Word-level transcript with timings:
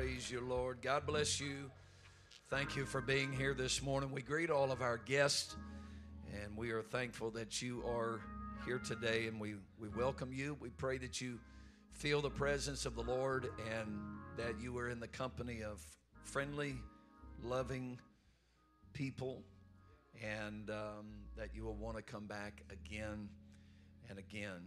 Praise 0.00 0.30
you, 0.30 0.40
Lord. 0.40 0.78
God 0.80 1.04
bless 1.04 1.38
you. 1.38 1.70
Thank 2.48 2.74
you 2.74 2.86
for 2.86 3.02
being 3.02 3.34
here 3.34 3.52
this 3.52 3.82
morning. 3.82 4.10
We 4.10 4.22
greet 4.22 4.48
all 4.48 4.72
of 4.72 4.80
our 4.80 4.96
guests, 4.96 5.54
and 6.32 6.56
we 6.56 6.70
are 6.70 6.80
thankful 6.80 7.30
that 7.32 7.60
you 7.60 7.84
are 7.86 8.22
here 8.64 8.78
today, 8.78 9.26
and 9.26 9.38
we, 9.38 9.56
we 9.78 9.88
welcome 9.88 10.32
you. 10.32 10.56
We 10.58 10.70
pray 10.70 10.96
that 10.96 11.20
you 11.20 11.38
feel 11.92 12.22
the 12.22 12.30
presence 12.30 12.86
of 12.86 12.94
the 12.94 13.02
Lord 13.02 13.50
and 13.76 14.00
that 14.38 14.58
you 14.58 14.78
are 14.78 14.88
in 14.88 15.00
the 15.00 15.06
company 15.06 15.62
of 15.62 15.84
friendly, 16.24 16.76
loving 17.44 17.98
people, 18.94 19.42
and 20.24 20.70
um, 20.70 21.08
that 21.36 21.50
you 21.54 21.64
will 21.64 21.76
want 21.76 21.98
to 21.98 22.02
come 22.02 22.24
back 22.24 22.62
again 22.70 23.28
and 24.08 24.18
again. 24.18 24.62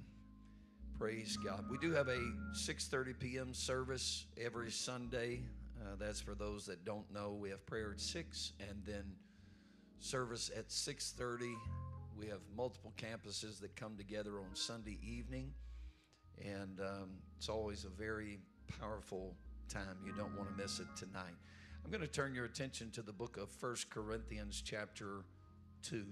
Praise 1.00 1.38
God. 1.38 1.66
We 1.70 1.78
do 1.80 1.92
have 1.92 2.08
a 2.08 2.20
6:30 2.54 3.20
p.m. 3.20 3.54
service 3.54 4.26
every 4.40 4.72
Sunday. 4.72 5.42
Uh, 5.82 5.96
that's 5.98 6.22
for 6.22 6.36
those 6.36 6.66
that 6.68 6.86
don't 6.86 7.12
know. 7.12 7.34
We 7.34 7.50
have 7.50 7.66
prayer 7.66 7.92
at 7.92 8.00
six, 8.00 8.54
and 8.60 8.84
then 8.86 9.04
service 10.00 10.52
at 10.56 10.70
6:30. 10.70 11.56
We 12.18 12.28
have 12.28 12.40
multiple 12.56 12.94
campuses 12.96 13.60
that 13.62 13.76
come 13.76 13.98
together 13.98 14.40
on 14.40 14.56
Sunday 14.56 15.00
evening, 15.04 15.54
and 16.40 16.80
um, 16.80 17.10
it's 17.38 17.50
always 17.50 17.86
a 17.86 17.90
very 17.90 18.40
powerful 18.80 19.36
time. 19.68 19.98
You 20.06 20.14
don't 20.14 20.38
want 20.38 20.56
to 20.56 20.62
miss 20.62 20.80
it 20.80 20.88
tonight. 20.96 21.36
I'm 21.84 21.92
going 21.92 22.02
to 22.02 22.08
turn 22.08 22.36
your 22.36 22.46
attention 22.46 22.92
to 22.92 23.02
the 23.02 23.14
book 23.14 23.36
of 23.38 23.50
First 23.50 23.90
Corinthians, 23.90 24.62
chapter 24.64 25.26
two, 25.82 26.06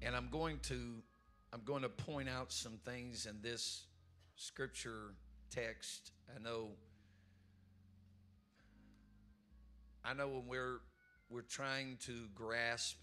and 0.00 0.16
I'm 0.16 0.28
going 0.30 0.58
to 0.64 1.02
I'm 1.52 1.62
going 1.64 1.82
to 1.82 1.88
point 1.90 2.30
out 2.30 2.50
some 2.50 2.78
things 2.84 3.26
in 3.26 3.42
this 3.42 3.84
scripture 4.36 5.14
text. 5.50 6.12
I 6.34 6.42
know 6.42 6.70
I 10.04 10.14
know 10.14 10.28
when 10.28 10.46
we're 10.46 10.80
we're 11.28 11.42
trying 11.42 11.98
to 12.06 12.12
grasp 12.34 12.96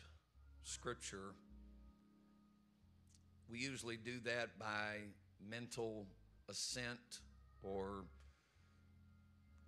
scripture, 0.63 1.35
we 3.49 3.59
usually 3.59 3.97
do 3.97 4.19
that 4.25 4.57
by 4.57 4.97
mental 5.47 6.07
assent 6.49 7.21
or 7.61 8.03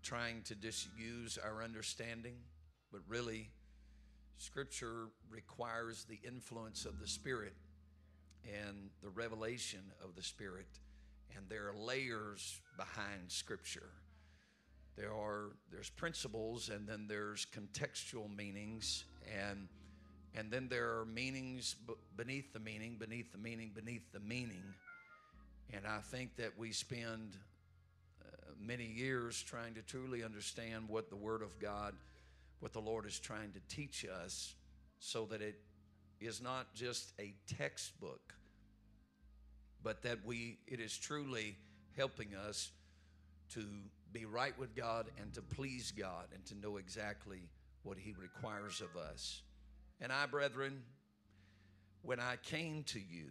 trying 0.02 0.42
to 0.44 0.56
disuse 0.56 1.38
our 1.44 1.64
understanding, 1.64 2.36
but 2.92 3.02
really 3.08 3.52
scripture 4.38 5.10
requires 5.30 6.06
the 6.06 6.20
influence 6.26 6.86
of 6.86 7.00
the 7.00 7.08
spirit 7.08 7.54
and 8.46 8.90
the 9.02 9.10
revelation 9.10 9.82
of 10.04 10.16
the 10.16 10.24
Spirit. 10.24 10.68
And 11.36 11.46
there 11.50 11.70
are 11.70 11.76
layers 11.76 12.60
behind 12.78 13.30
Scripture. 13.30 13.90
There 14.98 15.14
are 15.14 15.52
there's 15.72 15.90
principles, 15.90 16.70
and 16.70 16.88
then 16.88 17.06
there's 17.08 17.46
contextual 17.46 18.36
meanings, 18.36 19.06
and 19.26 19.68
and 20.36 20.52
then 20.52 20.68
there 20.70 21.00
are 21.00 21.06
meanings 21.06 21.76
beneath 22.16 22.54
the 22.54 22.60
meaning, 22.60 22.98
beneath 23.00 23.32
the 23.32 23.38
meaning, 23.38 23.72
beneath 23.74 24.12
the 24.12 24.20
meaning. 24.20 24.64
And 25.74 25.88
I 25.88 26.00
think 26.00 26.36
that 26.36 26.58
we 26.58 26.72
spend 26.72 27.38
uh, 28.22 28.52
many 28.60 28.86
years 28.86 29.42
trying 29.42 29.74
to 29.76 29.82
truly 29.82 30.24
understand 30.24 30.90
what 30.90 31.10
the 31.10 31.16
Word 31.16 31.42
of 31.42 31.58
God, 31.60 31.94
what 32.60 32.74
the 32.74 32.82
Lord 32.82 33.06
is 33.06 33.20
trying 33.20 33.54
to 33.54 33.60
teach 33.74 34.06
us, 34.06 34.56
so 35.00 35.26
that 35.28 35.42
it 35.42 35.56
is 36.22 36.42
not 36.42 36.74
just 36.74 37.12
a 37.20 37.34
textbook, 37.58 38.34
but 39.84 40.04
that 40.04 40.26
we 40.26 40.60
it 40.68 40.80
is 40.80 40.98
truly 40.98 41.58
helping 41.98 42.36
us 42.36 42.72
to 43.54 43.66
be 44.14 44.26
right 44.26 44.58
with 44.58 44.76
God 44.76 45.08
and 45.20 45.34
to 45.34 45.42
please 45.42 45.92
God 45.92 46.28
and 46.34 46.46
to 46.46 46.56
know 46.56 46.78
exactly 46.78 47.50
what 47.84 47.98
he 47.98 48.14
requires 48.14 48.82
of 48.82 48.96
us. 49.02 49.42
And 50.00 50.12
I, 50.12 50.26
brethren, 50.26 50.84
when 52.02 52.20
I 52.20 52.38
came 52.44 52.84
to 52.86 53.00
you, 53.00 53.26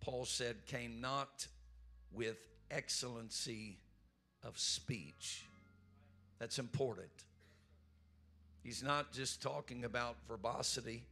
Paul 0.00 0.24
said, 0.24 0.66
came 0.66 1.00
not 1.00 1.46
with 2.12 2.36
excellency 2.70 3.78
of 4.42 4.58
speech. 4.58 5.46
That's 6.38 6.58
important. 6.58 7.10
He's 8.64 8.82
not 8.82 9.12
just 9.12 9.42
talking 9.42 9.84
about 9.84 10.16
verbosity, 10.26 11.04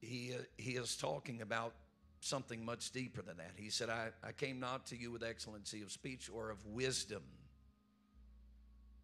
he, 0.00 0.32
uh, 0.34 0.42
he 0.56 0.72
is 0.72 0.96
talking 0.96 1.42
about 1.42 1.74
something 2.20 2.64
much 2.64 2.90
deeper 2.92 3.20
than 3.20 3.36
that. 3.36 3.52
He 3.56 3.68
said, 3.68 3.90
I, 3.90 4.08
I 4.26 4.32
came 4.32 4.58
not 4.58 4.86
to 4.86 4.96
you 4.96 5.12
with 5.12 5.22
excellency 5.22 5.82
of 5.82 5.92
speech 5.92 6.30
or 6.32 6.50
of 6.50 6.64
wisdom, 6.66 7.22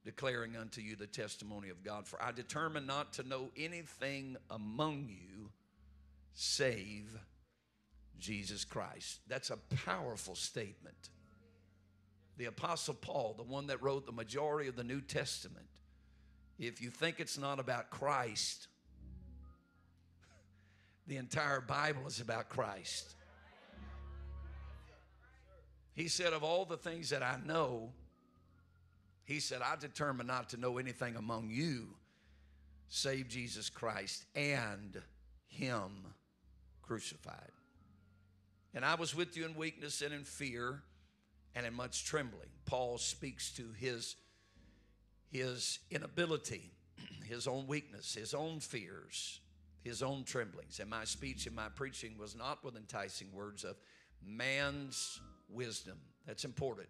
declaring 0.05 0.57
unto 0.57 0.81
you 0.81 0.97
the 0.97 1.07
testimony 1.07 1.69
of 1.69 1.85
God. 1.85 2.09
For 2.09 2.21
I 2.23 2.33
determined 2.33 2.87
not 2.87 3.13
to 3.15 3.23
know 3.23 3.51
anything 3.57 4.37
among 4.51 5.09
you 5.09 5.51
save 6.33 7.19
Jesus 8.19 8.65
Christ. 8.65 9.21
That's 9.29 9.51
a 9.51 9.59
powerful 9.85 10.35
statement. 10.35 11.11
The 12.39 12.47
Apostle 12.47 12.95
Paul, 12.95 13.35
the 13.37 13.43
one 13.43 13.67
that 13.67 13.83
wrote 13.83 14.07
the 14.07 14.13
majority 14.13 14.69
of 14.69 14.77
the 14.77 14.85
New 14.85 15.01
Testament, 15.01 15.67
if 16.59 16.83
you 16.83 16.91
think 16.91 17.21
it's 17.21 17.39
not 17.39 17.61
about 17.61 17.91
Christ, 17.91 18.69
the 21.07 21.17
entire 21.17 21.61
Bible 21.61 22.07
is 22.07 22.21
about 22.21 22.49
Christ. 22.49 23.15
He 25.95 26.09
said, 26.09 26.33
Of 26.33 26.45
all 26.45 26.65
the 26.65 26.77
things 26.77 27.11
that 27.11 27.23
I 27.23 27.37
know, 27.45 27.91
he 29.25 29.41
said, 29.41 29.63
I 29.63 29.77
determined 29.77 30.29
not 30.29 30.49
to 30.51 30.57
know 30.57 30.79
anything 30.79 31.17
among 31.17 31.51
you 31.51 31.89
save 32.89 33.29
Jesus 33.29 33.69
Christ 33.69 34.25
and 34.35 35.01
Him 35.49 35.91
crucified. 36.83 37.53
And 38.75 38.85
I 38.85 38.95
was 38.95 39.15
with 39.15 39.37
you 39.37 39.45
in 39.45 39.55
weakness 39.55 40.03
and 40.03 40.13
in 40.13 40.25
fear 40.25 40.83
and 41.55 41.67
in 41.67 41.75
much 41.75 42.05
trembling. 42.05 42.49
Paul 42.67 42.99
speaks 42.99 43.51
to 43.53 43.73
his 43.77 44.17
his 45.31 45.81
inability, 45.91 46.71
his 47.29 47.47
own 47.47 47.67
weakness, 47.67 48.15
his 48.15 48.35
own 48.35 48.61
fears, 48.61 49.41
his 49.83 50.03
own 50.03 50.25
tremblings. 50.25 50.81
And 50.81 50.91
my 50.91 51.05
speech 51.05 51.47
and 51.47 51.55
my 51.55 51.69
preaching 51.69 52.17
was 52.19 52.35
not 52.35 52.65
with 52.65 52.77
enticing 52.77 53.33
words 53.33 53.65
of 53.65 53.77
man's 54.25 55.21
wisdom. 55.49 55.99
That's 56.27 56.45
important. 56.45 56.89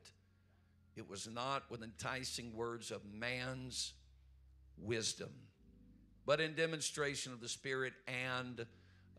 It 0.97 1.09
was 1.09 1.29
not 1.29 1.71
with 1.71 1.83
enticing 1.83 2.55
words 2.57 2.91
of 2.91 3.03
man's 3.05 3.93
wisdom, 4.77 5.31
but 6.27 6.41
in 6.41 6.55
demonstration 6.55 7.33
of 7.33 7.41
the 7.41 7.49
Spirit 7.49 7.93
and 8.07 8.67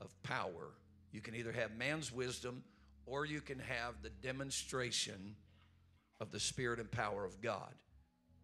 of 0.01 0.23
power. 0.23 0.71
You 1.11 1.21
can 1.21 1.35
either 1.35 1.51
have 1.51 1.71
man's 1.77 2.11
wisdom 2.11 2.63
or 3.05 3.25
you 3.25 3.41
can 3.41 3.59
have 3.59 4.01
the 4.01 4.09
demonstration 4.09 5.35
of 6.19 6.31
the 6.31 6.39
Spirit 6.39 6.79
and 6.79 6.91
power 6.91 7.25
of 7.25 7.41
God 7.41 7.73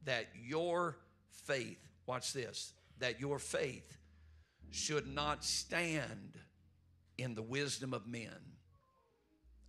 that 0.05 0.27
your 0.43 0.97
faith, 1.45 1.79
watch 2.05 2.33
this, 2.33 2.73
that 2.99 3.19
your 3.19 3.39
faith 3.39 3.97
should 4.71 5.07
not 5.07 5.43
stand 5.43 6.39
in 7.17 7.35
the 7.35 7.41
wisdom 7.41 7.93
of 7.93 8.07
men. 8.07 8.55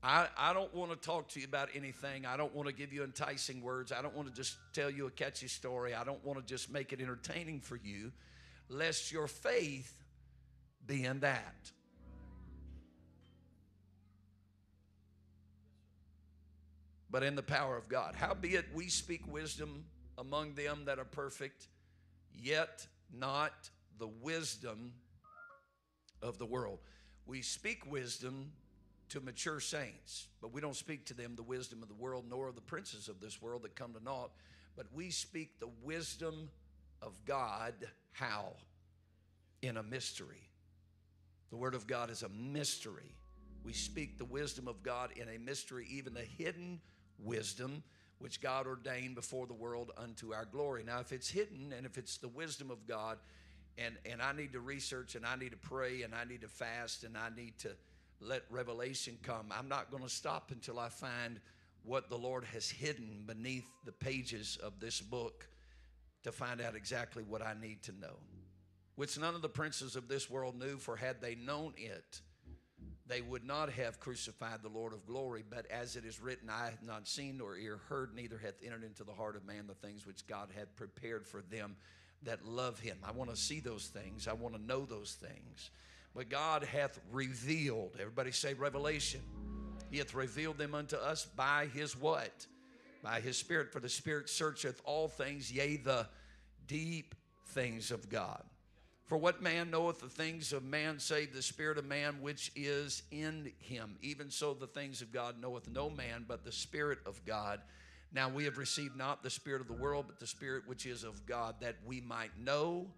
I, 0.03 0.29
I 0.37 0.53
don't 0.53 0.73
want 0.75 0.91
to 0.93 0.97
talk 0.97 1.29
to 1.31 1.41
you 1.41 1.47
about 1.47 1.71
anything. 1.75 2.27
I 2.27 2.37
don't 2.37 2.55
want 2.55 2.69
to 2.69 2.75
give 2.75 2.93
you 2.93 3.03
enticing 3.03 3.61
words. 3.61 3.93
I 3.93 4.03
don't 4.03 4.15
want 4.15 4.29
to 4.29 4.35
just 4.35 4.57
tell 4.73 4.91
you 4.91 5.07
a 5.07 5.11
catchy 5.11 5.49
story. 5.49 5.95
I 5.95 6.05
don't 6.05 6.25
want 6.25 6.39
to 6.39 6.45
just 6.45 6.71
make 6.71 6.93
it 6.93 7.01
entertaining 7.01 7.61
for 7.61 7.77
you, 7.77 8.13
lest 8.69 9.11
your 9.11 9.27
faith 9.27 9.93
be 10.87 11.05
in 11.05 11.21
that. 11.21 11.73
But 17.11 17.23
in 17.23 17.35
the 17.35 17.43
power 17.43 17.77
of 17.77 17.89
God. 17.89 18.15
Howbeit 18.15 18.67
we 18.75 18.89
speak 18.89 19.27
wisdom 19.27 19.87
among 20.19 20.55
them 20.55 20.83
that 20.87 20.99
are 20.99 21.05
perfect, 21.05 21.69
yet 22.35 22.87
not 23.13 23.71
the 23.99 24.09
wisdom 24.09 24.93
of 26.23 26.39
the 26.39 26.47
world. 26.47 26.79
We 27.27 27.43
speak 27.43 27.91
wisdom 27.91 28.53
to 29.11 29.21
mature 29.21 29.61
saints, 29.61 30.29
but 30.41 30.53
we 30.53 30.61
don't 30.61 30.77
speak 30.77 31.07
to 31.07 31.15
them 31.15 31.37
the 31.37 31.43
wisdom 31.43 31.83
of 31.83 31.89
the 31.89 31.95
world, 31.95 32.25
nor 32.29 32.49
of 32.49 32.55
the 32.55 32.61
princes 32.61 33.09
of 33.09 33.21
this 33.21 33.41
world 33.41 33.63
that 33.63 33.77
come 33.77 33.93
to 33.93 34.03
naught. 34.03 34.31
But 34.77 34.87
we 34.93 35.11
speak 35.11 35.59
the 35.59 35.71
wisdom 35.83 36.51
of 37.03 37.13
God. 37.25 37.75
How? 38.13 38.53
In 39.63 39.77
a 39.77 39.83
mystery. 39.83 40.49
The 41.51 41.57
Word 41.57 41.75
of 41.75 41.87
God 41.87 42.11
is 42.11 42.23
a 42.23 42.29
mystery. 42.29 43.15
We 43.65 43.73
speak 43.73 44.19
the 44.19 44.25
wisdom 44.25 44.69
of 44.69 44.83
God 44.83 45.11
in 45.17 45.29
a 45.29 45.39
mystery, 45.39 45.87
even 45.91 46.15
the 46.15 46.21
hidden 46.21 46.81
wisdom 47.19 47.83
which 48.19 48.41
God 48.41 48.67
ordained 48.67 49.15
before 49.15 49.47
the 49.47 49.55
world 49.55 49.93
unto 49.97 50.33
our 50.33 50.45
glory. 50.45 50.83
Now, 50.85 51.01
if 51.01 51.13
it's 51.13 51.29
hidden 51.29 51.73
and 51.77 51.85
if 51.85 51.99
it's 51.99 52.17
the 52.17 52.29
wisdom 52.29 52.71
of 52.71 52.87
God, 52.87 53.19
and, 53.79 53.97
and 54.11 54.23
I 54.23 54.33
need 54.33 54.53
to 54.55 54.61
research 54.61 55.15
and 55.17 55.27
I 55.27 55.37
need 55.37 55.51
to 55.51 55.59
pray 55.59 56.03
and 56.03 56.15
I 56.15 56.25
need 56.25 56.41
to 56.41 56.49
fast 56.49 57.05
and 57.05 57.17
I 57.17 57.29
need 57.37 57.59
to 57.59 57.71
let 58.21 58.43
revelation 58.51 59.19
come. 59.23 59.47
I'm 59.51 59.69
not 59.69 59.91
going 59.91 60.03
to 60.03 60.09
stop 60.09 60.51
until 60.51 60.79
I 60.79 60.89
find 60.89 61.41
what 61.85 62.09
the 62.09 62.17
Lord 62.17 62.45
has 62.45 62.69
hidden 62.69 63.25
beneath 63.27 63.69
the 63.85 63.93
pages 63.93 64.59
of 64.63 64.81
this 64.81 65.01
book 65.01 65.47
to 66.25 66.33
find 66.33 66.61
out 66.61 66.75
exactly 66.75 67.23
what 67.23 67.43
I 67.43 67.55
need 67.61 67.83
to 67.85 67.93
know, 67.93 68.17
which 68.97 69.19
none 69.19 69.35
of 69.35 69.43
the 69.43 69.49
princes 69.49 69.95
of 69.95 70.09
this 70.09 70.29
world 70.29 70.59
knew, 70.59 70.79
for 70.79 70.97
had 70.97 71.21
they 71.21 71.37
known 71.37 71.75
it, 71.77 72.21
they 73.09 73.21
would 73.21 73.45
not 73.45 73.71
have 73.71 74.01
crucified 74.01 74.63
the 74.63 74.69
Lord 74.69 74.93
of 74.93 75.07
glory. 75.07 75.45
But 75.49 75.67
as 75.71 75.97
it 75.97 76.05
is 76.05 76.21
written, 76.21 76.51
I 76.51 76.67
have 76.67 76.83
not 76.83 77.07
seen 77.07 77.39
nor 77.39 77.57
ear 77.57 77.79
heard, 77.89 78.15
neither 78.15 78.39
hath 78.39 78.55
entered 78.65 78.85
into 78.85 79.05
the 79.05 79.13
heart 79.13 79.37
of 79.37 79.47
man 79.47 79.67
the 79.67 79.75
things 79.75 80.07
which 80.07 80.27
God 80.27 80.49
had 80.57 80.75
prepared 80.77 81.27
for 81.27 81.43
them 81.43 81.77
that 82.23 82.45
love 82.45 82.81
him. 82.81 82.99
I 83.05 83.13
want 83.13 83.31
to 83.31 83.37
see 83.37 83.61
those 83.61 83.87
things, 83.87 84.27
I 84.27 84.33
want 84.33 84.55
to 84.55 84.63
know 84.63 84.85
those 84.85 85.17
things. 85.21 85.71
But 86.15 86.31
God 86.31 86.65
hath 86.65 86.99
revealed, 87.13 87.97
everybody 88.01 88.33
say 88.33 88.55
revelation. 88.55 89.21
He 89.91 89.99
hath 89.99 90.15
revealed 90.15 90.59
them 90.59 90.75
unto 90.75 90.97
us 90.97 91.27
by 91.27 91.67
his 91.73 91.97
what? 91.97 92.47
By 93.03 93.21
his 93.21 93.37
Spirit. 93.37 93.73
For 93.73 93.81
the 93.81 93.89
Spirit 93.89 94.29
searcheth 94.29 94.81
all 94.85 95.09
things, 95.09 95.53
yea, 95.53 95.77
the 95.77 96.09
deep 96.67 97.15
things 97.49 97.91
of 97.91 98.09
God. 98.09 98.43
For 99.07 99.17
what 99.17 99.41
man 99.41 99.71
knoweth 99.71 100.01
the 100.01 100.09
things 100.09 100.53
of 100.53 100.65
man 100.65 100.99
save 100.99 101.33
the 101.33 101.43
Spirit 101.43 101.79
of 101.79 101.85
man 101.85 102.21
which 102.21 102.51
is 102.57 103.05
in 103.13 103.53
him? 103.61 103.97
Even 104.03 104.31
so, 104.31 104.53
the 104.53 104.67
things 104.67 105.01
of 105.01 105.13
God 105.13 105.41
knoweth 105.41 105.69
no 105.69 105.89
man 105.89 106.25
but 106.27 106.45
the 106.45 106.51
Spirit 106.51 106.99
of 107.07 107.25
God. 107.25 107.61
Now 108.13 108.29
we 108.29 108.45
have 108.45 108.59
received 108.59 108.97
not 108.97 109.23
the 109.23 109.31
Spirit 109.31 109.61
of 109.61 109.69
the 109.69 109.75
world, 109.75 110.07
but 110.09 110.19
the 110.19 110.27
Spirit 110.27 110.67
which 110.67 110.87
is 110.87 111.05
of 111.05 111.25
God, 111.25 111.57
that 111.61 111.77
we 111.85 112.01
might 112.01 112.37
know 112.37 112.89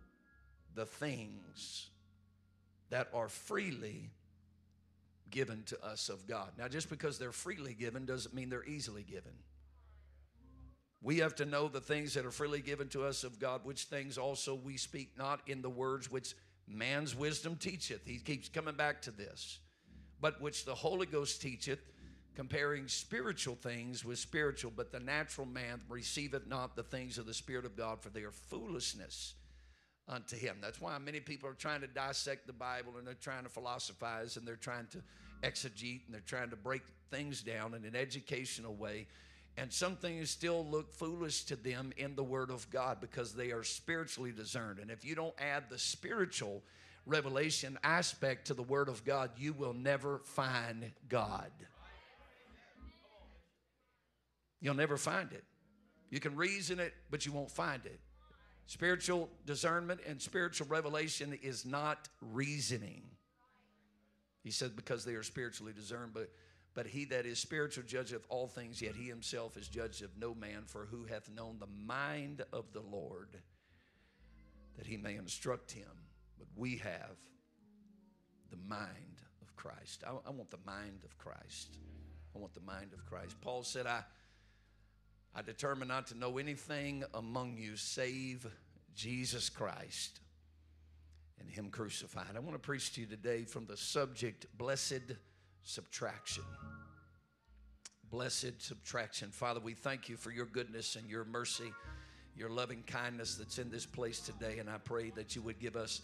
the 0.75 0.87
things 0.87 1.90
that 2.90 3.08
are 3.12 3.28
freely 3.28 4.10
given 5.31 5.62
to 5.66 5.84
us 5.84 6.08
of 6.08 6.26
God. 6.26 6.52
Now, 6.56 6.69
just 6.69 6.88
because 6.88 7.19
they're 7.19 7.32
freely 7.32 7.75
given 7.75 8.06
doesn't 8.06 8.34
mean 8.34 8.49
they're 8.49 8.64
easily 8.64 9.02
given. 9.02 9.32
We 11.00 11.18
have 11.18 11.36
to 11.36 11.44
know 11.44 11.68
the 11.68 11.80
things 11.80 12.14
that 12.14 12.26
are 12.26 12.30
freely 12.30 12.60
given 12.60 12.88
to 12.88 13.04
us 13.04 13.22
of 13.22 13.38
God, 13.38 13.60
which 13.64 13.84
things 13.84 14.18
also 14.18 14.54
we 14.54 14.76
speak 14.76 15.12
not 15.16 15.40
in 15.46 15.62
the 15.62 15.70
words 15.70 16.10
which 16.10 16.34
man's 16.66 17.14
wisdom 17.14 17.56
teacheth. 17.56 18.04
He 18.04 18.18
keeps 18.18 18.48
coming 18.48 18.74
back 18.74 19.02
to 19.02 19.10
this. 19.10 19.58
But 20.20 20.40
which 20.40 20.64
the 20.64 20.74
Holy 20.74 21.06
Ghost 21.06 21.40
teacheth, 21.40 21.78
comparing 22.34 22.88
spiritual 22.88 23.54
things 23.54 24.04
with 24.04 24.18
spiritual. 24.18 24.72
But 24.74 24.90
the 24.90 24.98
natural 24.98 25.46
man 25.46 25.80
receiveth 25.88 26.48
not 26.48 26.74
the 26.74 26.82
things 26.82 27.16
of 27.16 27.26
the 27.26 27.34
Spirit 27.34 27.64
of 27.64 27.76
God, 27.76 28.02
for 28.02 28.10
they 28.10 28.22
are 28.22 28.32
foolishness 28.32 29.34
unto 30.08 30.36
him. 30.36 30.56
That's 30.60 30.80
why 30.80 30.98
many 30.98 31.20
people 31.20 31.48
are 31.48 31.54
trying 31.54 31.82
to 31.82 31.86
dissect 31.86 32.46
the 32.46 32.52
Bible 32.52 32.94
and 32.96 33.06
they're 33.06 33.14
trying 33.14 33.44
to 33.44 33.48
philosophize 33.48 34.36
and 34.36 34.46
they're 34.46 34.56
trying 34.56 34.86
to 34.88 34.98
exegete 35.42 36.06
and 36.06 36.14
they're 36.14 36.20
trying 36.20 36.50
to 36.50 36.56
break 36.56 36.82
things 37.10 37.42
down 37.42 37.74
in 37.74 37.84
an 37.84 37.94
educational 37.94 38.74
way 38.74 39.06
and 39.58 39.72
some 39.72 39.96
things 39.96 40.31
still 40.31 40.64
look 40.64 40.93
foolish 40.93 41.44
to 41.44 41.56
them 41.56 41.93
in 41.96 42.14
the 42.14 42.22
Word 42.22 42.50
of 42.50 42.70
God 42.70 42.99
because 43.00 43.34
they 43.34 43.50
are 43.50 43.64
spiritually 43.64 44.31
discerned. 44.31 44.78
And 44.78 44.88
if 44.88 45.05
you 45.05 45.16
don't 45.16 45.34
add 45.38 45.64
the 45.69 45.78
spiritual 45.78 46.62
revelation 47.06 47.76
aspect 47.82 48.46
to 48.46 48.55
the 48.55 48.62
Word 48.62 48.88
of 48.88 49.05
God, 49.05 49.31
you 49.37 49.52
will 49.52 49.75
never 49.75 50.20
find 50.25 50.93
God. 51.08 51.50
You'll 54.60 54.75
never 54.75 54.96
find 54.96 55.32
it. 55.32 55.43
You 56.10 56.20
can 56.20 56.37
reason 56.37 56.78
it, 56.78 56.94
but 57.10 57.26
you 57.26 57.32
won't 57.32 57.50
find 57.50 57.84
it. 57.84 57.99
Spiritual 58.66 59.28
discernment 59.44 60.00
and 60.06 60.22
spiritual 60.22 60.69
revelation 60.69 61.37
is 61.43 61.66
not 61.66 62.08
reasoning. 62.32 63.02
He 64.44 64.52
said, 64.52 64.76
because 64.76 65.05
they 65.05 65.14
are 65.14 65.22
spiritually 65.22 65.72
discerned, 65.75 66.12
but 66.14 66.31
but 66.75 66.87
he 66.87 67.05
that 67.06 67.26
is 67.26 67.38
spiritual 67.38 67.85
judgeth 67.85 68.25
all 68.29 68.47
things, 68.47 68.81
yet 68.81 68.94
he 68.94 69.09
himself 69.09 69.56
is 69.56 69.69
judged 69.69 70.03
of 70.03 70.11
no 70.19 70.35
man. 70.35 70.62
For 70.67 70.87
who 70.87 71.05
hath 71.05 71.31
known 71.31 71.59
the 71.59 71.67
mind 71.67 72.43
of 72.53 72.73
the 72.73 72.82
Lord 72.82 73.31
that 74.76 74.87
he 74.87 74.97
may 74.97 75.17
instruct 75.17 75.73
him? 75.73 75.91
But 76.38 76.47
we 76.56 76.76
have 76.76 77.17
the 78.50 78.59
mind 78.69 79.23
of 79.43 79.55
Christ. 79.56 80.05
I, 80.06 80.11
I 80.11 80.31
want 80.31 80.50
the 80.50 80.59
mind 80.65 81.00
of 81.05 81.19
Christ. 81.19 81.79
I 82.35 82.38
want 82.38 82.55
the 82.55 82.61
mind 82.61 82.93
of 82.93 83.05
Christ. 83.06 83.41
Paul 83.41 83.62
said, 83.62 83.87
I, 83.87 84.03
I 85.35 85.43
determined 85.43 85.88
not 85.88 86.06
to 86.09 86.19
know 86.19 86.38
anything 86.38 87.05
among 87.15 87.56
you 87.56 87.76
save 87.76 88.47
Jesus 88.94 89.49
Christ 89.50 90.20
and 91.41 91.49
Him 91.49 91.70
crucified. 91.70 92.37
I 92.37 92.41
want 92.41 92.55
to 92.55 92.59
preach 92.59 92.93
to 92.94 93.00
you 93.00 93.06
today 93.06 93.44
from 93.44 93.67
the 93.67 93.76
subject, 93.76 94.47
Blessed 94.56 95.15
subtraction. 95.62 96.44
Blessed 98.10 98.62
subtraction. 98.62 99.31
Father, 99.31 99.60
we 99.60 99.75
thank 99.75 100.08
you 100.08 100.16
for 100.16 100.31
your 100.31 100.46
goodness 100.46 100.96
and 100.96 101.08
your 101.10 101.25
mercy, 101.25 101.72
your 102.37 102.49
loving 102.49 102.82
kindness 102.87 103.34
that's 103.34 103.58
in 103.58 103.70
this 103.70 103.84
place 103.84 104.20
today. 104.20 104.58
And 104.58 104.70
I 104.70 104.78
pray 104.78 105.10
that 105.10 105.37
you 105.37 105.43
would 105.43 105.58
give 105.60 105.76
us 105.76 106.02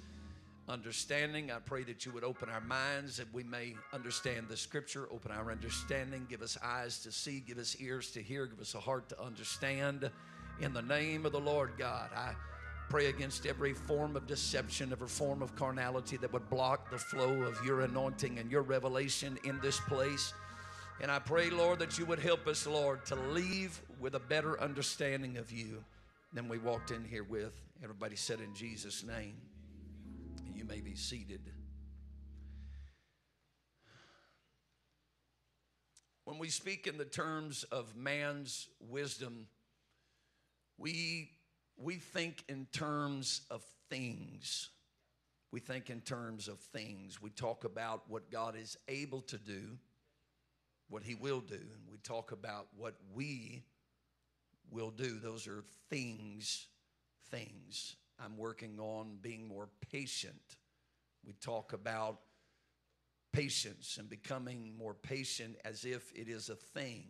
understanding. 0.69 1.51
I 1.51 1.59
pray 1.59 1.83
that 1.85 2.07
you 2.07 2.13
would 2.13 2.25
open 2.25 2.49
our 2.49 2.61
minds 2.61 3.17
that 3.17 3.33
we 3.33 3.43
may 3.43 3.75
understand 3.93 4.49
the 4.49 4.57
scripture, 4.57 5.09
open 5.11 5.31
our 5.31 5.51
understanding, 5.51 6.27
give 6.29 6.43
us 6.43 6.57
eyes 6.63 7.01
to 7.01 7.13
see, 7.13 7.41
give 7.41 7.59
us 7.59 7.77
ears 7.81 8.11
to 8.13 8.23
hear, 8.23 8.47
give 8.47 8.61
us 8.61 8.75
a 8.75 8.81
heart 8.81 9.09
to 9.11 9.23
understand. 9.23 10.11
In 10.61 10.73
the 10.73 10.83
name 10.83 11.27
of 11.27 11.33
the 11.33 11.41
Lord 11.41 11.73
God, 11.79 12.11
I 12.15 12.35
pray 12.89 13.07
against 13.07 13.47
every 13.47 13.73
form 13.75 14.17
of 14.17 14.27
deception, 14.27 14.93
every 14.93 15.09
form 15.09 15.43
of 15.43 15.55
carnality 15.57 16.17
that 16.19 16.33
would 16.33 16.49
block 16.51 16.91
the 16.91 16.99
flow 16.99 17.43
of 17.43 17.59
your 17.65 17.83
anointing 17.83 18.39
and 18.39 18.51
your 18.51 18.63
revelation 18.63 19.39
in 19.45 19.59
this 19.61 19.81
place. 19.81 20.33
And 21.01 21.11
I 21.11 21.19
pray, 21.19 21.51
Lord, 21.51 21.81
that 21.81 21.99
you 21.99 22.07
would 22.07 22.21
help 22.21 22.47
us, 22.47 22.67
Lord, 22.67 23.05
to 23.07 23.17
leave 23.17 23.81
with 23.99 24.15
a 24.15 24.21
better 24.21 24.61
understanding 24.61 25.39
of 25.39 25.51
you 25.51 25.83
than 26.33 26.49
we 26.49 26.59
walked 26.59 26.91
in 26.91 27.05
here 27.05 27.25
with. 27.25 27.53
Everybody 27.83 28.17
said 28.17 28.41
in 28.41 28.55
Jesus' 28.55 29.03
name. 29.03 29.37
You 30.55 30.65
may 30.65 30.81
be 30.81 30.95
seated. 30.95 31.41
When 36.25 36.39
we 36.39 36.49
speak 36.49 36.87
in 36.87 36.97
the 36.97 37.05
terms 37.05 37.65
of 37.65 37.97
man's 37.97 38.69
wisdom, 38.81 39.47
we 40.79 41.31
we 41.77 41.97
think 41.97 42.45
in 42.49 42.67
terms 42.73 43.43
of 43.51 43.63
things. 43.91 44.71
We 45.51 45.61
think 45.61 45.91
in 45.91 46.01
terms 46.01 46.49
of 46.49 46.59
things. 46.59 47.21
We 47.23 47.31
talk 47.31 47.65
about 47.65 48.03
what 48.09 48.31
God 48.31 48.57
is 48.57 48.77
able 48.89 49.21
to 49.23 49.39
do, 49.39 49.79
what 50.89 51.03
He 51.03 51.15
will 51.15 51.41
do, 51.41 51.55
and 51.55 51.91
we 51.91 51.99
talk 51.99 52.33
about 52.33 52.67
what 52.77 52.95
we 53.15 53.63
will 54.71 54.91
do. 54.91 55.19
Those 55.19 55.47
are 55.47 55.65
things, 55.91 56.67
things. 57.31 57.97
I'm 58.19 58.37
working 58.37 58.79
on 58.79 59.19
being 59.21 59.47
more 59.47 59.69
patient. 59.93 60.57
We 61.27 61.33
talk 61.35 61.73
about 61.73 62.19
patience 63.33 63.97
and 63.99 64.09
becoming 64.09 64.75
more 64.79 64.95
patient 64.95 65.57
as 65.65 65.85
if 65.85 66.13
it 66.15 66.29
is 66.29 66.49
a 66.49 66.55
thing. 66.55 67.07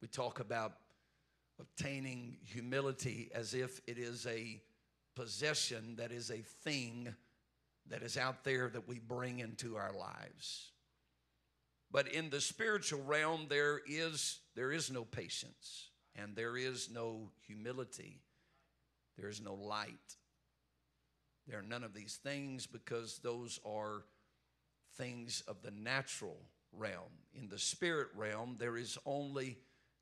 We 0.00 0.08
talk 0.08 0.40
about 0.40 0.72
obtaining 1.62 2.36
humility 2.44 3.30
as 3.34 3.54
if 3.54 3.80
it 3.86 3.98
is 3.98 4.26
a 4.26 4.60
possession 5.14 5.96
that 5.96 6.12
is 6.12 6.30
a 6.30 6.42
thing 6.64 7.14
that 7.88 8.02
is 8.02 8.16
out 8.16 8.44
there 8.44 8.68
that 8.68 8.88
we 8.88 8.98
bring 8.98 9.38
into 9.38 9.76
our 9.76 9.92
lives. 9.92 10.72
But 11.90 12.08
in 12.08 12.30
the 12.30 12.40
spiritual 12.40 13.02
realm, 13.02 13.46
there 13.48 13.80
is, 13.86 14.40
there 14.54 14.72
is 14.72 14.90
no 14.90 15.04
patience 15.04 15.90
and 16.16 16.34
there 16.34 16.56
is 16.56 16.90
no 16.90 17.30
humility. 17.46 18.20
There 19.18 19.28
is 19.28 19.40
no 19.40 19.54
light. 19.54 20.16
There 21.46 21.58
are 21.58 21.62
none 21.62 21.84
of 21.84 21.92
these 21.92 22.18
things 22.22 22.66
because 22.66 23.20
those 23.22 23.60
are 23.64 24.04
things 24.96 25.42
of 25.46 25.62
the 25.62 25.70
natural 25.70 26.38
realm. 26.72 27.12
In 27.34 27.48
the 27.48 27.58
spirit 27.58 28.08
realm, 28.16 28.56
there 28.58 28.76
is 28.76 28.96
only 29.04 29.58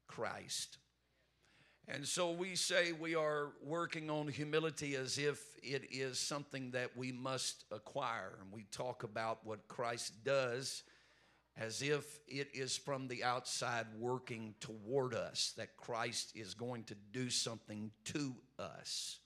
Christ. 0.07 0.79
And 1.93 2.07
so 2.07 2.31
we 2.31 2.55
say 2.55 2.93
we 2.93 3.17
are 3.17 3.49
working 3.65 4.11
on 4.11 4.29
humility 4.29 4.95
as 4.95 5.19
if 5.19 5.43
it 5.61 5.89
is 5.91 6.21
something 6.21 6.71
that 6.71 6.97
we 6.97 7.11
must 7.11 7.65
acquire. 7.73 8.39
And 8.41 8.53
we 8.53 8.65
talk 8.71 9.03
about 9.03 9.45
what 9.45 9.67
Christ 9.67 10.13
does 10.25 10.85
as 11.57 11.83
if 11.83 12.21
it 12.29 12.49
is 12.55 12.77
from 12.77 13.09
the 13.09 13.25
outside 13.25 13.87
working 13.99 14.55
toward 14.61 15.15
us, 15.15 15.53
that 15.57 15.77
Christ 15.77 16.33
is 16.37 16.55
going 16.55 16.85
to 16.85 16.95
do 17.13 17.29
something 17.29 17.91
to 18.05 18.37
us. 18.59 19.19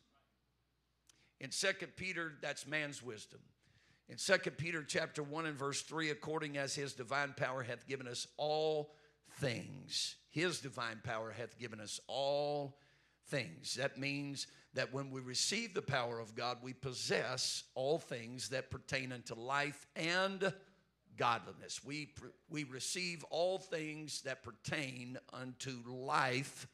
In 1.41 1.51
Second 1.51 1.97
Peter, 1.97 2.33
that's 2.41 2.67
man's 2.67 3.03
wisdom. 3.03 3.41
In 4.09 4.17
Second 4.17 4.57
Peter 4.57 4.83
chapter 4.83 5.23
1 5.23 5.47
and 5.47 5.57
verse 5.57 5.83
3, 5.83 6.09
according 6.11 6.57
as 6.57 6.75
his 6.75 6.95
divine 6.95 7.35
power 7.37 7.63
hath 7.63 7.87
given 7.87 8.09
us 8.09 8.27
all 8.39 8.95
things. 9.39 10.17
His 10.35 10.59
divine 10.59 11.01
power 11.05 11.31
hath 11.31 11.61
given 11.61 11.81
us 11.81 12.01
all 12.09 12.77
things. 13.29 13.77
That 13.77 13.99
means 13.99 14.49
that 14.75 14.93
when 14.93 15.13
we 15.13 15.21
receive 15.21 15.75
the 15.75 15.81
power 15.81 16.19
of 16.19 16.35
God, 16.35 16.59
we 16.61 16.73
possess 16.73 17.63
all 17.77 18.01
things 18.01 18.49
that 18.49 18.69
pertain 18.69 19.13
unto 19.13 19.37
life 19.37 19.87
and 19.95 20.53
godliness. 21.17 21.85
We, 21.85 22.13
we 22.51 22.65
receive 22.65 23.23
all 23.31 23.59
things 23.59 24.23
that 24.23 24.43
pertain 24.43 25.19
unto 25.33 25.79
life. 25.87 26.67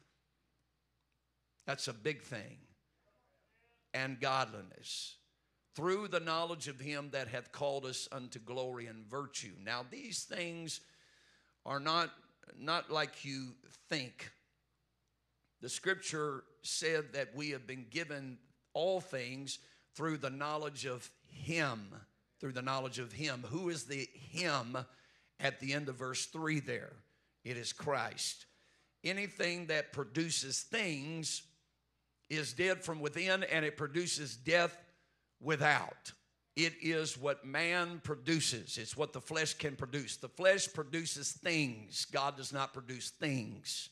That's 1.67 1.87
a 1.87 1.93
big 1.93 2.23
thing. 2.23 2.57
And 3.93 4.19
godliness 4.19 5.17
through 5.75 6.07
the 6.07 6.19
knowledge 6.19 6.67
of 6.67 6.79
him 6.79 7.09
that 7.11 7.27
hath 7.27 7.51
called 7.51 7.85
us 7.85 8.09
unto 8.11 8.39
glory 8.39 8.87
and 8.87 9.05
virtue. 9.05 9.53
Now, 9.63 9.85
these 9.87 10.23
things 10.23 10.81
are 11.63 11.79
not, 11.79 12.09
not 12.59 12.91
like 12.91 13.25
you 13.25 13.49
think. 13.89 14.31
The 15.61 15.69
scripture 15.69 16.43
said 16.63 17.13
that 17.13 17.35
we 17.35 17.51
have 17.51 17.67
been 17.67 17.85
given 17.89 18.37
all 18.73 18.99
things 18.99 19.59
through 19.95 20.17
the 20.17 20.29
knowledge 20.29 20.85
of 20.85 21.09
him. 21.27 21.93
Through 22.39 22.53
the 22.53 22.61
knowledge 22.61 22.99
of 22.99 23.11
him. 23.11 23.45
Who 23.49 23.69
is 23.69 23.83
the 23.83 24.07
him 24.13 24.77
at 25.39 25.59
the 25.59 25.73
end 25.73 25.89
of 25.89 25.95
verse 25.95 26.25
3 26.25 26.59
there? 26.59 26.93
It 27.43 27.57
is 27.57 27.73
Christ. 27.73 28.45
Anything 29.03 29.67
that 29.67 29.93
produces 29.93 30.61
things 30.61 31.43
is 32.29 32.53
dead 32.53 32.83
from 32.83 32.99
within 32.99 33.43
and 33.43 33.65
it 33.65 33.77
produces 33.77 34.35
death 34.35 34.75
without. 35.39 36.13
It 36.55 36.73
is 36.81 37.17
what 37.17 37.45
man 37.45 38.01
produces, 38.03 38.77
it's 38.77 38.97
what 38.97 39.13
the 39.13 39.21
flesh 39.21 39.53
can 39.53 39.75
produce. 39.75 40.17
The 40.17 40.27
flesh 40.27 40.71
produces 40.71 41.31
things, 41.31 42.05
God 42.11 42.35
does 42.35 42.51
not 42.51 42.73
produce 42.73 43.09
things. 43.09 43.89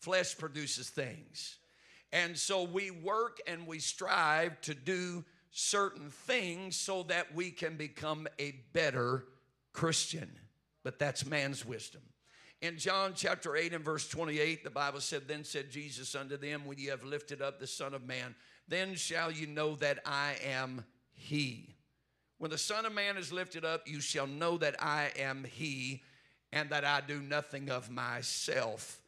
Flesh 0.00 0.36
produces 0.36 0.88
things. 0.88 1.56
And 2.12 2.36
so 2.36 2.62
we 2.62 2.90
work 2.92 3.40
and 3.46 3.66
we 3.66 3.80
strive 3.80 4.60
to 4.60 4.74
do 4.74 5.24
certain 5.50 6.10
things 6.10 6.76
so 6.76 7.02
that 7.04 7.34
we 7.34 7.50
can 7.50 7.76
become 7.76 8.28
a 8.38 8.52
better 8.72 9.24
Christian. 9.72 10.30
But 10.84 10.98
that's 10.98 11.26
man's 11.26 11.64
wisdom. 11.64 12.02
In 12.62 12.78
John 12.78 13.12
chapter 13.14 13.56
8 13.56 13.74
and 13.74 13.84
verse 13.84 14.08
28, 14.08 14.64
the 14.64 14.70
Bible 14.70 15.00
said, 15.00 15.26
Then 15.26 15.44
said 15.44 15.70
Jesus 15.70 16.14
unto 16.14 16.36
them, 16.36 16.64
When 16.64 16.78
ye 16.78 16.86
have 16.86 17.04
lifted 17.04 17.42
up 17.42 17.58
the 17.58 17.66
Son 17.66 17.92
of 17.92 18.06
Man, 18.06 18.34
then 18.68 18.94
shall 18.94 19.30
you 19.30 19.46
know 19.46 19.76
that 19.76 20.00
I 20.04 20.36
am 20.44 20.84
He. 21.12 21.74
When 22.38 22.50
the 22.50 22.58
Son 22.58 22.84
of 22.84 22.92
Man 22.92 23.16
is 23.16 23.32
lifted 23.32 23.64
up, 23.64 23.88
you 23.88 24.00
shall 24.00 24.26
know 24.26 24.58
that 24.58 24.76
I 24.82 25.12
am 25.18 25.44
He, 25.44 26.02
and 26.52 26.70
that 26.70 26.84
I 26.84 27.00
do 27.00 27.20
nothing 27.20 27.70
of 27.70 27.90
myself. 27.90 29.00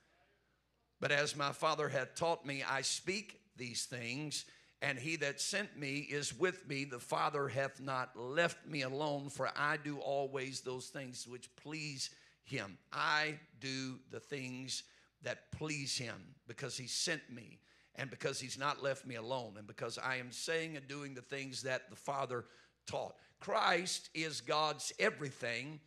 But 1.01 1.13
as 1.13 1.37
my 1.37 1.53
Father 1.53 1.89
hath 1.89 2.15
taught 2.15 2.45
me, 2.45 2.65
I 2.69 2.83
speak 2.83 3.41
these 3.57 3.85
things, 3.85 4.45
and 4.83 4.99
he 4.99 5.17
that 5.17 5.41
sent 5.41 5.77
me 5.79 5.99
is 5.99 6.39
with 6.39 6.67
me. 6.69 6.85
The 6.85 6.99
Father 6.99 7.49
hath 7.49 7.81
not 7.81 8.17
left 8.17 8.67
me 8.67 8.83
alone, 8.83 9.29
for 9.29 9.51
I 9.57 9.77
do 9.77 9.99
always 9.99 10.61
those 10.61 10.87
things 10.87 11.27
which 11.27 11.49
please 11.57 12.11
him. 12.45 12.79
I 12.93 13.39
do 13.61 13.99
the 14.11 14.21
things 14.21 14.85
that 15.23 15.51
please 15.53 15.97
him 15.97 16.35
because 16.47 16.77
he 16.77 16.87
sent 16.87 17.23
me 17.31 17.59
and 17.99 18.09
because 18.11 18.41
he's 18.41 18.57
not 18.57 18.83
left 18.83 19.05
me 19.05 19.17
alone 19.17 19.55
and 19.59 19.67
because 19.67 19.99
I 19.99 20.17
am 20.17 20.31
saying 20.31 20.77
and 20.77 20.87
doing 20.89 21.15
the 21.15 21.21
things 21.21 21.63
that 21.63 21.91
the 21.91 21.97
Father 21.97 22.45
taught. 22.87 23.17
Christ 23.41 24.09
is 24.15 24.41
God's 24.41 24.93
everything 24.99 25.81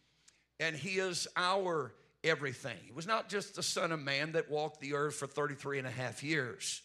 and 0.59 0.75
he 0.75 0.99
is 0.99 1.27
our 1.35 1.95
everything. 2.23 2.77
He 2.85 2.91
was 2.91 3.07
not 3.07 3.29
just 3.29 3.55
the 3.55 3.63
Son 3.63 3.91
of 3.91 3.99
Man 3.99 4.33
that 4.33 4.51
walked 4.51 4.81
the 4.81 4.93
earth 4.93 5.15
for 5.15 5.25
33 5.25 5.79
and 5.79 5.87
a 5.87 5.91
half 5.91 6.21
years. 6.21 6.83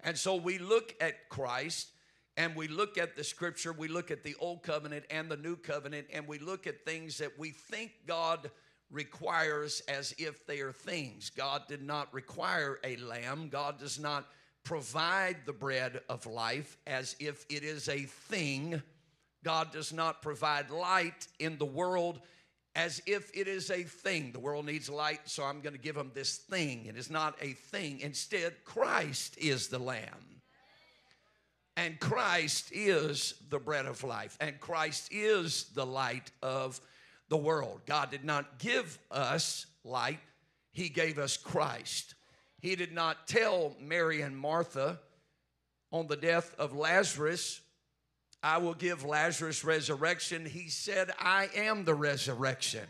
And 0.00 0.16
so 0.18 0.34
we 0.34 0.58
look 0.58 0.94
at 1.00 1.28
Christ 1.28 1.88
and 2.36 2.56
we 2.56 2.66
look 2.66 2.98
at 2.98 3.14
the 3.14 3.22
scripture, 3.22 3.72
we 3.72 3.86
look 3.86 4.10
at 4.10 4.24
the 4.24 4.34
old 4.40 4.62
covenant 4.62 5.04
and 5.10 5.30
the 5.30 5.36
new 5.36 5.54
covenant, 5.54 6.08
and 6.12 6.26
we 6.26 6.38
look 6.38 6.66
at 6.66 6.84
things 6.84 7.18
that 7.18 7.38
we 7.38 7.50
think 7.50 7.92
God 8.06 8.50
requires 8.90 9.82
as 9.88 10.14
if 10.18 10.46
they 10.46 10.60
are 10.60 10.72
things. 10.72 11.30
God 11.30 11.62
did 11.68 11.82
not 11.82 12.12
require 12.12 12.78
a 12.84 12.96
lamb, 12.96 13.48
God 13.48 13.78
does 13.78 13.98
not 13.98 14.26
provide 14.64 15.36
the 15.44 15.52
bread 15.52 16.00
of 16.08 16.26
life 16.26 16.78
as 16.86 17.16
if 17.20 17.44
it 17.50 17.62
is 17.62 17.88
a 17.88 18.00
thing. 18.04 18.82
God 19.44 19.72
does 19.72 19.92
not 19.92 20.22
provide 20.22 20.70
light 20.70 21.28
in 21.38 21.58
the 21.58 21.66
world 21.66 22.20
as 22.74 23.00
if 23.06 23.30
it 23.34 23.46
is 23.46 23.70
a 23.70 23.82
thing. 23.82 24.32
The 24.32 24.40
world 24.40 24.66
needs 24.66 24.88
light, 24.88 25.20
so 25.24 25.44
I'm 25.44 25.60
going 25.60 25.74
to 25.74 25.80
give 25.80 25.94
them 25.94 26.10
this 26.14 26.36
thing. 26.38 26.86
It 26.86 26.96
is 26.96 27.10
not 27.10 27.36
a 27.40 27.52
thing. 27.52 28.00
Instead, 28.00 28.64
Christ 28.64 29.36
is 29.38 29.68
the 29.68 29.78
Lamb. 29.78 30.40
And 31.76 31.98
Christ 32.00 32.70
is 32.72 33.34
the 33.50 33.58
bread 33.58 33.86
of 33.86 34.02
life, 34.04 34.36
and 34.40 34.60
Christ 34.60 35.08
is 35.10 35.64
the 35.74 35.84
light 35.84 36.30
of 36.40 36.80
the 37.34 37.38
world. 37.38 37.80
God 37.84 38.12
did 38.12 38.24
not 38.24 38.60
give 38.60 38.96
us 39.10 39.66
light, 39.82 40.20
He 40.70 40.88
gave 40.88 41.18
us 41.18 41.36
Christ. 41.36 42.14
He 42.60 42.76
did 42.76 42.92
not 42.92 43.26
tell 43.26 43.74
Mary 43.80 44.20
and 44.20 44.38
Martha 44.38 45.00
on 45.90 46.06
the 46.06 46.16
death 46.16 46.54
of 46.60 46.76
Lazarus, 46.76 47.60
I 48.40 48.58
will 48.58 48.74
give 48.74 49.04
Lazarus 49.04 49.64
resurrection. 49.64 50.46
He 50.46 50.68
said, 50.68 51.10
I 51.18 51.48
am 51.56 51.84
the 51.84 51.94
resurrection. 51.94 52.86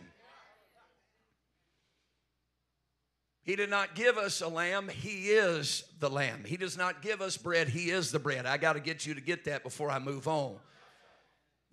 He 3.45 3.57
did 3.57 3.71
not 3.71 3.95
give 3.95 4.19
us 4.19 4.43
a 4.43 4.49
lamb, 4.49 4.89
He 4.89 5.31
is 5.31 5.85
the 6.01 6.11
lamb. 6.11 6.45
He 6.47 6.59
does 6.59 6.77
not 6.77 7.01
give 7.01 7.23
us 7.23 7.39
bread, 7.39 7.69
He 7.69 7.89
is 7.89 8.13
the 8.13 8.19
bread. 8.19 8.45
I 8.45 8.59
got 8.59 8.75
to 8.75 8.81
get 8.81 9.07
you 9.07 9.15
to 9.15 9.23
get 9.23 9.47
that 9.47 9.63
before 9.63 9.91
I 9.91 9.99
move 9.99 10.29
on. 10.29 10.57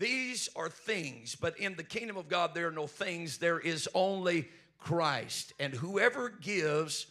These 0.02 0.50
are 0.56 0.68
things, 0.68 1.36
but 1.36 1.60
in 1.60 1.76
the 1.76 1.84
kingdom 1.84 2.18
of 2.18 2.28
God, 2.28 2.56
there 2.56 2.68
are 2.68 2.72
no 2.72 2.88
things, 2.88 3.38
there 3.38 3.60
is 3.60 3.88
only 3.94 4.50
Christ. 4.80 5.54
And 5.60 5.76
whoever 5.76 6.28
gives, 6.28 7.06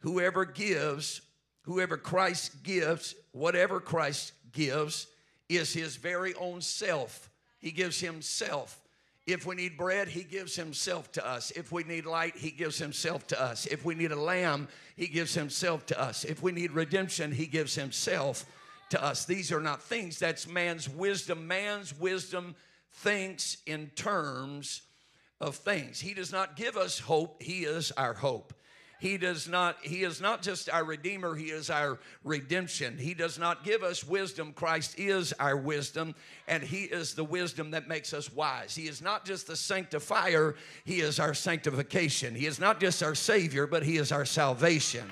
whoever 0.00 0.44
gives, 0.44 1.20
whoever 1.62 1.96
Christ 1.96 2.64
gives, 2.64 3.14
whatever 3.30 3.78
Christ 3.78 4.32
gives, 4.50 5.06
is 5.48 5.72
his 5.72 5.94
very 5.94 6.34
own 6.34 6.60
self. 6.60 7.30
He 7.60 7.70
gives 7.70 8.00
himself. 8.00 8.80
If 9.28 9.46
we 9.46 9.54
need 9.54 9.76
bread, 9.76 10.08
He 10.08 10.22
gives 10.22 10.56
Himself 10.56 11.12
to 11.12 11.26
us. 11.26 11.50
If 11.50 11.70
we 11.70 11.84
need 11.84 12.06
light, 12.06 12.34
He 12.34 12.50
gives 12.50 12.78
Himself 12.78 13.26
to 13.26 13.38
us. 13.38 13.66
If 13.66 13.84
we 13.84 13.94
need 13.94 14.10
a 14.10 14.18
lamb, 14.18 14.68
He 14.96 15.06
gives 15.06 15.34
Himself 15.34 15.84
to 15.86 16.00
us. 16.00 16.24
If 16.24 16.42
we 16.42 16.50
need 16.50 16.70
redemption, 16.70 17.30
He 17.30 17.44
gives 17.44 17.74
Himself 17.74 18.46
to 18.90 19.02
us. 19.02 19.24
These 19.24 19.52
are 19.52 19.60
not 19.60 19.82
things, 19.82 20.18
that's 20.18 20.46
man's 20.46 20.88
wisdom. 20.88 21.46
Man's 21.46 21.98
wisdom 21.98 22.54
thinks 22.92 23.58
in 23.66 23.88
terms 23.94 24.82
of 25.40 25.56
things. 25.56 26.00
He 26.00 26.14
does 26.14 26.32
not 26.32 26.56
give 26.56 26.76
us 26.76 26.98
hope, 26.98 27.42
He 27.42 27.64
is 27.64 27.92
our 27.92 28.14
hope. 28.14 28.54
He 29.00 29.16
does 29.16 29.46
not, 29.48 29.76
He 29.80 30.02
is 30.02 30.20
not 30.20 30.42
just 30.42 30.68
our 30.68 30.82
Redeemer, 30.82 31.36
He 31.36 31.46
is 31.46 31.70
our 31.70 32.00
redemption. 32.24 32.98
He 32.98 33.14
does 33.14 33.38
not 33.38 33.62
give 33.62 33.84
us 33.84 34.04
wisdom. 34.04 34.52
Christ 34.52 34.98
is 34.98 35.32
our 35.34 35.56
wisdom, 35.56 36.16
and 36.48 36.62
He 36.62 36.82
is 36.84 37.14
the 37.14 37.22
wisdom 37.22 37.70
that 37.70 37.86
makes 37.86 38.12
us 38.12 38.32
wise. 38.32 38.74
He 38.74 38.88
is 38.88 39.00
not 39.00 39.24
just 39.24 39.46
the 39.46 39.56
sanctifier, 39.56 40.56
He 40.84 41.00
is 41.00 41.20
our 41.20 41.34
sanctification. 41.34 42.34
He 42.34 42.46
is 42.46 42.58
not 42.58 42.80
just 42.80 43.02
our 43.02 43.14
Savior, 43.14 43.68
but 43.68 43.84
He 43.84 43.98
is 43.98 44.10
our 44.10 44.24
salvation. 44.24 45.08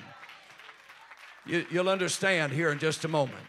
You, 1.45 1.65
you'll 1.71 1.89
understand 1.89 2.51
here 2.51 2.71
in 2.71 2.79
just 2.79 3.05
a 3.05 3.07
moment. 3.07 3.45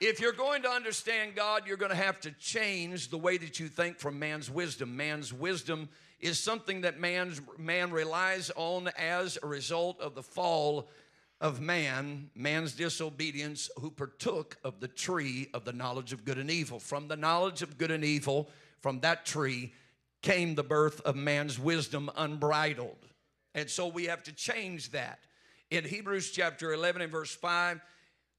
If 0.00 0.20
you're 0.20 0.32
going 0.32 0.62
to 0.62 0.70
understand 0.70 1.34
God, 1.34 1.66
you're 1.66 1.76
going 1.76 1.90
to 1.90 1.96
have 1.96 2.20
to 2.20 2.30
change 2.30 3.08
the 3.08 3.18
way 3.18 3.36
that 3.36 3.58
you 3.58 3.66
think 3.66 3.98
from 3.98 4.16
man's 4.16 4.48
wisdom. 4.48 4.96
Man's 4.96 5.32
wisdom 5.32 5.88
is 6.20 6.38
something 6.38 6.82
that 6.82 7.00
man's, 7.00 7.40
man 7.58 7.90
relies 7.90 8.52
on 8.54 8.90
as 8.96 9.38
a 9.42 9.46
result 9.46 10.00
of 10.00 10.14
the 10.14 10.22
fall 10.22 10.88
of 11.40 11.60
man, 11.60 12.30
man's 12.36 12.74
disobedience, 12.74 13.70
who 13.80 13.90
partook 13.90 14.56
of 14.62 14.78
the 14.78 14.86
tree 14.86 15.48
of 15.52 15.64
the 15.64 15.72
knowledge 15.72 16.12
of 16.12 16.24
good 16.24 16.38
and 16.38 16.50
evil. 16.50 16.78
From 16.78 17.08
the 17.08 17.16
knowledge 17.16 17.62
of 17.62 17.76
good 17.76 17.90
and 17.90 18.04
evil, 18.04 18.48
from 18.80 19.00
that 19.00 19.26
tree, 19.26 19.72
came 20.22 20.54
the 20.54 20.62
birth 20.62 21.00
of 21.00 21.16
man's 21.16 21.58
wisdom 21.58 22.08
unbridled. 22.16 23.06
And 23.54 23.68
so 23.68 23.88
we 23.88 24.04
have 24.04 24.22
to 24.24 24.32
change 24.32 24.92
that. 24.92 25.18
In 25.72 25.84
Hebrews 25.84 26.30
chapter 26.30 26.72
11 26.72 27.02
and 27.02 27.10
verse 27.10 27.34
5, 27.34 27.80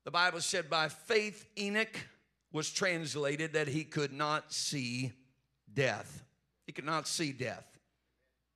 the 0.05 0.11
Bible 0.11 0.41
said, 0.41 0.69
By 0.69 0.89
faith, 0.89 1.45
Enoch 1.57 1.97
was 2.51 2.71
translated 2.71 3.53
that 3.53 3.67
he 3.67 3.83
could 3.83 4.13
not 4.13 4.51
see 4.53 5.11
death. 5.71 6.23
He 6.65 6.71
could 6.71 6.85
not 6.85 7.07
see 7.07 7.31
death 7.31 7.65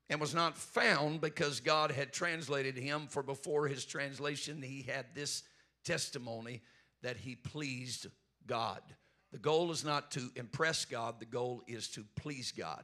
and 0.09 0.19
was 0.19 0.35
not 0.35 0.57
found 0.57 1.21
because 1.21 1.59
God 1.59 1.91
had 1.91 2.13
translated 2.13 2.77
him. 2.77 3.07
For 3.07 3.23
before 3.23 3.67
his 3.67 3.85
translation, 3.85 4.61
he 4.61 4.83
had 4.83 5.07
this 5.13 5.43
testimony 5.83 6.61
that 7.01 7.17
he 7.17 7.35
pleased 7.35 8.07
God. 8.45 8.81
The 9.31 9.39
goal 9.39 9.71
is 9.71 9.83
not 9.83 10.11
to 10.11 10.29
impress 10.35 10.85
God, 10.85 11.19
the 11.19 11.25
goal 11.25 11.63
is 11.67 11.87
to 11.89 12.05
please 12.15 12.51
God. 12.51 12.83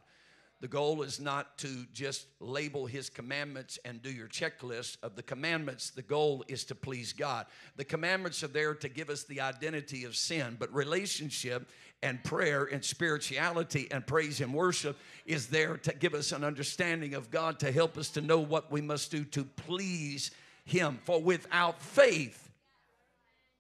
The 0.62 0.68
goal 0.68 1.04
is 1.04 1.22
not 1.22 1.58
to 1.60 1.86
just 1.94 2.28
label 2.42 2.86
his 2.86 3.10
commandments 3.10 3.80
and 3.86 4.02
do 4.02 4.12
your 4.12 4.28
checklist 4.28 4.98
of 5.02 5.16
the 5.16 5.24
commandments. 5.24 5.92
The 5.92 6.02
goal 6.02 6.44
is 6.50 6.66
to 6.66 6.76
please 6.76 7.14
God. 7.14 7.46
The 7.78 7.86
commandments 7.86 8.44
are 8.44 8.50
there 8.50 8.76
to 8.76 8.90
give 8.90 9.10
us 9.10 9.24
the 9.24 9.40
identity 9.40 10.04
of 10.04 10.18
sin, 10.18 10.58
but 10.60 10.74
relationship 10.74 11.70
and 12.04 12.22
prayer 12.26 12.66
and 12.66 12.84
spirituality 12.84 13.88
and 13.90 14.06
praise 14.06 14.42
and 14.42 14.54
worship 14.54 14.98
is 15.26 15.48
there 15.48 15.78
to 15.78 15.94
give 15.94 16.14
us 16.14 16.34
an 16.34 16.44
understanding 16.44 17.14
of 17.14 17.32
God, 17.32 17.60
to 17.60 17.72
help 17.72 17.98
us 17.98 18.10
to 18.12 18.22
know 18.22 18.40
what 18.40 18.70
we 18.70 18.82
must 18.82 19.12
do 19.12 19.24
to 19.26 19.46
please 19.46 20.32
him. 20.66 21.00
For 21.06 21.22
without 21.22 21.82
faith, 21.82 22.50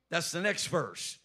that's 0.09 0.31
the 0.31 0.41
next 0.41 0.67
verse. 0.67 1.17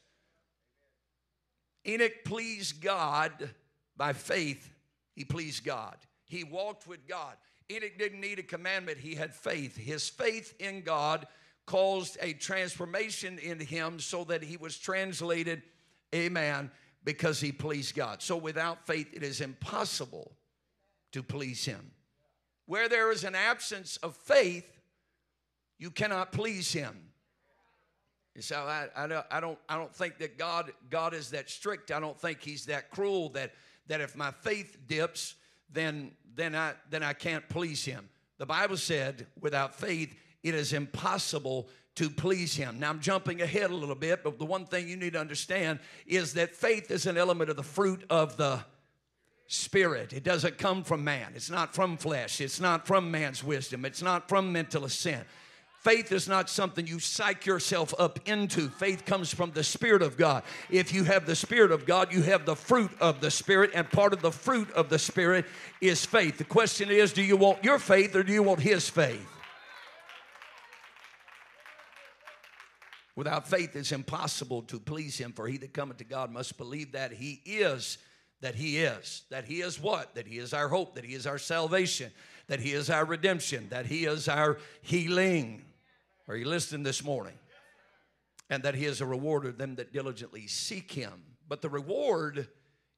Enoch 1.86 2.24
pleased 2.24 2.80
God 2.80 3.50
by 3.96 4.12
faith 4.12 4.73
he 5.14 5.24
pleased 5.24 5.64
God. 5.64 5.96
He 6.24 6.44
walked 6.44 6.86
with 6.86 7.06
God. 7.06 7.34
Enoch 7.70 7.98
didn't 7.98 8.20
need 8.20 8.38
a 8.38 8.42
commandment, 8.42 8.98
he 8.98 9.14
had 9.14 9.34
faith. 9.34 9.76
His 9.76 10.08
faith 10.08 10.54
in 10.58 10.82
God 10.82 11.26
caused 11.66 12.18
a 12.20 12.34
transformation 12.34 13.38
in 13.38 13.58
him 13.58 13.98
so 13.98 14.24
that 14.24 14.42
he 14.42 14.56
was 14.56 14.78
translated, 14.78 15.62
amen, 16.14 16.70
because 17.04 17.40
he 17.40 17.52
pleased 17.52 17.94
God. 17.94 18.20
So 18.20 18.36
without 18.36 18.86
faith, 18.86 19.08
it 19.14 19.22
is 19.22 19.40
impossible 19.40 20.32
to 21.12 21.22
please 21.22 21.64
him. 21.64 21.92
Where 22.66 22.88
there 22.88 23.10
is 23.12 23.24
an 23.24 23.34
absence 23.34 23.96
of 23.98 24.16
faith, 24.16 24.70
you 25.78 25.90
cannot 25.90 26.32
please 26.32 26.72
him. 26.72 27.10
So 28.40 28.56
I, 28.56 28.88
I, 28.96 29.06
don't, 29.06 29.26
I, 29.30 29.40
don't, 29.40 29.58
I 29.68 29.76
don't 29.76 29.94
think 29.94 30.18
that 30.18 30.36
God, 30.36 30.72
God 30.90 31.14
is 31.14 31.30
that 31.30 31.48
strict. 31.48 31.92
I 31.92 32.00
don't 32.00 32.18
think 32.18 32.40
he's 32.42 32.66
that 32.66 32.90
cruel 32.90 33.28
that 33.30 33.52
that 33.86 34.00
if 34.00 34.16
my 34.16 34.30
faith 34.30 34.76
dips, 34.86 35.34
then, 35.70 36.12
then, 36.34 36.54
I, 36.54 36.72
then 36.90 37.02
I 37.02 37.12
can't 37.12 37.48
please 37.48 37.84
him. 37.84 38.08
The 38.38 38.46
Bible 38.46 38.76
said, 38.76 39.26
without 39.40 39.74
faith, 39.74 40.14
it 40.42 40.54
is 40.54 40.72
impossible 40.72 41.68
to 41.96 42.10
please 42.10 42.56
him. 42.56 42.80
Now 42.80 42.90
I'm 42.90 43.00
jumping 43.00 43.40
ahead 43.40 43.70
a 43.70 43.74
little 43.74 43.94
bit, 43.94 44.24
but 44.24 44.38
the 44.38 44.44
one 44.44 44.66
thing 44.66 44.88
you 44.88 44.96
need 44.96 45.12
to 45.12 45.20
understand 45.20 45.78
is 46.06 46.34
that 46.34 46.54
faith 46.54 46.90
is 46.90 47.06
an 47.06 47.16
element 47.16 47.50
of 47.50 47.56
the 47.56 47.62
fruit 47.62 48.04
of 48.10 48.36
the 48.36 48.60
spirit. 49.46 50.12
It 50.12 50.24
doesn't 50.24 50.58
come 50.58 50.82
from 50.82 51.04
man. 51.04 51.32
It's 51.34 51.50
not 51.50 51.74
from 51.74 51.96
flesh. 51.96 52.40
It's 52.40 52.60
not 52.60 52.86
from 52.86 53.10
man's 53.10 53.44
wisdom. 53.44 53.84
It's 53.84 54.02
not 54.02 54.28
from 54.28 54.52
mental 54.52 54.84
assent. 54.84 55.26
Faith 55.84 56.12
is 56.12 56.26
not 56.26 56.48
something 56.48 56.86
you 56.86 56.98
psych 56.98 57.44
yourself 57.44 57.92
up 57.98 58.18
into. 58.26 58.70
Faith 58.70 59.04
comes 59.04 59.32
from 59.32 59.50
the 59.50 59.62
Spirit 59.62 60.00
of 60.00 60.16
God. 60.16 60.42
If 60.70 60.94
you 60.94 61.04
have 61.04 61.26
the 61.26 61.36
Spirit 61.36 61.70
of 61.70 61.84
God, 61.84 62.10
you 62.10 62.22
have 62.22 62.46
the 62.46 62.56
fruit 62.56 62.90
of 63.02 63.20
the 63.20 63.30
Spirit, 63.30 63.72
and 63.74 63.88
part 63.90 64.14
of 64.14 64.22
the 64.22 64.32
fruit 64.32 64.70
of 64.70 64.88
the 64.88 64.98
Spirit 64.98 65.44
is 65.82 66.02
faith. 66.06 66.38
The 66.38 66.44
question 66.44 66.88
is 66.88 67.12
do 67.12 67.22
you 67.22 67.36
want 67.36 67.62
your 67.62 67.78
faith 67.78 68.16
or 68.16 68.22
do 68.22 68.32
you 68.32 68.42
want 68.42 68.60
His 68.60 68.88
faith? 68.88 69.28
Without 73.14 73.46
faith, 73.46 73.76
it's 73.76 73.92
impossible 73.92 74.62
to 74.62 74.80
please 74.80 75.18
Him, 75.18 75.32
for 75.32 75.46
he 75.46 75.58
that 75.58 75.74
cometh 75.74 75.98
to 75.98 76.04
God 76.04 76.32
must 76.32 76.56
believe 76.56 76.92
that 76.92 77.12
He 77.12 77.42
is, 77.44 77.98
that 78.40 78.54
He 78.54 78.78
is, 78.78 79.24
that 79.28 79.44
He 79.44 79.60
is 79.60 79.78
what? 79.78 80.14
That 80.14 80.26
He 80.26 80.38
is 80.38 80.54
our 80.54 80.68
hope, 80.68 80.94
that 80.94 81.04
He 81.04 81.12
is 81.12 81.26
our 81.26 81.38
salvation, 81.38 82.10
that 82.46 82.60
He 82.60 82.72
is 82.72 82.88
our 82.88 83.04
redemption, 83.04 83.68
that 83.68 83.84
He 83.84 84.06
is 84.06 84.28
our 84.28 84.56
healing 84.80 85.62
are 86.28 86.36
you 86.36 86.46
listening 86.46 86.82
this 86.82 87.04
morning? 87.04 87.34
And 88.50 88.62
that 88.62 88.74
he 88.74 88.84
is 88.84 89.00
a 89.00 89.06
rewarder 89.06 89.48
of 89.48 89.58
them 89.58 89.76
that 89.76 89.92
diligently 89.92 90.46
seek 90.46 90.92
him. 90.92 91.12
But 91.48 91.62
the 91.62 91.68
reward 91.68 92.48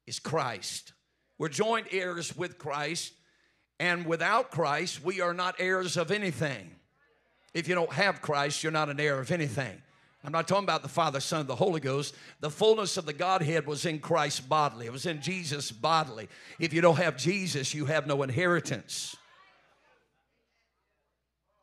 is 0.06 0.18
Christ. 0.18 0.92
We're 1.38 1.49
joint 1.49 1.88
heirs 1.90 2.37
with 2.37 2.59
Christ, 2.59 3.12
and 3.78 4.06
without 4.06 4.50
Christ, 4.50 5.04
we 5.04 5.21
are 5.21 5.35
not 5.35 5.56
heirs 5.59 5.97
of 5.97 6.11
anything. 6.11 6.71
If 7.52 7.68
you 7.68 7.75
don't 7.75 7.92
have 7.92 8.23
Christ, 8.23 8.62
you're 8.62 8.73
not 8.73 8.88
an 8.88 9.00
heir 9.00 9.18
of 9.18 9.30
anything. 9.30 9.83
I'm 10.25 10.33
not 10.33 10.49
talking 10.49 10.64
about 10.64 10.83
the 10.83 10.88
Father, 10.88 11.21
Son, 11.21 11.47
the 11.47 11.54
Holy 11.54 11.80
Ghost. 11.80 12.14
The 12.40 12.50
fullness 12.50 12.97
of 12.97 13.06
the 13.06 13.12
Godhead 13.12 13.67
was 13.67 13.86
in 13.86 14.00
Christ 14.00 14.49
bodily, 14.49 14.86
it 14.86 14.93
was 14.93 15.06
in 15.06 15.21
Jesus 15.21 15.71
bodily. 15.71 16.28
If 16.58 16.73
you 16.73 16.80
don't 16.80 16.97
have 16.97 17.17
Jesus, 17.17 17.75
you 17.75 17.84
have 17.86 18.06
no 18.06 18.23
inheritance. 18.23 19.15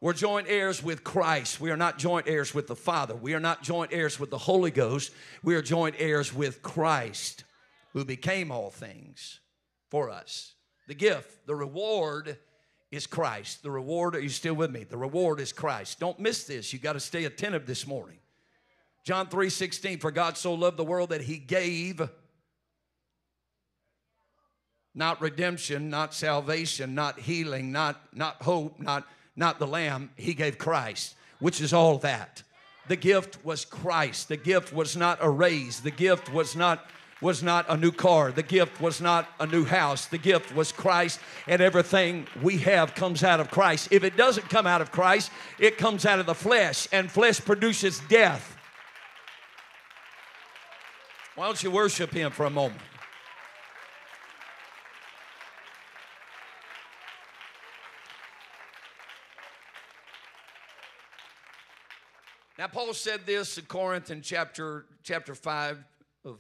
We're 0.04 0.12
joint 0.12 0.48
heirs 0.50 0.84
with 0.84 1.06
Christ. 1.06 1.62
We 1.62 1.72
are 1.72 1.78
not 1.78 1.98
joint 1.98 2.28
heirs 2.28 2.54
with 2.54 2.68
the 2.68 2.76
Father. 2.76 3.16
We 3.16 3.36
are 3.36 3.40
not 3.40 3.64
joint 3.64 3.94
heirs 3.94 4.20
with 4.20 4.32
the 4.32 4.38
Holy 4.38 4.70
Ghost. 4.70 5.14
We 5.44 5.56
are 5.56 5.62
joint 5.62 5.96
heirs 5.98 6.34
with 6.34 6.62
Christ, 6.62 7.46
who 7.94 8.04
became 8.04 8.52
all 8.52 8.70
things 8.70 9.40
for 9.90 10.10
us. 10.10 10.56
The 10.90 10.94
gift, 10.94 11.48
the 11.48 11.56
reward 11.56 12.38
is 12.92 13.08
Christ. 13.08 13.64
The 13.64 13.72
reward, 13.72 14.18
are 14.18 14.20
you 14.20 14.28
still 14.28 14.56
with 14.56 14.72
me? 14.72 14.84
The 14.84 14.98
reward 14.98 15.40
is 15.40 15.54
Christ. 15.54 16.02
Don't 16.02 16.20
miss 16.20 16.44
this. 16.44 16.74
You 16.74 16.80
got 16.80 16.94
to 16.94 17.00
stay 17.00 17.24
attentive 17.24 17.66
this 17.66 17.88
morning. 17.88 18.18
John 19.06 19.30
3 19.30 19.50
16, 19.50 20.00
for 20.00 20.12
God 20.12 20.38
so 20.38 20.54
loved 20.54 20.76
the 20.76 20.84
world 20.84 21.12
that 21.12 21.22
he 21.22 21.38
gave 21.38 22.02
not 24.94 25.22
redemption, 25.22 25.90
not 25.90 26.14
salvation, 26.14 26.94
not 26.94 27.20
healing, 27.20 27.72
not, 27.72 28.02
not 28.14 28.44
hope, 28.44 28.82
not 28.82 29.08
not 29.36 29.60
the 29.60 29.68
lamb, 29.68 30.12
he 30.16 30.34
gave 30.34 30.58
Christ, 30.58 31.16
which 31.40 31.62
is 31.62 31.74
all 31.74 31.98
that. 32.00 32.44
The 32.88 32.96
gift 32.96 33.44
was 33.46 33.66
Christ. 33.66 34.28
The 34.28 34.38
gift 34.38 34.74
was 34.74 34.96
not 34.96 35.20
a 35.22 35.30
raise. 35.30 35.82
The 35.82 35.92
gift 35.92 36.32
was 36.32 36.56
not 36.56 36.86
was 37.22 37.42
not 37.42 37.66
a 37.70 37.78
new 37.78 37.92
car. 37.92 38.34
The 38.34 38.44
gift 38.44 38.82
was 38.82 39.00
not 39.00 39.30
a 39.40 39.48
new 39.48 39.64
house. 39.64 40.08
The 40.08 40.18
gift 40.18 40.54
was 40.54 40.74
Christ, 40.74 41.22
and 41.48 41.62
everything 41.62 42.28
we 42.42 42.58
have 42.58 42.94
comes 42.96 43.24
out 43.24 43.40
of 43.40 43.50
Christ. 43.50 43.88
If 43.92 44.04
it 44.04 44.18
doesn't 44.18 44.50
come 44.50 44.68
out 44.68 44.82
of 44.82 44.92
Christ, 44.92 45.32
it 45.58 45.78
comes 45.78 46.06
out 46.06 46.20
of 46.20 46.26
the 46.26 46.36
flesh, 46.36 46.86
and 46.92 47.10
flesh 47.10 47.40
produces 47.40 48.02
death. 48.10 48.58
Why 51.36 51.46
don't 51.46 51.64
you 51.64 51.72
worship 51.72 52.12
Him 52.12 52.30
for 52.30 52.46
a 52.46 52.50
moment? 52.50 52.82
Now, 62.64 62.70
Paul 62.70 62.94
said 62.94 63.26
this 63.26 63.58
in 63.58 63.66
Corinth 63.66 64.10
in 64.10 64.22
chapter, 64.22 64.86
chapter 65.04 65.36
5 65.36 65.84
of 66.24 66.40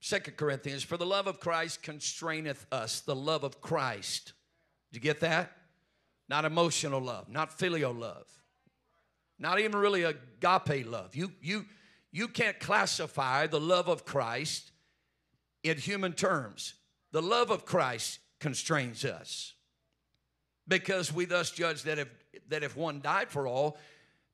Second 0.00 0.36
Corinthians 0.36 0.82
For 0.82 0.98
the 0.98 1.06
love 1.06 1.26
of 1.26 1.40
Christ 1.40 1.82
constraineth 1.82 2.66
us, 2.70 3.00
the 3.00 3.16
love 3.16 3.42
of 3.42 3.62
Christ. 3.62 4.34
Did 4.92 4.98
you 4.98 5.00
get 5.00 5.20
that? 5.20 5.50
Not 6.28 6.44
emotional 6.44 7.00
love, 7.00 7.30
not 7.30 7.58
filial 7.58 7.94
love, 7.94 8.26
not 9.38 9.58
even 9.58 9.80
really 9.80 10.02
agape 10.02 10.86
love. 10.86 11.16
You, 11.16 11.32
you, 11.40 11.64
you 12.12 12.28
can't 12.28 12.60
classify 12.60 13.46
the 13.46 13.58
love 13.58 13.88
of 13.88 14.04
Christ 14.04 14.72
in 15.64 15.78
human 15.78 16.12
terms. 16.12 16.74
The 17.12 17.22
love 17.22 17.50
of 17.50 17.64
Christ 17.64 18.18
constrains 18.40 19.06
us 19.06 19.54
because 20.68 21.10
we 21.10 21.24
thus 21.24 21.50
judge 21.50 21.84
that 21.84 21.98
if, 21.98 22.08
that 22.50 22.62
if 22.62 22.76
one 22.76 23.00
died 23.00 23.30
for 23.30 23.48
all, 23.48 23.78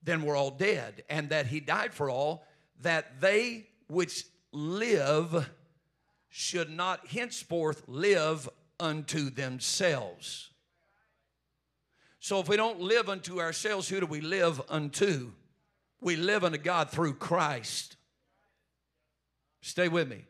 then 0.02 0.22
we're 0.22 0.36
all 0.36 0.50
dead. 0.50 1.04
And 1.08 1.30
that 1.30 1.46
he 1.46 1.60
died 1.60 1.94
for 1.94 2.10
all, 2.10 2.44
that 2.80 3.20
they 3.20 3.66
which 3.88 4.24
live 4.52 5.48
should 6.28 6.70
not 6.70 7.06
henceforth 7.08 7.82
live 7.86 8.48
unto 8.80 9.30
themselves. 9.30 10.50
So 12.18 12.38
if 12.40 12.48
we 12.48 12.56
don't 12.56 12.80
live 12.80 13.08
unto 13.08 13.40
ourselves, 13.40 13.88
who 13.88 14.00
do 14.00 14.06
we 14.06 14.20
live 14.20 14.60
unto? 14.68 15.32
We 16.00 16.16
live 16.16 16.44
unto 16.44 16.58
God 16.58 16.90
through 16.90 17.14
Christ. 17.14 17.96
Stay 19.60 19.88
with 19.88 20.08
me. 20.08 20.24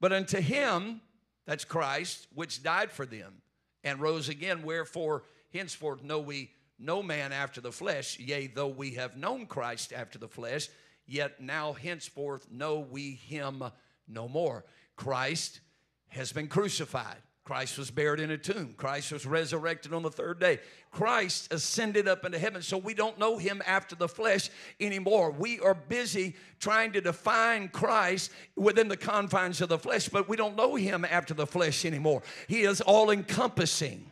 But 0.00 0.12
unto 0.12 0.40
him, 0.40 1.00
that's 1.46 1.64
Christ, 1.64 2.26
which 2.34 2.62
died 2.62 2.90
for 2.90 3.06
them 3.06 3.42
and 3.84 4.00
rose 4.00 4.28
again, 4.28 4.62
wherefore 4.62 5.24
henceforth 5.52 6.02
know 6.02 6.18
we 6.18 6.50
no 6.78 7.02
man 7.02 7.32
after 7.32 7.60
the 7.60 7.72
flesh, 7.72 8.18
yea, 8.18 8.46
though 8.46 8.68
we 8.68 8.92
have 8.92 9.16
known 9.16 9.46
Christ 9.46 9.92
after 9.92 10.18
the 10.18 10.28
flesh, 10.28 10.68
yet 11.06 11.40
now 11.40 11.72
henceforth 11.72 12.50
know 12.50 12.80
we 12.80 13.12
him 13.12 13.62
no 14.08 14.28
more. 14.28 14.64
Christ 14.96 15.60
has 16.08 16.32
been 16.32 16.48
crucified. 16.48 17.16
Christ 17.46 17.78
was 17.78 17.92
buried 17.92 18.18
in 18.18 18.32
a 18.32 18.38
tomb. 18.38 18.74
Christ 18.76 19.12
was 19.12 19.24
resurrected 19.24 19.94
on 19.94 20.02
the 20.02 20.10
third 20.10 20.40
day. 20.40 20.58
Christ 20.90 21.52
ascended 21.52 22.08
up 22.08 22.24
into 22.24 22.40
heaven, 22.40 22.60
so 22.60 22.76
we 22.76 22.92
don't 22.92 23.20
know 23.20 23.38
him 23.38 23.62
after 23.64 23.94
the 23.94 24.08
flesh 24.08 24.50
anymore. 24.80 25.30
We 25.30 25.60
are 25.60 25.74
busy 25.74 26.34
trying 26.58 26.90
to 26.92 27.00
define 27.00 27.68
Christ 27.68 28.32
within 28.56 28.88
the 28.88 28.96
confines 28.96 29.60
of 29.60 29.68
the 29.68 29.78
flesh, 29.78 30.08
but 30.08 30.28
we 30.28 30.36
don't 30.36 30.56
know 30.56 30.74
him 30.74 31.04
after 31.04 31.34
the 31.34 31.46
flesh 31.46 31.84
anymore. 31.84 32.24
He 32.48 32.62
is 32.62 32.80
all 32.80 33.10
encompassing. 33.10 34.10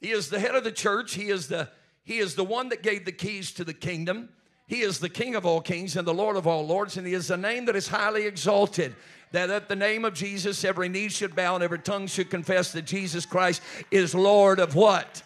He 0.00 0.10
is 0.10 0.28
the 0.28 0.38
head 0.38 0.54
of 0.54 0.64
the 0.64 0.72
church. 0.72 1.14
He 1.14 1.30
is 1.30 1.48
the, 1.48 1.68
he 2.02 2.18
is 2.18 2.34
the 2.34 2.44
one 2.44 2.68
that 2.68 2.82
gave 2.82 3.04
the 3.04 3.12
keys 3.12 3.52
to 3.52 3.64
the 3.64 3.74
kingdom. 3.74 4.28
He 4.66 4.80
is 4.80 4.98
the 4.98 5.08
King 5.08 5.34
of 5.34 5.44
all 5.44 5.60
kings 5.60 5.96
and 5.96 6.06
the 6.06 6.14
Lord 6.14 6.36
of 6.36 6.46
all 6.46 6.66
lords, 6.66 6.96
and 6.96 7.06
He 7.06 7.14
is 7.14 7.28
the 7.28 7.36
name 7.36 7.66
that 7.66 7.76
is 7.76 7.88
highly 7.88 8.26
exalted. 8.26 8.94
That 9.32 9.50
at 9.50 9.68
the 9.68 9.76
name 9.76 10.04
of 10.04 10.14
Jesus, 10.14 10.64
every 10.64 10.88
knee 10.88 11.08
should 11.08 11.34
bow 11.34 11.56
and 11.56 11.64
every 11.64 11.80
tongue 11.80 12.06
should 12.06 12.30
confess 12.30 12.72
that 12.72 12.84
Jesus 12.84 13.26
Christ 13.26 13.62
is 13.90 14.14
Lord 14.14 14.60
of 14.60 14.74
what? 14.74 15.22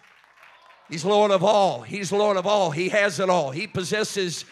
He's 0.89 1.05
Lord 1.05 1.31
of 1.31 1.45
all. 1.45 1.83
He's 1.83 2.11
Lord 2.11 2.39
of 2.39 2.47
all. 2.47 2.71
He 2.71 2.89
has 2.89 3.21
it 3.21 3.29
all. 3.29 3.51
He 3.51 3.67
possesses 3.67 4.47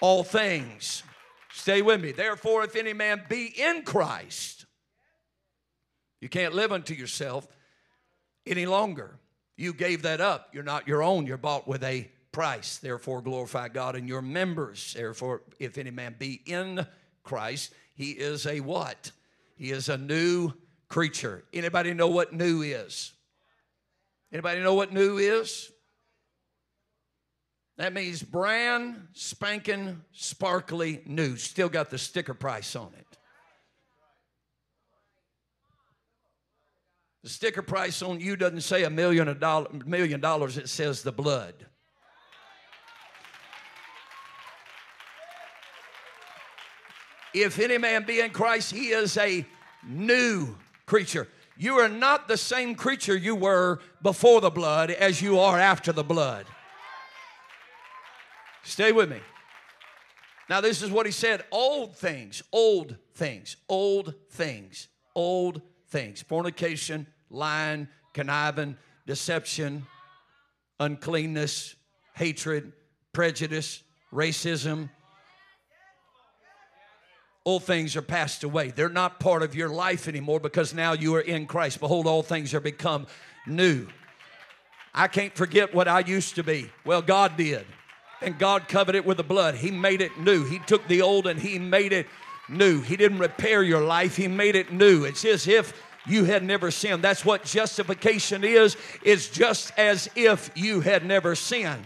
all 0.00 0.24
things. 0.24 1.02
Stay 1.52 1.82
with 1.82 2.00
me. 2.00 2.12
Therefore, 2.12 2.64
if 2.64 2.74
any 2.74 2.94
man 2.94 3.22
be 3.28 3.46
in 3.46 3.82
Christ, 3.82 4.64
you 6.22 6.30
can't 6.30 6.54
live 6.54 6.72
unto 6.72 6.94
yourself 6.94 7.46
any 8.46 8.64
longer. 8.64 9.18
You 9.56 9.72
gave 9.72 10.02
that 10.02 10.20
up. 10.20 10.50
You're 10.52 10.62
not 10.62 10.88
your 10.88 11.02
own. 11.02 11.26
You're 11.26 11.36
bought 11.36 11.68
with 11.68 11.84
a 11.84 12.10
price. 12.32 12.78
Therefore, 12.78 13.20
glorify 13.20 13.68
God 13.68 13.96
in 13.96 14.08
your 14.08 14.22
members. 14.22 14.94
Therefore, 14.94 15.42
if 15.58 15.78
any 15.78 15.90
man 15.90 16.16
be 16.18 16.40
in 16.46 16.86
Christ, 17.22 17.72
he 17.94 18.12
is 18.12 18.46
a 18.46 18.60
what? 18.60 19.12
He 19.56 19.70
is 19.70 19.88
a 19.88 19.98
new 19.98 20.52
creature. 20.88 21.44
Anybody 21.52 21.94
know 21.94 22.08
what 22.08 22.32
new 22.32 22.62
is? 22.62 23.12
Anybody 24.32 24.60
know 24.60 24.74
what 24.74 24.92
new 24.92 25.18
is? 25.18 25.70
That 27.76 27.92
means 27.92 28.22
brand 28.22 29.08
spanking, 29.12 30.02
sparkly 30.12 31.02
new. 31.06 31.36
Still 31.36 31.68
got 31.68 31.90
the 31.90 31.98
sticker 31.98 32.34
price 32.34 32.76
on 32.76 32.92
it. 32.98 33.11
The 37.22 37.28
sticker 37.28 37.62
price 37.62 38.02
on 38.02 38.20
you 38.20 38.34
doesn't 38.34 38.62
say 38.62 38.82
a 38.82 38.90
million, 38.90 39.28
a 39.28 39.34
dollar, 39.34 39.68
million 39.86 40.20
dollars, 40.20 40.58
it 40.58 40.68
says 40.68 41.02
the 41.02 41.12
blood. 41.12 41.54
If 47.32 47.58
any 47.58 47.78
man 47.78 48.04
be 48.04 48.20
in 48.20 48.30
Christ, 48.30 48.72
he 48.72 48.88
is 48.88 49.16
a 49.16 49.46
new 49.86 50.56
creature. 50.84 51.28
You 51.56 51.78
are 51.78 51.88
not 51.88 52.28
the 52.28 52.36
same 52.36 52.74
creature 52.74 53.16
you 53.16 53.36
were 53.36 53.78
before 54.02 54.40
the 54.40 54.50
blood 54.50 54.90
as 54.90 55.22
you 55.22 55.38
are 55.38 55.58
after 55.58 55.92
the 55.92 56.02
blood. 56.02 56.46
Stay 58.64 58.92
with 58.92 59.10
me. 59.10 59.20
Now, 60.50 60.60
this 60.60 60.82
is 60.82 60.90
what 60.90 61.06
he 61.06 61.12
said 61.12 61.44
old 61.50 61.96
things, 61.96 62.42
old 62.52 62.96
things, 63.14 63.56
old 63.68 64.14
things, 64.30 64.88
old 65.14 65.62
things. 65.92 66.22
Fornication, 66.22 67.06
lying, 67.30 67.86
conniving, 68.14 68.76
deception, 69.06 69.86
uncleanness, 70.80 71.76
hatred, 72.14 72.72
prejudice, 73.12 73.82
racism. 74.12 74.88
All 77.44 77.60
things 77.60 77.94
are 77.96 78.02
passed 78.02 78.42
away. 78.42 78.70
They're 78.70 78.88
not 78.88 79.20
part 79.20 79.42
of 79.42 79.54
your 79.54 79.68
life 79.68 80.08
anymore 80.08 80.40
because 80.40 80.72
now 80.72 80.92
you 80.94 81.14
are 81.16 81.20
in 81.20 81.46
Christ. 81.46 81.78
Behold, 81.78 82.06
all 82.06 82.22
things 82.22 82.54
are 82.54 82.60
become 82.60 83.06
new. 83.46 83.86
I 84.94 85.08
can't 85.08 85.34
forget 85.34 85.74
what 85.74 85.88
I 85.88 86.00
used 86.00 86.36
to 86.36 86.42
be. 86.42 86.70
Well, 86.84 87.02
God 87.02 87.36
did 87.36 87.66
and 88.22 88.38
God 88.38 88.68
covered 88.68 88.94
it 88.94 89.04
with 89.04 89.16
the 89.16 89.24
blood. 89.24 89.56
He 89.56 89.70
made 89.70 90.00
it 90.00 90.18
new. 90.18 90.44
He 90.44 90.58
took 90.60 90.86
the 90.86 91.02
old 91.02 91.26
and 91.26 91.40
He 91.40 91.58
made 91.58 91.92
it 91.92 92.06
new. 92.52 92.80
He 92.80 92.96
didn't 92.96 93.18
repair 93.18 93.62
your 93.62 93.82
life, 93.82 94.16
He 94.16 94.28
made 94.28 94.56
it 94.56 94.72
new. 94.72 95.04
It's 95.04 95.24
as 95.24 95.48
if 95.48 95.72
you 96.06 96.24
had 96.24 96.42
never 96.42 96.70
sinned. 96.70 97.02
That's 97.02 97.24
what 97.24 97.44
justification 97.44 98.44
is. 98.44 98.76
It's 99.02 99.28
just 99.28 99.72
as 99.76 100.08
if 100.16 100.50
you 100.54 100.80
had 100.80 101.04
never 101.04 101.34
sinned. 101.34 101.84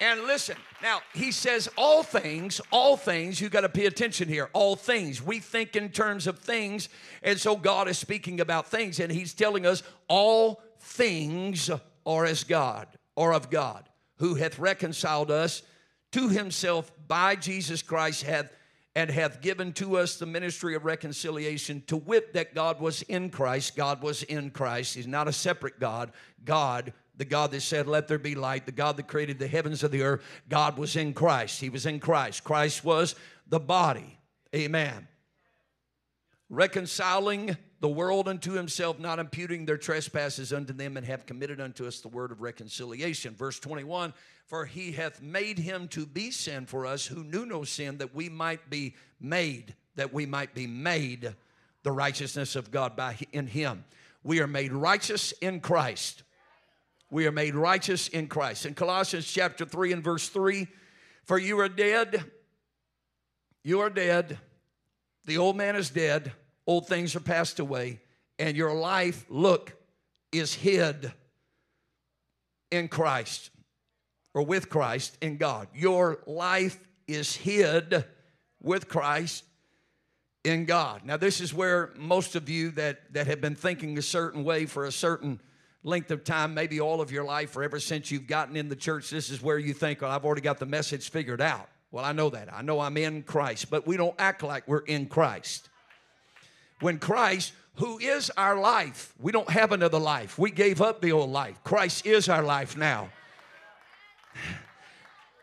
And 0.00 0.24
listen, 0.24 0.56
now 0.82 1.00
he 1.14 1.32
says 1.32 1.70
all 1.76 2.02
things, 2.02 2.60
all 2.70 2.96
things, 2.96 3.40
you 3.40 3.48
got 3.48 3.62
to 3.62 3.68
pay 3.68 3.86
attention 3.86 4.28
here. 4.28 4.50
All 4.52 4.76
things. 4.76 5.22
We 5.22 5.38
think 5.38 5.74
in 5.74 5.88
terms 5.88 6.26
of 6.26 6.38
things, 6.38 6.88
and 7.22 7.40
so 7.40 7.56
God 7.56 7.88
is 7.88 7.98
speaking 7.98 8.40
about 8.40 8.68
things, 8.68 9.00
and 9.00 9.10
he's 9.10 9.32
telling 9.32 9.64
us 9.64 9.82
all 10.08 10.62
things 10.78 11.70
are 12.04 12.26
as 12.26 12.44
God 12.44 12.88
or 13.14 13.32
of 13.32 13.48
God 13.48 13.88
who 14.18 14.34
hath 14.34 14.58
reconciled 14.58 15.30
us 15.30 15.62
to 16.12 16.28
himself 16.28 16.92
by 17.08 17.36
Jesus 17.36 17.82
Christ 17.82 18.22
hath 18.22 18.50
and 18.94 19.10
hath 19.10 19.42
given 19.42 19.74
to 19.74 19.98
us 19.98 20.16
the 20.16 20.24
ministry 20.24 20.74
of 20.74 20.86
reconciliation 20.86 21.82
to 21.86 21.98
wit 21.98 22.32
that 22.32 22.54
God 22.54 22.80
was 22.80 23.02
in 23.02 23.30
Christ 23.30 23.76
God 23.76 24.02
was 24.02 24.22
in 24.22 24.50
Christ. 24.50 24.94
He's 24.94 25.06
not 25.06 25.28
a 25.28 25.32
separate 25.32 25.78
God. 25.78 26.12
God 26.44 26.92
the 27.18 27.24
God 27.24 27.50
that 27.50 27.62
said 27.62 27.86
let 27.86 28.08
there 28.08 28.18
be 28.18 28.34
light 28.34 28.66
the 28.66 28.72
God 28.72 28.96
that 28.96 29.08
created 29.08 29.38
the 29.38 29.46
heavens 29.46 29.82
of 29.82 29.90
the 29.90 30.02
earth 30.02 30.22
God 30.48 30.78
was 30.78 30.96
in 30.96 31.12
Christ. 31.12 31.60
He 31.60 31.68
was 31.68 31.86
in 31.86 32.00
Christ. 32.00 32.44
Christ 32.44 32.84
was 32.84 33.14
the 33.48 33.60
body. 33.60 34.18
Amen 34.54 35.06
reconciling 36.48 37.56
the 37.80 37.88
world 37.88 38.28
unto 38.28 38.52
himself, 38.52 38.98
not 38.98 39.18
imputing 39.18 39.64
their 39.64 39.76
trespasses 39.76 40.52
unto 40.52 40.72
them, 40.72 40.96
and 40.96 41.06
have 41.06 41.26
committed 41.26 41.60
unto 41.60 41.86
us 41.86 42.00
the 42.00 42.08
word 42.08 42.32
of 42.32 42.40
reconciliation. 42.40 43.34
Verse 43.34 43.58
21 43.58 44.14
For 44.46 44.64
he 44.64 44.92
hath 44.92 45.20
made 45.20 45.58
him 45.58 45.88
to 45.88 46.06
be 46.06 46.30
sin 46.30 46.66
for 46.66 46.86
us 46.86 47.06
who 47.06 47.24
knew 47.24 47.46
no 47.46 47.64
sin, 47.64 47.98
that 47.98 48.14
we 48.14 48.28
might 48.28 48.70
be 48.70 48.94
made, 49.20 49.74
that 49.96 50.12
we 50.12 50.26
might 50.26 50.54
be 50.54 50.66
made 50.66 51.34
the 51.82 51.92
righteousness 51.92 52.56
of 52.56 52.70
God 52.70 52.96
by 52.96 53.16
in 53.32 53.46
him. 53.46 53.84
We 54.22 54.40
are 54.40 54.48
made 54.48 54.72
righteous 54.72 55.32
in 55.32 55.60
Christ. 55.60 56.22
We 57.10 57.26
are 57.26 57.32
made 57.32 57.54
righteous 57.54 58.08
in 58.08 58.26
Christ. 58.26 58.66
In 58.66 58.74
Colossians 58.74 59.30
chapter 59.30 59.64
3 59.64 59.92
and 59.92 60.02
verse 60.02 60.28
3, 60.28 60.66
for 61.24 61.38
you 61.38 61.60
are 61.60 61.68
dead, 61.68 62.24
you 63.62 63.80
are 63.80 63.90
dead, 63.90 64.38
the 65.26 65.38
old 65.38 65.56
man 65.56 65.76
is 65.76 65.90
dead 65.90 66.32
old 66.66 66.86
things 66.86 67.14
are 67.14 67.20
passed 67.20 67.60
away, 67.60 68.00
and 68.38 68.56
your 68.56 68.74
life, 68.74 69.24
look, 69.28 69.74
is 70.32 70.54
hid 70.54 71.12
in 72.70 72.88
Christ 72.88 73.50
or 74.34 74.42
with 74.42 74.68
Christ 74.68 75.16
in 75.22 75.36
God. 75.36 75.68
Your 75.74 76.18
life 76.26 76.78
is 77.06 77.36
hid 77.36 78.04
with 78.60 78.88
Christ 78.88 79.44
in 80.44 80.64
God. 80.64 81.02
Now, 81.04 81.16
this 81.16 81.40
is 81.40 81.54
where 81.54 81.92
most 81.96 82.34
of 82.36 82.48
you 82.48 82.70
that, 82.72 83.12
that 83.14 83.26
have 83.28 83.40
been 83.40 83.54
thinking 83.54 83.96
a 83.96 84.02
certain 84.02 84.44
way 84.44 84.66
for 84.66 84.84
a 84.84 84.92
certain 84.92 85.40
length 85.82 86.10
of 86.10 86.24
time, 86.24 86.52
maybe 86.52 86.80
all 86.80 87.00
of 87.00 87.12
your 87.12 87.24
life 87.24 87.56
or 87.56 87.62
ever 87.62 87.78
since 87.78 88.10
you've 88.10 88.26
gotten 88.26 88.56
in 88.56 88.68
the 88.68 88.76
church, 88.76 89.10
this 89.10 89.30
is 89.30 89.40
where 89.40 89.58
you 89.58 89.72
think, 89.72 90.02
I've 90.02 90.24
already 90.24 90.40
got 90.40 90.58
the 90.58 90.66
message 90.66 91.10
figured 91.10 91.40
out. 91.40 91.68
Well, 91.90 92.04
I 92.04 92.12
know 92.12 92.30
that. 92.30 92.52
I 92.52 92.62
know 92.62 92.80
I'm 92.80 92.96
in 92.96 93.22
Christ, 93.22 93.70
but 93.70 93.86
we 93.86 93.96
don't 93.96 94.14
act 94.18 94.42
like 94.42 94.66
we're 94.68 94.78
in 94.78 95.06
Christ 95.06 95.68
when 96.80 96.98
Christ, 96.98 97.52
who 97.76 97.98
is 97.98 98.30
our 98.36 98.58
life, 98.58 99.14
we 99.20 99.32
don't 99.32 99.50
have 99.50 99.72
another 99.72 99.98
life. 99.98 100.38
We 100.38 100.50
gave 100.50 100.80
up 100.80 101.00
the 101.00 101.12
old 101.12 101.30
life. 101.30 101.58
Christ 101.64 102.06
is 102.06 102.28
our 102.28 102.42
life 102.42 102.76
now. 102.76 103.10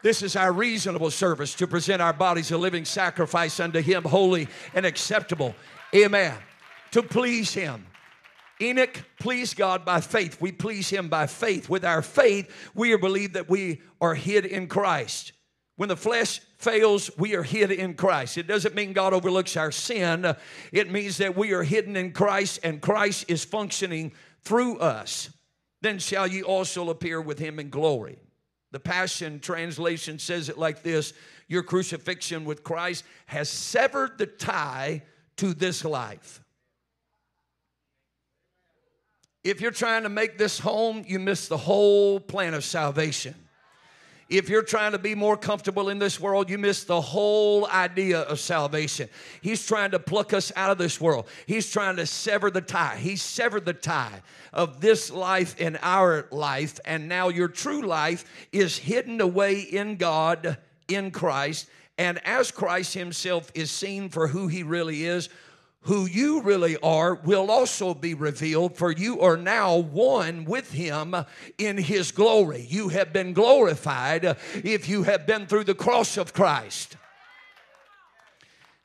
This 0.03 0.21
is 0.21 0.35
our 0.35 0.51
reasonable 0.51 1.11
service 1.11 1.55
to 1.55 1.67
present 1.67 2.01
our 2.01 2.13
bodies 2.13 2.51
a 2.51 2.57
living 2.57 2.85
sacrifice 2.85 3.59
unto 3.59 3.81
Him, 3.81 4.03
holy 4.03 4.49
and 4.73 4.85
acceptable. 4.85 5.55
Amen. 5.95 6.35
To 6.91 7.01
please 7.01 7.53
Him. 7.53 7.85
Enoch 8.61 9.01
pleased 9.19 9.55
God 9.55 9.85
by 9.85 10.01
faith. 10.01 10.39
We 10.41 10.51
please 10.51 10.89
Him 10.89 11.07
by 11.07 11.27
faith. 11.27 11.69
With 11.69 11.85
our 11.85 12.01
faith, 12.01 12.51
we 12.75 12.91
are 12.91 12.97
believed 12.97 13.33
that 13.33 13.49
we 13.49 13.81
are 14.01 14.13
hid 14.13 14.45
in 14.45 14.67
Christ. 14.67 15.31
When 15.83 15.89
the 15.89 15.97
flesh 15.97 16.39
fails, 16.59 17.11
we 17.17 17.35
are 17.35 17.43
hid 17.43 17.69
in 17.69 17.95
Christ. 17.95 18.37
It 18.37 18.47
doesn't 18.47 18.73
mean 18.73 18.93
God 18.93 19.11
overlooks 19.11 19.57
our 19.57 19.69
sin. 19.69 20.33
It 20.71 20.89
means 20.89 21.17
that 21.17 21.35
we 21.35 21.51
are 21.51 21.61
hidden 21.61 21.97
in 21.97 22.13
Christ 22.13 22.61
and 22.63 22.79
Christ 22.79 23.25
is 23.27 23.43
functioning 23.43 24.13
through 24.43 24.77
us. 24.77 25.29
Then 25.81 25.99
shall 25.99 26.25
ye 26.25 26.41
also 26.41 26.89
appear 26.89 27.19
with 27.19 27.37
him 27.37 27.59
in 27.59 27.69
glory. 27.69 28.17
The 28.71 28.79
Passion 28.79 29.41
Translation 29.41 30.19
says 30.19 30.47
it 30.47 30.57
like 30.57 30.83
this 30.83 31.11
Your 31.49 31.63
crucifixion 31.63 32.45
with 32.45 32.63
Christ 32.63 33.03
has 33.25 33.49
severed 33.49 34.17
the 34.17 34.27
tie 34.27 35.03
to 35.35 35.53
this 35.53 35.83
life. 35.83 36.41
If 39.43 39.59
you're 39.59 39.71
trying 39.71 40.03
to 40.03 40.09
make 40.09 40.37
this 40.37 40.59
home, 40.59 41.03
you 41.05 41.19
miss 41.19 41.49
the 41.49 41.57
whole 41.57 42.21
plan 42.21 42.53
of 42.53 42.63
salvation. 42.63 43.35
If 44.33 44.49
you're 44.49 44.63
trying 44.63 44.93
to 44.93 44.97
be 44.97 45.13
more 45.13 45.37
comfortable 45.37 45.89
in 45.89 45.99
this 45.99 46.19
world, 46.19 46.49
you 46.49 46.57
miss 46.57 46.85
the 46.85 46.99
whole 46.99 47.67
idea 47.67 48.21
of 48.21 48.39
salvation. 48.39 49.07
He's 49.41 49.63
trying 49.63 49.91
to 49.91 49.99
pluck 49.99 50.33
us 50.33 50.51
out 50.55 50.71
of 50.71 50.79
this 50.79 50.99
world. 50.99 51.27
He's 51.45 51.69
trying 51.69 51.97
to 51.97 52.07
sever 52.07 52.49
the 52.49 52.59
tie. 52.59 52.97
He 52.97 53.15
severed 53.15 53.63
the 53.63 53.73
tie 53.73 54.23
of 54.51 54.81
this 54.81 55.11
life 55.11 55.55
and 55.59 55.77
our 55.83 56.27
life, 56.31 56.79
and 56.83 57.07
now 57.07 57.29
your 57.29 57.47
true 57.47 57.83
life 57.83 58.25
is 58.51 58.75
hidden 58.75 59.21
away 59.21 59.59
in 59.59 59.97
God, 59.97 60.57
in 60.87 61.11
Christ. 61.11 61.69
And 61.99 62.19
as 62.25 62.49
Christ 62.49 62.95
Himself 62.95 63.51
is 63.53 63.69
seen 63.69 64.09
for 64.09 64.27
who 64.27 64.47
He 64.47 64.63
really 64.63 65.05
is, 65.05 65.29
who 65.83 66.05
you 66.05 66.41
really 66.41 66.77
are 66.77 67.15
will 67.15 67.51
also 67.51 67.93
be 67.93 68.13
revealed, 68.13 68.77
for 68.77 68.91
you 68.91 69.21
are 69.21 69.37
now 69.37 69.77
one 69.77 70.45
with 70.45 70.71
him 70.71 71.15
in 71.57 71.77
his 71.77 72.11
glory. 72.11 72.65
You 72.69 72.89
have 72.89 73.11
been 73.11 73.33
glorified 73.33 74.37
if 74.55 74.87
you 74.87 75.03
have 75.03 75.27
been 75.27 75.45
through 75.45 75.65
the 75.65 75.75
cross 75.75 76.17
of 76.17 76.33
Christ. 76.33 76.95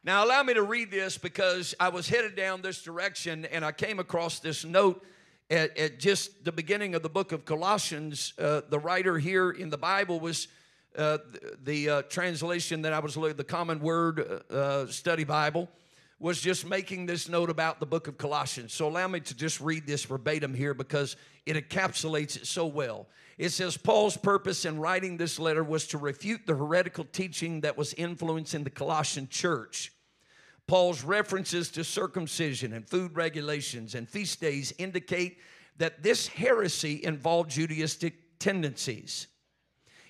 Now, 0.02 0.24
allow 0.24 0.42
me 0.42 0.54
to 0.54 0.62
read 0.62 0.90
this 0.90 1.18
because 1.18 1.74
I 1.78 1.90
was 1.90 2.08
headed 2.08 2.34
down 2.34 2.62
this 2.62 2.82
direction 2.82 3.44
and 3.44 3.64
I 3.64 3.72
came 3.72 3.98
across 3.98 4.40
this 4.40 4.64
note 4.64 5.04
at, 5.50 5.76
at 5.76 5.98
just 5.98 6.44
the 6.44 6.52
beginning 6.52 6.94
of 6.94 7.02
the 7.02 7.08
book 7.08 7.30
of 7.32 7.44
Colossians. 7.44 8.32
Uh, 8.38 8.62
the 8.68 8.78
writer 8.78 9.18
here 9.18 9.50
in 9.50 9.70
the 9.70 9.78
Bible 9.78 10.18
was 10.18 10.48
uh, 10.96 11.18
the, 11.62 11.90
uh, 11.90 12.02
translation 12.02 12.82
that 12.82 12.92
I 12.92 12.98
was 12.98 13.16
looking, 13.16 13.36
the 13.36 13.44
Common 13.44 13.80
Word 13.80 14.42
uh, 14.50 14.86
Study 14.86 15.24
Bible 15.24 15.68
was 16.20 16.40
just 16.40 16.66
making 16.66 17.06
this 17.06 17.28
note 17.28 17.48
about 17.48 17.78
the 17.78 17.86
book 17.86 18.08
of 18.08 18.18
Colossians. 18.18 18.72
So 18.72 18.88
allow 18.88 19.06
me 19.06 19.20
to 19.20 19.36
just 19.36 19.60
read 19.60 19.86
this 19.86 20.04
verbatim 20.04 20.52
here 20.52 20.74
because 20.74 21.16
it 21.46 21.56
encapsulates 21.56 22.36
it 22.36 22.46
so 22.46 22.66
well. 22.66 23.06
It 23.38 23.50
says 23.50 23.76
Paul's 23.76 24.16
purpose 24.16 24.64
in 24.64 24.80
writing 24.80 25.16
this 25.16 25.38
letter 25.38 25.62
was 25.62 25.86
to 25.88 25.98
refute 25.98 26.40
the 26.44 26.56
heretical 26.56 27.04
teaching 27.04 27.60
that 27.60 27.78
was 27.78 27.94
influencing 27.94 28.64
the 28.64 28.70
Colossian 28.70 29.28
church. 29.28 29.92
Paul's 30.66 31.04
references 31.04 31.70
to 31.70 31.84
circumcision 31.84 32.72
and 32.72 32.86
food 32.86 33.16
regulations 33.16 33.94
and 33.94 34.08
feast 34.08 34.40
days 34.40 34.72
indicate 34.78 35.38
that 35.78 36.02
this 36.02 36.26
heresy 36.26 37.02
involved 37.04 37.50
Judaistic 37.50 38.12
tendencies. 38.40 39.28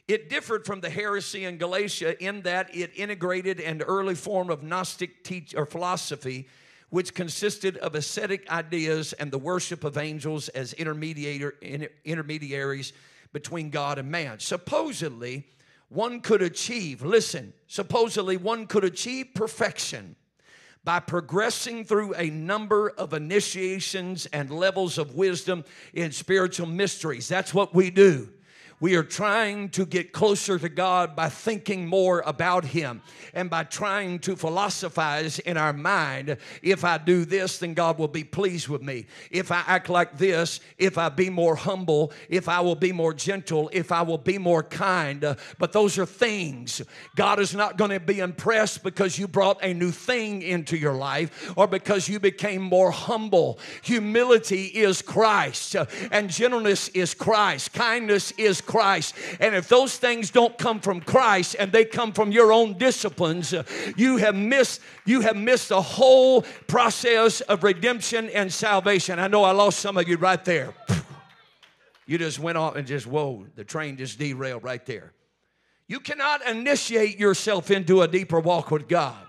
It 0.09 0.31
differed 0.31 0.65
from 0.65 0.81
the 0.81 0.89
heresy 0.89 1.45
in 1.45 1.59
Galatia 1.59 2.21
in 2.25 2.41
that 2.43 2.75
it 2.75 2.93
integrated 2.97 3.61
an 3.61 3.83
early 3.83 4.15
form 4.15 4.49
of 4.49 4.63
Gnostic 4.63 5.23
teach 5.23 5.55
or 5.55 5.67
philosophy, 5.67 6.49
which 6.89 7.13
consisted 7.13 7.77
of 7.77 7.95
ascetic 7.95 8.51
ideas 8.51 9.13
and 9.13 9.31
the 9.31 9.39
worship 9.39 9.85
of 9.85 9.99
angels 9.99 10.49
as 10.49 10.73
intermediaries 10.73 12.93
between 13.35 13.69
God 13.69 13.99
and 13.99 14.11
man. 14.11 14.39
Supposedly, 14.39 15.47
one 15.91 16.23
could 16.23 16.41
achieve, 16.41 17.03
listen, 17.03 17.53
supposedly 17.67 18.39
one 18.39 18.67
could 18.67 18.85
achieve 18.85 19.29
perfection 19.35 20.17
by 20.85 21.01
progressing 21.01 21.85
through 21.85 22.15
a 22.15 22.31
number 22.31 22.89
of 22.91 23.13
initiations 23.13 24.25
and 24.27 24.51
levels 24.51 24.97
of 24.97 25.15
wisdom 25.15 25.65
in 25.93 26.13
spiritual 26.13 26.67
mysteries. 26.67 27.29
That's 27.29 27.53
what 27.53 27.75
we 27.75 27.91
do. 27.91 28.31
We 28.81 28.95
are 28.95 29.03
trying 29.03 29.71
to 29.71 29.85
get 29.85 30.13
closer 30.13 30.57
to 30.59 30.69
God 30.69 31.17
by 31.17 31.29
thinking 31.31 31.87
more 31.87 32.23
about 32.25 32.65
Him 32.65 33.03
and 33.35 33.51
by 33.51 33.65
trying 33.65 34.21
to 34.21 34.37
philosophize 34.37 35.41
in 35.41 35.57
our 35.57 35.73
mind 35.73 36.37
if 36.63 36.85
I 36.85 36.99
do 36.99 37.25
this, 37.25 37.59
then 37.59 37.75
God 37.75 37.99
will 37.99 38.09
be 38.09 38.23
pleased 38.23 38.69
with 38.69 38.83
me. 38.83 39.07
If 39.33 39.51
I 39.51 39.65
act 39.67 39.89
like 39.89 40.17
this, 40.17 40.61
if 40.79 40.97
I 40.97 41.09
be 41.09 41.29
more 41.29 41.57
humble, 41.57 42.13
if 42.29 42.49
I 42.49 42.61
will 42.61 42.77
be 42.77 42.93
more 42.93 43.13
gentle, 43.13 43.69
if 43.73 43.91
I 43.91 44.03
will 44.03 44.19
be 44.19 44.39
more 44.39 44.63
kind. 44.63 45.37
But 45.59 45.73
those 45.73 45.99
are 45.99 46.07
things. 46.07 46.81
God 47.17 47.41
is 47.41 47.55
not 47.55 47.79
going 47.79 47.91
to 47.91 48.01
be 48.01 48.21
impressed 48.21 48.85
because 48.85 49.19
you 49.19 49.27
brought 49.27 49.63
a 49.63 49.75
new 49.75 49.91
thing 49.91 50.43
into 50.43 50.77
your 50.77 50.95
life 50.95 51.53
or 51.57 51.67
because 51.67 52.09
you 52.09 52.21
became 52.21 52.63
more 52.63 52.93
humble. 52.93 53.59
Humility 53.83 54.67
is 54.67 55.03
Christ, 55.03 55.75
and 56.13 56.31
gentleness 56.31 56.89
is 56.89 57.15
Christ, 57.15 57.73
kindness 57.73 58.33
is 58.33 58.61
Christ. 58.69 59.15
And 59.41 59.57
if 59.57 59.67
those 59.67 59.97
things 59.97 60.31
don't 60.31 60.57
come 60.59 60.79
from 60.79 61.01
Christ 61.01 61.57
and 61.59 61.73
they 61.73 61.85
come 61.85 62.13
from 62.13 62.31
your 62.31 62.53
own 62.53 62.79
disciplines, 62.79 63.53
uh, 63.53 63.65
you 63.97 64.19
have 64.19 64.37
missed 64.37 64.81
you 65.07 65.23
have 65.23 65.37
missed 65.37 65.71
the 65.71 65.83
whole 65.83 66.43
process 66.69 67.41
of 67.41 67.65
redemption 67.65 68.29
and 68.29 68.53
salvation. 68.53 69.19
I 69.19 69.27
know 69.27 69.43
I 69.43 69.53
lost 69.53 69.81
some 69.81 69.97
of 69.97 70.07
you 70.07 70.19
right 70.19 70.45
there. 70.45 70.75
You 72.07 72.19
just 72.19 72.39
went 72.39 72.57
off 72.57 72.77
and 72.77 72.87
just 72.87 73.07
whoa, 73.07 73.47
the 73.55 73.65
train 73.65 73.97
just 73.97 74.19
derailed 74.19 74.63
right 74.63 74.85
there. 74.87 75.13
You 75.89 76.01
cannot 76.01 76.47
initiate 76.47 77.19
yourself 77.19 77.71
into 77.71 78.03
a 78.03 78.09
deeper 78.09 78.39
walk 78.39 78.71
with 78.71 78.87
God. 78.89 79.28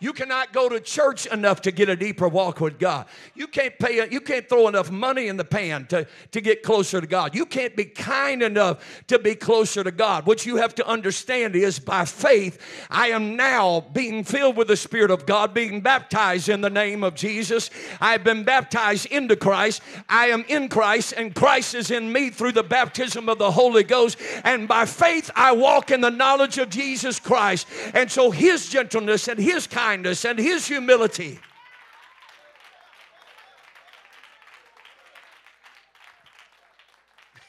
You 0.00 0.12
cannot 0.12 0.52
go 0.52 0.68
to 0.68 0.78
church 0.78 1.26
enough 1.26 1.62
to 1.62 1.72
get 1.72 1.88
a 1.88 1.96
deeper 1.96 2.28
walk 2.28 2.60
with 2.60 2.78
God. 2.78 3.06
You 3.34 3.48
can't 3.48 3.76
pay, 3.80 4.08
you 4.08 4.20
can't 4.20 4.48
throw 4.48 4.68
enough 4.68 4.92
money 4.92 5.26
in 5.26 5.36
the 5.36 5.44
pan 5.44 5.86
to, 5.86 6.06
to 6.30 6.40
get 6.40 6.62
closer 6.62 7.00
to 7.00 7.06
God. 7.06 7.34
You 7.34 7.44
can't 7.44 7.74
be 7.74 7.84
kind 7.84 8.42
enough 8.42 9.04
to 9.08 9.18
be 9.18 9.34
closer 9.34 9.82
to 9.82 9.90
God. 9.90 10.24
What 10.24 10.46
you 10.46 10.56
have 10.56 10.74
to 10.76 10.86
understand 10.86 11.56
is 11.56 11.80
by 11.80 12.04
faith, 12.04 12.60
I 12.90 13.08
am 13.08 13.34
now 13.34 13.80
being 13.92 14.22
filled 14.22 14.56
with 14.56 14.68
the 14.68 14.76
Spirit 14.76 15.10
of 15.10 15.26
God, 15.26 15.52
being 15.52 15.80
baptized 15.80 16.48
in 16.48 16.60
the 16.60 16.70
name 16.70 17.02
of 17.02 17.16
Jesus. 17.16 17.68
I've 18.00 18.22
been 18.22 18.44
baptized 18.44 19.06
into 19.06 19.34
Christ. 19.34 19.82
I 20.08 20.26
am 20.26 20.44
in 20.46 20.68
Christ, 20.68 21.14
and 21.16 21.34
Christ 21.34 21.74
is 21.74 21.90
in 21.90 22.12
me 22.12 22.30
through 22.30 22.52
the 22.52 22.62
baptism 22.62 23.28
of 23.28 23.38
the 23.38 23.50
Holy 23.50 23.82
Ghost. 23.82 24.16
And 24.44 24.68
by 24.68 24.84
faith, 24.84 25.28
I 25.34 25.52
walk 25.52 25.90
in 25.90 26.02
the 26.02 26.10
knowledge 26.10 26.58
of 26.58 26.70
Jesus 26.70 27.18
Christ. 27.18 27.66
And 27.94 28.08
so 28.08 28.30
his 28.30 28.68
gentleness 28.68 29.26
and 29.26 29.40
his 29.40 29.66
kindness 29.66 29.87
kindness 29.88 30.22
and 30.26 30.38
his 30.38 30.66
humility. 30.66 31.40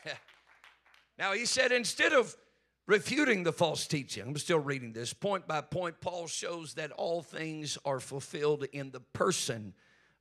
now, 1.17 1.33
he 1.33 1.45
said, 1.45 1.73
instead 1.73 2.13
of 2.13 2.33
refuting 2.87 3.43
the 3.43 3.51
false 3.51 3.85
teaching, 3.87 4.23
I'm 4.23 4.37
still 4.37 4.59
reading 4.59 4.93
this 4.93 5.11
point 5.11 5.49
by 5.49 5.59
point, 5.59 5.99
Paul 5.99 6.27
shows 6.27 6.75
that 6.75 6.93
all 6.93 7.21
things 7.21 7.77
are 7.83 7.99
fulfilled 7.99 8.63
in 8.71 8.91
the 8.91 9.01
person 9.01 9.73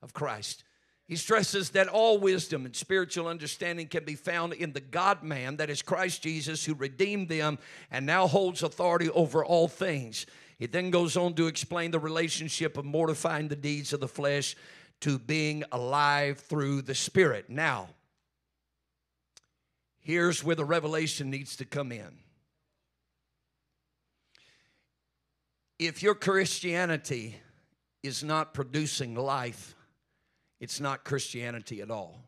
of 0.03 0.13
Christ. 0.13 0.65
He 1.07 1.15
stresses 1.15 1.71
that 1.71 1.87
all 1.87 2.19
wisdom 2.19 2.67
and 2.67 2.75
spiritual 2.75 3.29
understanding 3.29 3.87
can 3.87 4.05
be 4.05 4.17
found 4.17 4.55
in 4.55 4.73
the 4.73 4.81
God 4.81 5.23
man, 5.23 5.59
that 5.59 5.71
is 5.71 5.83
Christ 5.83 6.25
Jesus, 6.25 6.65
who 6.65 6.75
redeemed 6.75 7.29
them 7.29 7.61
and 7.93 8.05
now 8.05 8.27
holds 8.27 8.65
authority 8.65 9.09
over 9.11 9.45
all 9.45 9.69
things. 9.69 10.27
It 10.59 10.73
then 10.73 10.91
goes 10.91 11.17
on 11.17 11.35
to 11.35 11.47
explain 11.47 11.93
the 11.93 12.01
relationship 12.01 12.77
of 12.77 12.85
mortifying 12.85 13.49
the 13.49 13.57
deeds 13.57 13.93
of 13.93 14.01
the 14.01 14.09
flesh 14.09 14.57
to 15.01 15.19
being 15.19 15.63
alive 15.71 16.39
through 16.41 16.83
the 16.83 16.95
Spirit. 16.95 17.49
Now, 17.49 17.89
here's 20.01 20.43
where 20.43 20.57
the 20.57 20.65
revelation 20.65 21.31
needs 21.31 21.57
to 21.57 21.65
come 21.65 21.93
in. 21.93 22.19
If 25.79 26.03
your 26.03 26.17
Christianity 26.17 27.37
is 28.03 28.25
not 28.25 28.53
producing 28.53 29.15
life, 29.15 29.77
it's 30.59 30.81
not 30.81 31.05
Christianity 31.05 31.81
at 31.81 31.91
all. 31.91 32.28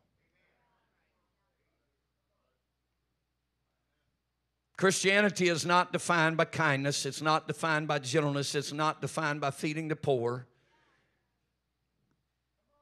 Christianity 4.80 5.50
is 5.50 5.66
not 5.66 5.92
defined 5.92 6.38
by 6.38 6.46
kindness, 6.46 7.04
it's 7.04 7.20
not 7.20 7.46
defined 7.46 7.86
by 7.86 7.98
gentleness, 7.98 8.54
it's 8.54 8.72
not 8.72 9.02
defined 9.02 9.38
by 9.38 9.50
feeding 9.50 9.88
the 9.88 9.94
poor. 9.94 10.46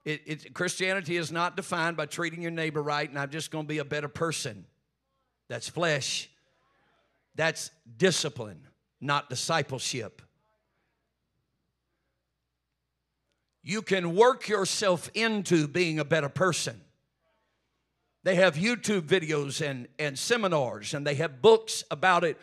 It, 0.05 0.23
it, 0.25 0.55
Christianity 0.55 1.17
is 1.17 1.33
not 1.33 1.57
defined 1.57 1.97
by 1.97 2.07
treating 2.07 2.41
your 2.41 2.53
neighbor 2.53 2.81
right 2.81 3.11
and 3.11 3.19
I'm 3.19 3.31
just 3.31 3.51
going 3.51 3.65
to 3.65 3.69
be 3.69 3.79
a 3.79 3.85
better 3.85 4.07
person. 4.07 4.65
That's 5.49 5.69
flesh. 5.69 6.31
That's 7.35 7.73
discipline, 7.97 8.61
not 9.01 9.29
discipleship. 9.29 10.23
You 13.65 13.83
can 13.83 14.15
work 14.15 14.47
yourself 14.47 15.11
into 15.15 15.67
being 15.67 15.99
a 15.99 16.05
better 16.05 16.29
person. 16.29 16.81
They 18.29 18.35
have 18.35 18.57
YouTube 18.57 19.05
videos 19.07 19.67
and, 19.67 19.89
and 19.99 20.19
seminars, 20.19 20.93
and 20.93 21.07
they 21.07 21.15
have 21.15 21.41
books 21.41 21.83
about 21.91 22.25
it 22.25 22.37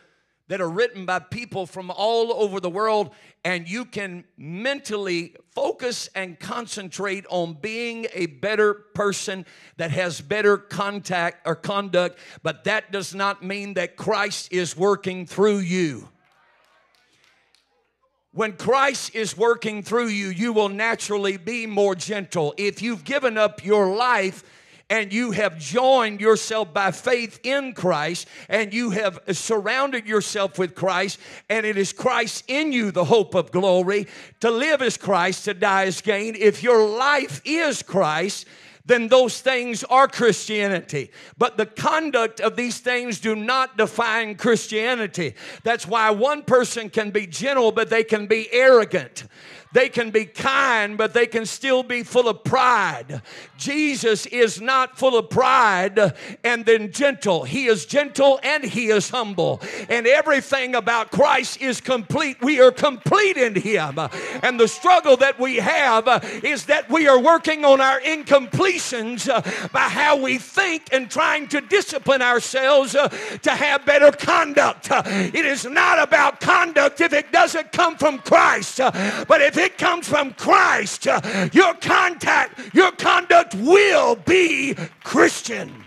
that 0.47 0.59
are 0.59 0.67
written 0.67 1.05
by 1.05 1.19
people 1.19 1.67
from 1.67 1.91
all 1.91 2.33
over 2.33 2.59
the 2.59 2.71
world, 2.71 3.13
and 3.43 3.69
you 3.69 3.85
can 3.85 4.23
mentally 4.35 5.35
focus 5.53 6.09
and 6.15 6.39
concentrate 6.39 7.23
on 7.29 7.59
being 7.61 8.07
a 8.15 8.25
better 8.25 8.73
person 8.73 9.45
that 9.77 9.91
has 9.91 10.21
better 10.21 10.57
contact 10.57 11.45
or 11.45 11.53
conduct, 11.53 12.17
but 12.41 12.63
that 12.63 12.91
does 12.91 13.13
not 13.13 13.43
mean 13.43 13.75
that 13.75 13.95
Christ 13.95 14.51
is 14.51 14.75
working 14.75 15.27
through 15.27 15.59
you. 15.59 16.09
When 18.31 18.53
Christ 18.53 19.13
is 19.13 19.37
working 19.37 19.83
through 19.83 20.07
you, 20.07 20.29
you 20.29 20.51
will 20.51 20.69
naturally 20.69 21.37
be 21.37 21.67
more 21.67 21.93
gentle. 21.93 22.55
If 22.57 22.81
you've 22.81 23.03
given 23.03 23.37
up 23.37 23.63
your 23.63 23.95
life, 23.95 24.43
and 24.89 25.11
you 25.11 25.31
have 25.31 25.57
joined 25.57 26.21
yourself 26.21 26.73
by 26.73 26.91
faith 26.91 27.39
in 27.43 27.73
Christ 27.73 28.27
and 28.49 28.73
you 28.73 28.91
have 28.91 29.19
surrounded 29.31 30.05
yourself 30.05 30.59
with 30.59 30.75
Christ, 30.75 31.19
and 31.49 31.65
it 31.65 31.77
is 31.77 31.93
Christ 31.93 32.43
in 32.47 32.71
you, 32.71 32.91
the 32.91 33.05
hope 33.05 33.35
of 33.35 33.51
glory. 33.51 34.07
To 34.41 34.51
live 34.51 34.81
is 34.81 34.97
Christ, 34.97 35.45
to 35.45 35.53
die 35.53 35.85
is 35.85 36.01
gain. 36.01 36.35
If 36.35 36.63
your 36.63 36.87
life 36.87 37.41
is 37.45 37.81
Christ, 37.81 38.45
then 38.85 39.07
those 39.07 39.41
things 39.41 39.83
are 39.85 40.07
Christianity. 40.07 41.11
But 41.37 41.57
the 41.57 41.65
conduct 41.65 42.39
of 42.39 42.55
these 42.55 42.77
things 42.79 43.19
do 43.19 43.35
not 43.35 43.77
define 43.77 44.35
Christianity. 44.35 45.33
That's 45.63 45.87
why 45.87 46.11
one 46.11 46.43
person 46.43 46.91
can 46.91 47.09
be 47.09 47.25
gentle, 47.25 47.71
but 47.71 47.89
they 47.89 48.03
can 48.03 48.27
be 48.27 48.47
arrogant. 48.51 49.25
They 49.75 49.89
can 49.89 50.09
be 50.09 50.23
kind, 50.23 50.97
but 50.97 51.13
they 51.13 51.27
can 51.27 51.45
still 51.45 51.83
be 51.83 52.03
full 52.03 52.29
of 52.29 52.45
pride. 52.45 53.21
Jesus 53.57 54.25
is 54.25 54.61
not 54.61 54.97
full 54.97 55.17
of 55.17 55.29
pride 55.29 56.15
and 56.45 56.65
then 56.65 56.93
gentle. 56.93 57.43
He 57.43 57.65
is 57.65 57.85
gentle 57.85 58.39
and 58.41 58.63
he 58.63 58.87
is 58.87 59.09
humble. 59.09 59.61
And 59.89 60.07
everything 60.07 60.75
about 60.75 61.11
Christ 61.11 61.59
is 61.59 61.81
complete. 61.81 62.37
We 62.41 62.61
are 62.61 62.71
complete 62.71 63.35
in 63.35 63.53
him. 63.53 63.99
And 64.41 64.57
the 64.57 64.69
struggle 64.69 65.17
that 65.17 65.41
we 65.41 65.57
have 65.57 66.07
is 66.41 66.67
that 66.67 66.89
we 66.89 67.09
are 67.09 67.19
working 67.19 67.65
on 67.65 67.81
our 67.81 67.99
incompletions 67.99 69.27
by 69.73 69.89
how 69.89 70.15
we 70.15 70.37
think 70.37 70.83
and 70.93 71.11
trying 71.11 71.49
to 71.49 71.59
discipline 71.59 72.21
ourselves 72.21 72.93
to 72.93 73.51
have 73.51 73.85
better 73.85 74.13
conduct. 74.13 74.87
It 74.89 75.45
is 75.45 75.65
not 75.65 75.99
about 75.99 76.39
conduct 76.39 77.01
if 77.01 77.11
it 77.11 77.33
doesn't 77.33 77.73
come 77.73 77.97
from 77.97 78.19
Christ. 78.19 78.77
But 78.77 79.41
if 79.41 79.64
it 79.65 79.77
comes 79.77 80.07
from 80.07 80.31
Christ, 80.33 81.07
uh, 81.07 81.49
your 81.51 81.73
contact, 81.73 82.73
your 82.73 82.91
conduct 82.91 83.55
will 83.55 84.15
be 84.15 84.75
Christian. 85.03 85.83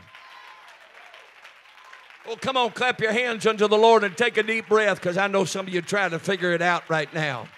Well, 2.26 2.36
come 2.36 2.58
on, 2.58 2.72
clap 2.72 3.00
your 3.00 3.12
hands 3.12 3.46
unto 3.46 3.68
the 3.68 3.78
Lord 3.78 4.04
and 4.04 4.14
take 4.14 4.36
a 4.36 4.42
deep 4.42 4.68
breath 4.68 5.00
because 5.00 5.16
I 5.16 5.28
know 5.28 5.46
some 5.46 5.66
of 5.66 5.72
you 5.72 5.78
are 5.78 5.82
trying 5.82 6.10
to 6.10 6.18
figure 6.18 6.52
it 6.52 6.60
out 6.60 6.82
right 6.90 7.12
now. 7.14 7.48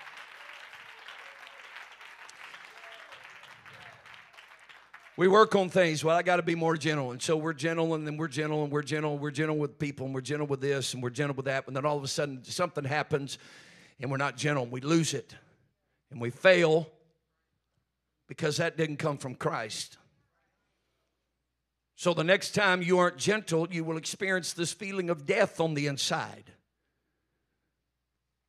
We 5.17 5.27
work 5.29 5.55
on 5.55 5.69
things. 5.69 6.05
Well, 6.05 6.17
I 6.17 6.23
got 6.23 6.37
to 6.37 6.43
be 6.43 6.55
more 6.55 6.77
gentle. 6.77 7.11
And 7.11 7.21
so 7.21 7.37
we're 7.37 7.53
gentle, 7.53 7.95
and 7.95 8.07
then 8.07 8.17
we're 8.17 8.29
gentle, 8.29 8.63
and 8.63 8.73
we're 8.73 8.83
gentle, 8.83 9.19
we're 9.19 9.31
gentle 9.31 9.59
with 9.59 9.79
people, 9.79 10.07
and 10.07 10.15
we're 10.15 10.23
gentle 10.23 10.47
with 10.47 10.61
this, 10.61 10.95
and 10.95 11.03
we're 11.03 11.11
gentle 11.11 11.35
with 11.35 11.47
that. 11.47 11.67
And 11.67 11.77
then 11.77 11.85
all 11.85 11.99
of 11.99 12.05
a 12.05 12.09
sudden, 12.09 12.43
something 12.45 12.85
happens, 12.85 13.39
and 14.01 14.11
we're 14.11 14.17
not 14.17 14.37
gentle, 14.37 14.63
and 14.63 14.73
we 14.73 14.81
lose 14.81 15.13
it. 15.13 15.35
And 16.11 16.21
we 16.21 16.31
fail 16.31 16.89
because 18.29 18.57
that 18.57 18.77
didn't 18.77 18.99
come 18.99 19.19
from 19.19 19.35
Christ. 19.35 19.99
So 21.97 22.15
the 22.15 22.25
next 22.25 22.55
time 22.55 22.81
you 22.81 22.99
aren't 22.99 23.19
gentle, 23.19 23.69
you 23.71 23.85
will 23.85 23.97
experience 23.97 24.53
this 24.53 24.73
feeling 24.73 25.11
of 25.11 25.27
death 25.27 25.61
on 25.61 25.75
the 25.75 25.87
inside. 25.87 26.53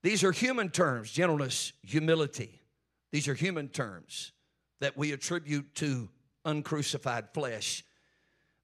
These 0.04 0.24
are 0.24 0.32
human 0.32 0.70
terms 0.70 1.12
gentleness, 1.12 1.74
humility. 1.84 2.62
These 3.12 3.28
are 3.28 3.34
human 3.34 3.68
terms 3.68 4.32
that 4.80 4.98
we 4.98 5.12
attribute 5.12 5.76
to 5.76 6.10
uncrucified 6.46 7.34
flesh. 7.34 7.84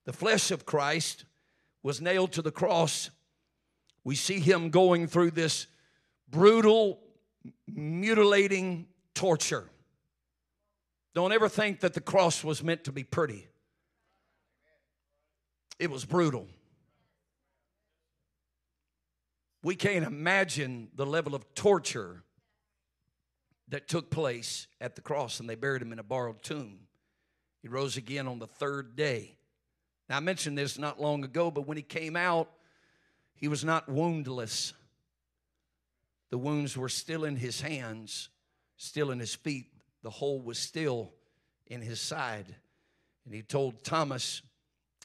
The 0.05 0.13
flesh 0.13 0.51
of 0.51 0.65
Christ 0.65 1.25
was 1.83 2.01
nailed 2.01 2.31
to 2.33 2.41
the 2.41 2.51
cross. 2.51 3.09
We 4.03 4.15
see 4.15 4.39
him 4.39 4.69
going 4.69 5.07
through 5.07 5.31
this 5.31 5.67
brutal, 6.29 6.99
mutilating 7.67 8.87
torture. 9.13 9.69
Don't 11.13 11.31
ever 11.31 11.49
think 11.49 11.79
that 11.79 11.93
the 11.93 12.01
cross 12.01 12.43
was 12.43 12.63
meant 12.63 12.83
to 12.83 12.91
be 12.91 13.03
pretty, 13.03 13.47
it 15.79 15.89
was 15.89 16.05
brutal. 16.05 16.47
We 19.63 19.75
can't 19.75 20.05
imagine 20.05 20.89
the 20.95 21.05
level 21.05 21.35
of 21.35 21.53
torture 21.53 22.23
that 23.69 23.87
took 23.87 24.09
place 24.09 24.67
at 24.79 24.95
the 24.95 25.01
cross, 25.01 25.39
and 25.39 25.49
they 25.49 25.55
buried 25.55 25.81
him 25.81 25.91
in 25.91 25.99
a 25.99 26.03
borrowed 26.03 26.41
tomb. 26.41 26.79
He 27.61 27.67
rose 27.67 27.97
again 27.97 28.27
on 28.27 28.39
the 28.39 28.47
third 28.47 28.95
day. 28.95 29.35
Now, 30.09 30.17
I 30.17 30.19
mentioned 30.21 30.57
this 30.57 30.77
not 30.77 31.01
long 31.01 31.23
ago, 31.25 31.51
but 31.51 31.67
when 31.67 31.75
he 31.75 31.83
came 31.83 32.15
out, 32.15 32.49
he 33.33 33.47
was 33.47 33.65
not 33.65 33.89
woundless. 33.89 34.73
The 36.29 36.37
wounds 36.37 36.75
were 36.77 36.89
still 36.89 37.23
in 37.23 37.35
his 37.35 37.61
hands, 37.61 38.29
still 38.75 39.11
in 39.11 39.19
his 39.19 39.35
feet. 39.35 39.67
The 40.03 40.09
hole 40.09 40.41
was 40.41 40.59
still 40.59 41.13
in 41.67 41.81
his 41.81 41.99
side. 41.99 42.55
And 43.25 43.33
he 43.33 43.41
told 43.41 43.83
Thomas, 43.83 44.41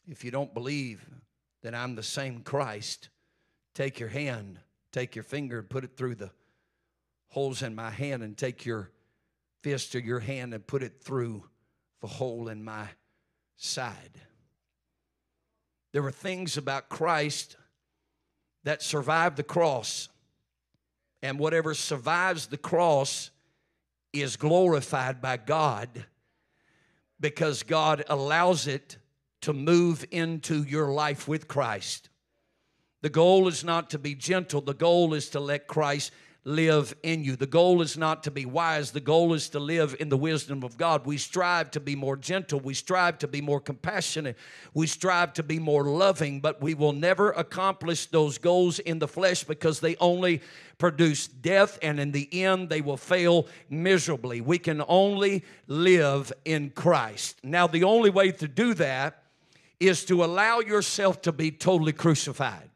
If 0.06 0.24
you 0.24 0.30
don't 0.30 0.54
believe 0.54 1.04
that 1.62 1.74
I'm 1.74 1.94
the 1.94 2.02
same 2.02 2.40
Christ, 2.40 3.08
take 3.74 4.00
your 4.00 4.08
hand, 4.08 4.58
take 4.92 5.14
your 5.14 5.24
finger, 5.24 5.60
and 5.60 5.68
put 5.68 5.84
it 5.84 5.96
through 5.96 6.16
the 6.16 6.30
holes 7.28 7.62
in 7.62 7.74
my 7.74 7.90
hand, 7.90 8.22
and 8.22 8.36
take 8.36 8.66
your 8.66 8.90
fist 9.62 9.94
or 9.94 10.00
your 10.00 10.20
hand 10.20 10.52
and 10.52 10.66
put 10.66 10.82
it 10.82 11.02
through 11.02 11.44
the 12.00 12.06
hole 12.06 12.48
in 12.48 12.62
my 12.64 12.88
side. 13.56 14.20
There 15.92 16.02
were 16.02 16.10
things 16.10 16.56
about 16.56 16.88
Christ 16.88 17.56
that 18.64 18.82
survived 18.82 19.36
the 19.36 19.42
cross, 19.42 20.08
and 21.22 21.38
whatever 21.38 21.74
survives 21.74 22.46
the 22.46 22.58
cross 22.58 23.30
is 24.12 24.36
glorified 24.36 25.20
by 25.20 25.36
God 25.36 26.04
because 27.20 27.62
God 27.62 28.04
allows 28.08 28.66
it 28.66 28.98
to 29.42 29.52
move 29.52 30.04
into 30.10 30.62
your 30.64 30.92
life 30.92 31.28
with 31.28 31.48
Christ. 31.48 32.08
The 33.00 33.10
goal 33.10 33.48
is 33.48 33.64
not 33.64 33.90
to 33.90 33.98
be 33.98 34.14
gentle, 34.14 34.60
the 34.60 34.74
goal 34.74 35.14
is 35.14 35.30
to 35.30 35.40
let 35.40 35.66
Christ 35.66 36.12
live 36.44 36.94
in 37.02 37.22
you. 37.22 37.36
The 37.36 37.46
goal 37.46 37.82
is 37.82 37.96
not 37.96 38.24
to 38.24 38.30
be 38.30 38.44
wise, 38.46 38.90
the 38.90 39.00
goal 39.00 39.32
is 39.32 39.48
to 39.50 39.60
live 39.60 39.94
in 40.00 40.08
the 40.08 40.16
wisdom 40.16 40.64
of 40.64 40.76
God. 40.76 41.06
We 41.06 41.16
strive 41.16 41.70
to 41.72 41.80
be 41.80 41.94
more 41.94 42.16
gentle, 42.16 42.58
we 42.58 42.74
strive 42.74 43.18
to 43.18 43.28
be 43.28 43.40
more 43.40 43.60
compassionate, 43.60 44.36
we 44.74 44.86
strive 44.86 45.32
to 45.34 45.42
be 45.42 45.58
more 45.58 45.84
loving, 45.84 46.40
but 46.40 46.60
we 46.60 46.74
will 46.74 46.92
never 46.92 47.30
accomplish 47.30 48.06
those 48.06 48.38
goals 48.38 48.80
in 48.80 48.98
the 48.98 49.08
flesh 49.08 49.44
because 49.44 49.80
they 49.80 49.94
only 49.96 50.42
produce 50.78 51.28
death 51.28 51.78
and 51.80 52.00
in 52.00 52.10
the 52.10 52.28
end 52.42 52.68
they 52.68 52.80
will 52.80 52.96
fail 52.96 53.46
miserably. 53.70 54.40
We 54.40 54.58
can 54.58 54.82
only 54.88 55.44
live 55.68 56.32
in 56.44 56.70
Christ. 56.70 57.38
Now, 57.44 57.68
the 57.68 57.84
only 57.84 58.10
way 58.10 58.32
to 58.32 58.48
do 58.48 58.74
that 58.74 59.22
is 59.78 60.04
to 60.06 60.24
allow 60.24 60.58
yourself 60.60 61.22
to 61.22 61.32
be 61.32 61.52
totally 61.52 61.92
crucified. 61.92 62.71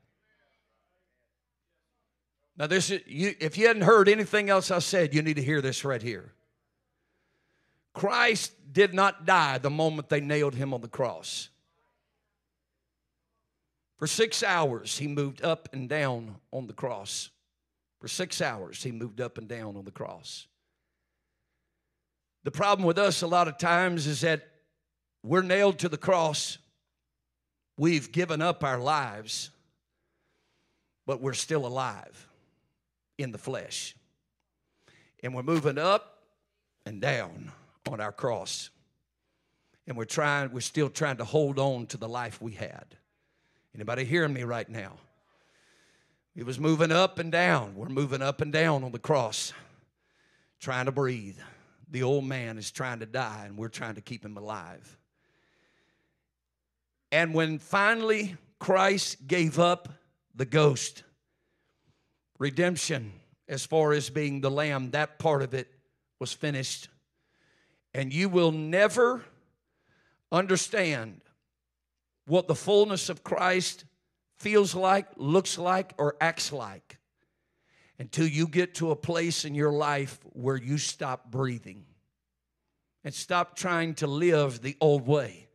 Now, 2.58 2.66
this 2.66 2.90
is, 2.90 3.02
you, 3.06 3.34
if 3.38 3.58
you 3.58 3.66
hadn't 3.66 3.82
heard 3.82 4.08
anything 4.08 4.48
else 4.48 4.70
I 4.70 4.78
said, 4.78 5.14
you 5.14 5.22
need 5.22 5.36
to 5.36 5.42
hear 5.42 5.60
this 5.60 5.84
right 5.84 6.00
here. 6.00 6.32
Christ 7.92 8.52
did 8.72 8.94
not 8.94 9.26
die 9.26 9.58
the 9.58 9.70
moment 9.70 10.08
they 10.08 10.20
nailed 10.20 10.54
him 10.54 10.72
on 10.72 10.80
the 10.80 10.88
cross. 10.88 11.50
For 13.98 14.06
six 14.06 14.42
hours, 14.42 14.98
he 14.98 15.06
moved 15.06 15.42
up 15.42 15.68
and 15.72 15.88
down 15.88 16.36
on 16.52 16.66
the 16.66 16.72
cross. 16.72 17.30
For 18.00 18.08
six 18.08 18.42
hours, 18.42 18.82
he 18.82 18.92
moved 18.92 19.20
up 19.20 19.38
and 19.38 19.48
down 19.48 19.76
on 19.76 19.84
the 19.84 19.90
cross. 19.90 20.46
The 22.44 22.50
problem 22.50 22.86
with 22.86 22.98
us 22.98 23.22
a 23.22 23.26
lot 23.26 23.48
of 23.48 23.58
times 23.58 24.06
is 24.06 24.20
that 24.20 24.46
we're 25.22 25.42
nailed 25.42 25.78
to 25.80 25.88
the 25.88 25.96
cross. 25.96 26.58
We've 27.78 28.12
given 28.12 28.40
up 28.40 28.62
our 28.62 28.78
lives, 28.78 29.50
but 31.06 31.20
we're 31.20 31.32
still 31.32 31.66
alive 31.66 32.25
in 33.18 33.32
the 33.32 33.38
flesh. 33.38 33.94
And 35.22 35.34
we're 35.34 35.42
moving 35.42 35.78
up 35.78 36.22
and 36.84 37.00
down 37.00 37.52
on 37.88 38.00
our 38.00 38.12
cross. 38.12 38.70
And 39.86 39.96
we're 39.96 40.04
trying, 40.04 40.52
we're 40.52 40.60
still 40.60 40.88
trying 40.88 41.16
to 41.18 41.24
hold 41.24 41.58
on 41.58 41.86
to 41.86 41.96
the 41.96 42.08
life 42.08 42.40
we 42.40 42.52
had. 42.52 42.84
Anybody 43.74 44.04
hearing 44.04 44.32
me 44.32 44.42
right 44.42 44.68
now? 44.68 44.92
It 46.34 46.44
was 46.44 46.58
moving 46.58 46.92
up 46.92 47.18
and 47.18 47.32
down. 47.32 47.74
We're 47.76 47.88
moving 47.88 48.20
up 48.22 48.40
and 48.40 48.52
down 48.52 48.84
on 48.84 48.92
the 48.92 48.98
cross, 48.98 49.52
trying 50.60 50.86
to 50.86 50.92
breathe. 50.92 51.38
The 51.90 52.02
old 52.02 52.24
man 52.24 52.58
is 52.58 52.70
trying 52.70 52.98
to 52.98 53.06
die, 53.06 53.44
and 53.46 53.56
we're 53.56 53.68
trying 53.68 53.94
to 53.94 54.00
keep 54.00 54.24
him 54.24 54.36
alive. 54.36 54.98
And 57.12 57.32
when 57.32 57.58
finally 57.58 58.36
Christ 58.58 59.26
gave 59.26 59.58
up 59.58 59.88
the 60.34 60.44
ghost, 60.44 61.04
redemption 62.38 63.12
as 63.48 63.64
far 63.64 63.92
as 63.92 64.10
being 64.10 64.40
the 64.40 64.50
lamb, 64.50 64.90
that 64.90 65.18
part 65.18 65.42
of 65.42 65.54
it 65.54 65.68
was 66.18 66.32
finished. 66.32 66.88
And 67.94 68.12
you 68.12 68.28
will 68.28 68.52
never 68.52 69.22
understand 70.32 71.20
what 72.26 72.48
the 72.48 72.54
fullness 72.54 73.08
of 73.08 73.22
Christ 73.22 73.84
feels 74.38 74.74
like, 74.74 75.06
looks 75.16 75.58
like, 75.58 75.94
or 75.96 76.16
acts 76.20 76.52
like 76.52 76.98
until 77.98 78.26
you 78.26 78.46
get 78.46 78.74
to 78.74 78.90
a 78.90 78.96
place 78.96 79.44
in 79.44 79.54
your 79.54 79.72
life 79.72 80.18
where 80.32 80.56
you 80.56 80.76
stop 80.76 81.30
breathing 81.30 81.84
and 83.04 83.14
stop 83.14 83.56
trying 83.56 83.94
to 83.94 84.06
live 84.06 84.60
the 84.60 84.76
old 84.80 85.06
way. 85.06 85.48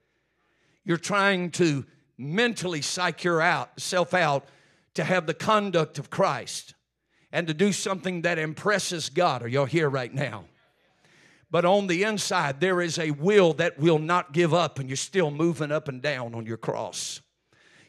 You're 0.84 0.98
trying 0.98 1.52
to 1.52 1.86
mentally 2.18 2.82
psych 2.82 3.24
yourself 3.24 4.14
out 4.14 4.48
to 4.96 5.04
have 5.04 5.28
the 5.28 5.34
conduct 5.34 6.00
of 6.00 6.10
Christ 6.10 6.74
and 7.32 7.48
to 7.48 7.54
do 7.54 7.72
something 7.72 8.22
that 8.22 8.38
impresses 8.38 9.10
God. 9.10 9.44
Are 9.44 9.48
y'all 9.48 9.66
here 9.66 9.90
right 9.90 10.14
now? 10.14 10.46
But 11.50 11.66
on 11.66 11.88
the 11.88 12.04
inside, 12.04 12.62
there 12.62 12.82
is 12.82 12.98
a 12.98 13.12
will 13.12 13.54
that 13.54 13.78
will 13.78 14.00
not 14.00 14.32
give 14.32 14.54
up, 14.54 14.80
and 14.80 14.90
you're 14.90 14.96
still 14.96 15.32
moving 15.32 15.72
up 15.72 15.90
and 15.90 16.02
down 16.02 16.34
on 16.34 16.46
your 16.46 16.58
cross. 16.58 17.20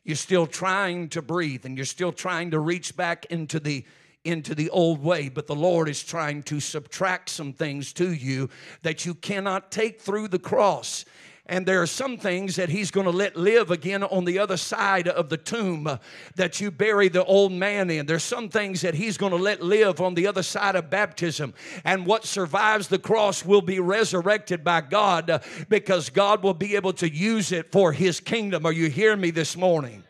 You're 0.04 0.16
still 0.16 0.48
trying 0.48 1.08
to 1.10 1.22
breathe, 1.22 1.64
and 1.64 1.76
you're 1.76 1.86
still 1.86 2.12
trying 2.12 2.50
to 2.50 2.58
reach 2.58 2.96
back 2.96 3.24
into 3.26 3.60
the 3.60 3.84
into 4.24 4.54
the 4.54 4.70
old 4.70 5.02
way, 5.02 5.28
but 5.28 5.48
the 5.48 5.54
Lord 5.54 5.88
is 5.88 6.02
trying 6.02 6.44
to 6.44 6.60
subtract 6.60 7.28
some 7.28 7.52
things 7.52 7.92
to 7.94 8.12
you 8.12 8.48
that 8.82 9.04
you 9.04 9.14
cannot 9.14 9.72
take 9.72 10.00
through 10.00 10.28
the 10.28 10.38
cross. 10.38 11.04
And 11.46 11.66
there 11.66 11.82
are 11.82 11.86
some 11.86 12.18
things 12.18 12.54
that 12.54 12.68
he's 12.68 12.92
going 12.92 13.06
to 13.06 13.10
let 13.10 13.34
live 13.34 13.72
again 13.72 14.04
on 14.04 14.24
the 14.24 14.38
other 14.38 14.56
side 14.56 15.08
of 15.08 15.28
the 15.28 15.36
tomb 15.36 15.98
that 16.36 16.60
you 16.60 16.70
bury 16.70 17.08
the 17.08 17.24
old 17.24 17.50
man 17.50 17.90
in. 17.90 18.06
There's 18.06 18.22
some 18.22 18.48
things 18.48 18.82
that 18.82 18.94
he's 18.94 19.18
going 19.18 19.32
to 19.32 19.38
let 19.38 19.60
live 19.60 20.00
on 20.00 20.14
the 20.14 20.28
other 20.28 20.44
side 20.44 20.76
of 20.76 20.88
baptism. 20.88 21.52
And 21.84 22.06
what 22.06 22.24
survives 22.24 22.86
the 22.86 23.00
cross 23.00 23.44
will 23.44 23.60
be 23.60 23.80
resurrected 23.80 24.62
by 24.62 24.82
God 24.82 25.42
because 25.68 26.10
God 26.10 26.44
will 26.44 26.54
be 26.54 26.76
able 26.76 26.92
to 26.94 27.12
use 27.12 27.50
it 27.50 27.72
for 27.72 27.92
his 27.92 28.20
kingdom. 28.20 28.64
Are 28.64 28.72
you 28.72 28.88
hearing 28.88 29.20
me 29.20 29.32
this 29.32 29.56
morning? 29.56 30.04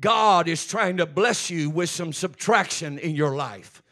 God 0.00 0.48
is 0.48 0.66
trying 0.66 0.96
to 0.98 1.06
bless 1.06 1.50
you 1.50 1.68
with 1.68 1.90
some 1.90 2.14
subtraction 2.14 2.98
in 2.98 3.14
your 3.14 3.36
life. 3.36 3.82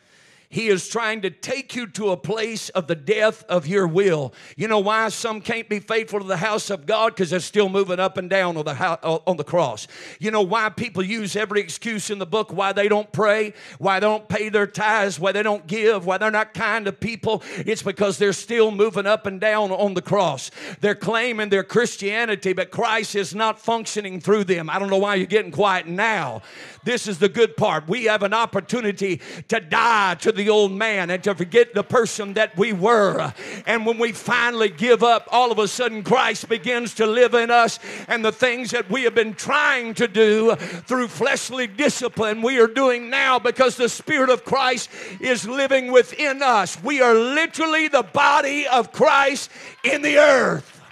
He 0.55 0.69
is 0.69 0.89
trying 0.89 1.23
to 1.23 1.31
take 1.31 1.75
you 1.75 1.89
to 1.89 2.11
a 2.11 2.17
place 2.17 2.69
of 2.69 2.87
the 2.87 2.95
death 2.95 3.43
of 3.49 3.67
your 3.67 3.89
will. 3.89 4.33
You 4.57 4.69
know 4.69 4.79
why 4.79 5.09
some 5.09 5.41
can't 5.41 5.69
be 5.69 5.81
faithful 5.81 6.21
to 6.21 6.25
the 6.25 6.37
house 6.37 6.71
of 6.71 6.87
God? 6.87 7.13
Because 7.13 7.31
they're 7.31 7.41
still 7.41 7.69
moving 7.69 7.99
up 7.99 8.19
and 8.19 8.31
down 8.31 8.57
on 8.57 8.65
the, 8.65 8.75
house, 8.75 9.01
uh, 9.03 9.19
on 9.27 9.37
the 9.37 9.43
cross. 9.43 9.89
You 10.21 10.31
know 10.31 10.43
why 10.43 10.69
people 10.69 11.03
use 11.03 11.35
every 11.35 11.61
excuse 11.61 12.09
in 12.09 12.21
the 12.21 12.25
book 12.25 12.53
why 12.53 12.73
they 12.73 12.87
don't 12.87 13.11
pray, 13.11 13.53
why 13.79 13.99
they 13.99 14.07
don't 14.07 14.29
pay 14.29 14.49
their 14.49 14.69
tithes, 14.69 15.19
why 15.19 15.33
they 15.33 15.43
don't 15.43 15.67
give, 15.67 16.07
why 16.07 16.19
they're 16.19 16.31
not 16.31 16.55
kind 16.55 16.85
to 16.85 16.93
people? 16.93 17.43
It's 17.67 17.83
because 17.83 18.19
they're 18.19 18.33
still 18.33 18.71
moving 18.71 19.07
up 19.07 19.27
and 19.27 19.41
down 19.41 19.73
on 19.73 19.95
the 19.95 20.03
cross. 20.03 20.53
They're 20.81 20.95
claiming 20.95 21.49
their 21.49 21.65
Christianity, 21.65 22.53
but 22.53 22.71
Christ 22.71 23.17
is 23.17 23.35
not 23.35 23.59
functioning 23.59 24.21
through 24.21 24.45
them. 24.45 24.71
I 24.71 24.79
don't 24.79 24.89
know 24.89 24.99
why 24.99 25.17
you're 25.17 25.27
getting 25.27 25.51
quiet 25.51 25.89
now. 25.89 26.43
This 26.85 27.09
is 27.09 27.19
the 27.19 27.29
good 27.29 27.57
part. 27.57 27.89
We 27.89 28.05
have 28.05 28.23
an 28.23 28.35
opportunity 28.35 29.21
to 29.49 29.59
die 29.59 30.15
to 30.21 30.31
the 30.31 30.44
old 30.49 30.73
man 30.73 31.11
and 31.11 31.23
to 31.25 31.35
forget 31.35 31.75
the 31.75 31.83
person 31.83 32.35
that 32.35 32.57
we 32.57 32.73
were. 32.73 33.33
And 33.67 33.87
when 33.87 33.99
we 33.99 34.13
finally 34.13 34.69
give 34.69 35.03
up, 35.03 35.29
all 35.31 35.53
of 35.53 35.59
a 35.59 35.69
sudden 35.69 36.03
Christ 36.03 36.49
begins 36.49 36.95
to 36.95 37.07
live 37.07 37.35
in 37.35 37.51
us, 37.51 37.79
and 38.09 38.25
the 38.25 38.33
things 38.33 38.71
that 38.71 38.91
we 38.91 39.03
have 39.05 39.15
been 39.15 39.35
trying 39.35 39.95
to 39.95 40.09
do 40.09 40.55
through 40.57 41.09
fleshly 41.09 41.67
discipline, 41.67 42.43
we 42.43 42.59
are 42.59 42.67
doing 42.67 43.11
now 43.11 43.39
because 43.39 43.77
the 43.77 43.89
Spirit 43.89 44.31
of 44.31 44.45
Christ 44.45 44.91
is 45.21 45.47
living 45.47 45.93
within 45.93 46.43
us. 46.43 46.83
We 46.83 47.01
are 47.01 47.15
literally 47.15 47.89
the 47.89 48.03
body 48.03 48.67
of 48.67 48.93
Christ 48.93 49.51
in 49.83 50.03
the 50.03 50.19
earth. 50.19 50.83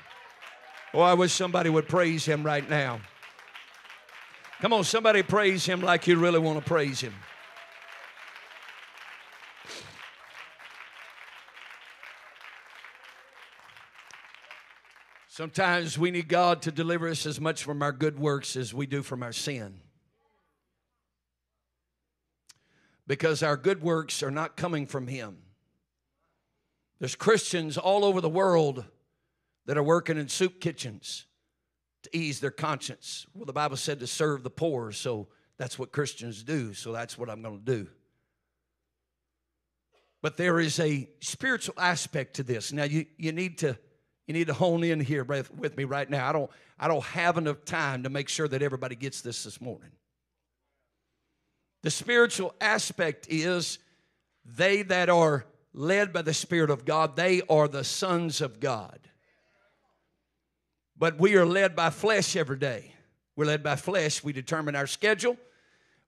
Oh, 0.95 1.01
I 1.01 1.15
wish 1.15 1.33
somebody 1.33 1.71
would 1.71 1.89
praise 1.89 2.25
him 2.25 2.45
right 2.45 2.69
now. 2.69 3.01
Come 4.61 4.73
on, 4.73 4.85
somebody 4.85 5.23
praise 5.23 5.67
him 5.67 5.81
like 5.81 6.07
you 6.07 6.17
really 6.17 6.39
want 6.39 6.59
to 6.59 6.65
praise 6.65 7.01
him. 7.01 7.15
Sometimes 15.35 15.99
we 15.99 16.11
need 16.11 16.29
God 16.29 16.61
to 16.61 16.71
deliver 16.71 17.09
us 17.09 17.25
as 17.25 17.41
much 17.41 17.65
from 17.65 17.83
our 17.83 17.91
good 17.91 18.19
works 18.19 18.55
as 18.55 18.75
we 18.75 18.85
do 18.85 19.03
from 19.03 19.23
our 19.23 19.33
sin. 19.33 19.81
Because 23.07 23.43
our 23.43 23.57
good 23.57 23.83
works 23.83 24.23
are 24.23 24.31
not 24.31 24.59
coming 24.59 24.87
from 24.87 25.07
Him. 25.07 25.39
There's 26.99 27.15
Christians 27.15 27.79
all 27.79 28.05
over 28.05 28.21
the 28.21 28.29
world 28.29 28.85
that 29.65 29.79
are 29.79 29.83
working 29.83 30.19
in 30.19 30.29
soup 30.29 30.61
kitchens 30.61 31.25
to 32.03 32.15
ease 32.15 32.41
their 32.41 32.51
conscience. 32.51 33.25
Well, 33.33 33.47
the 33.47 33.55
Bible 33.55 33.79
said 33.79 34.01
to 34.01 34.07
serve 34.07 34.43
the 34.43 34.51
poor, 34.51 34.93
so 34.93 35.29
that's 35.57 35.79
what 35.79 35.93
Christians 35.93 36.43
do, 36.43 36.75
so 36.75 36.93
that's 36.93 37.17
what 37.17 37.31
I'm 37.31 37.41
going 37.41 37.59
to 37.59 37.65
do. 37.65 37.89
But 40.21 40.37
there 40.37 40.61
is 40.61 40.79
a 40.79 41.09
spiritual 41.21 41.77
aspect 41.79 42.37
to 42.37 42.43
this. 42.43 42.71
Now 42.71 42.85
you, 42.85 43.07
you 43.17 43.33
need 43.33 43.57
to 43.61 43.79
you 44.27 44.35
need 44.35 44.47
to 44.47 44.55
hone 44.55 44.85
in 44.85 45.01
here 45.01 45.25
with 45.25 45.77
me 45.77 45.85
right 45.85 46.09
now. 46.09 46.29
I 46.29 46.33
don't 46.33 46.51
I 46.79 46.89
don't 46.89 47.05
have 47.05 47.39
enough 47.39 47.65
time 47.65 48.05
to 48.05 48.11
make 48.11 48.29
sure 48.29 48.49
that 48.49 48.63
everybody 48.63 48.95
gets 48.95 49.21
this 49.21 49.45
this 49.45 49.61
morning. 49.61 49.91
The 51.83 51.91
spiritual 51.91 52.55
aspect 52.61 53.27
is 53.29 53.79
they 54.45 54.83
that 54.83 55.09
are 55.09 55.45
led 55.75 56.13
by 56.13 56.23
the 56.23 56.35
Spirit 56.35 56.71
of 56.71 56.85
God, 56.85 57.17
they 57.17 57.43
are 57.49 57.69
the 57.69 57.85
sons 57.85 58.41
of 58.41 58.61
God. 58.61 58.99
But 60.97 61.19
we 61.19 61.35
are 61.37 61.47
led 61.47 61.75
by 61.75 61.91
flesh 61.91 62.37
every 62.37 62.59
day. 62.59 62.95
We're 63.35 63.47
led 63.47 63.63
by 63.63 63.77
flesh. 63.77 64.23
We 64.23 64.33
determine 64.33 64.77
our 64.77 64.87
schedule. 64.87 65.37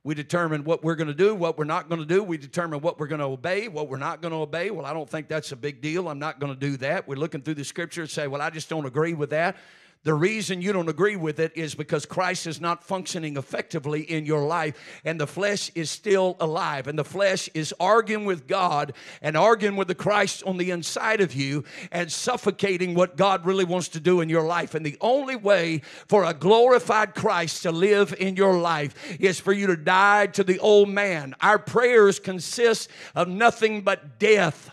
We 0.05 0.15
determine 0.15 0.65
what 0.65 0.85
we're 0.85 0.97
going 0.97 1.09
to 1.09 1.15
do, 1.15 1.35
what 1.35 1.57
we're 1.57 1.65
not 1.65 1.89
going 1.89 1.99
to 1.99 2.07
do. 2.07 2.23
We 2.23 2.37
determine 2.37 2.83
what 2.83 3.01
we're 3.01 3.07
going 3.07 3.21
to 3.21 3.27
obey, 3.27 3.69
what 3.69 3.89
we're 3.89 3.97
not 3.97 4.21
going 4.21 4.33
to 4.33 4.39
obey. 4.39 4.71
Well, 4.71 4.85
I 4.85 4.93
don't 4.93 5.09
think 5.09 5.29
that's 5.29 5.51
a 5.53 5.57
big 5.57 5.81
deal. 5.81 6.11
I'm 6.11 6.19
not 6.19 6.41
going 6.41 6.53
to 6.53 6.61
do 6.61 6.77
that. 6.77 7.09
We're 7.09 7.17
looking 7.17 7.41
through 7.41 7.55
the 7.55 7.65
scripture 7.65 8.03
and 8.03 8.11
say, 8.11 8.27
well, 8.27 8.43
I 8.43 8.51
just 8.51 8.69
don't 8.69 8.85
agree 8.85 9.15
with 9.15 9.31
that. 9.31 9.57
The 10.05 10.15
reason 10.15 10.61
you 10.61 10.75
don't 10.75 10.91
agree 10.91 11.17
with 11.17 11.41
it 11.41 11.57
is 11.57 11.75
because 11.75 12.05
Christ 12.05 12.47
is 12.47 12.61
not 12.61 12.85
functioning 12.85 13.39
effectively 13.39 14.03
in 14.03 14.27
your 14.27 14.47
life, 14.47 15.01
and 15.03 15.19
the 15.19 15.27
flesh 15.27 15.71
is 15.75 15.91
still 15.91 16.37
alive, 16.41 16.87
and 16.87 16.99
the 16.99 17.05
flesh 17.05 17.49
is 17.55 17.75
arguing 17.81 18.27
with 18.27 18.47
God 18.47 18.93
and 19.23 19.35
arguing 19.35 19.77
with 19.77 19.89
the 19.89 19.95
Christ 19.95 20.43
on 20.45 20.59
the 20.59 20.71
inside 20.71 21.23
of 21.23 21.35
you 21.35 21.65
and 21.91 22.13
suffocating 22.13 22.95
what 22.95 23.17
God 23.17 23.47
really 23.47 23.65
wants 23.65 23.89
to 23.89 24.01
do 24.01 24.21
in 24.21 24.29
your 24.29 24.45
life. 24.45 24.75
And 24.75 24.85
the 24.85 24.99
only 25.01 25.37
way 25.37 25.81
for 26.07 26.25
a 26.25 26.35
glorified 26.35 27.15
Christ 27.15 27.63
to 27.63 27.73
live 27.73 28.15
in 28.19 28.37
your 28.37 28.59
life 28.59 28.95
is 29.19 29.41
for 29.41 29.55
you 29.55 29.69
to 29.69 29.77
die 29.77 30.27
to 30.27 30.45
the 30.45 30.59
old 30.59 30.91
man. 30.91 31.35
Our 31.41 31.59
prayers 31.59 32.21
consist 32.21 32.91
of 33.15 33.29
nothing 33.29 33.81
but 33.81 34.19
death 34.19 34.71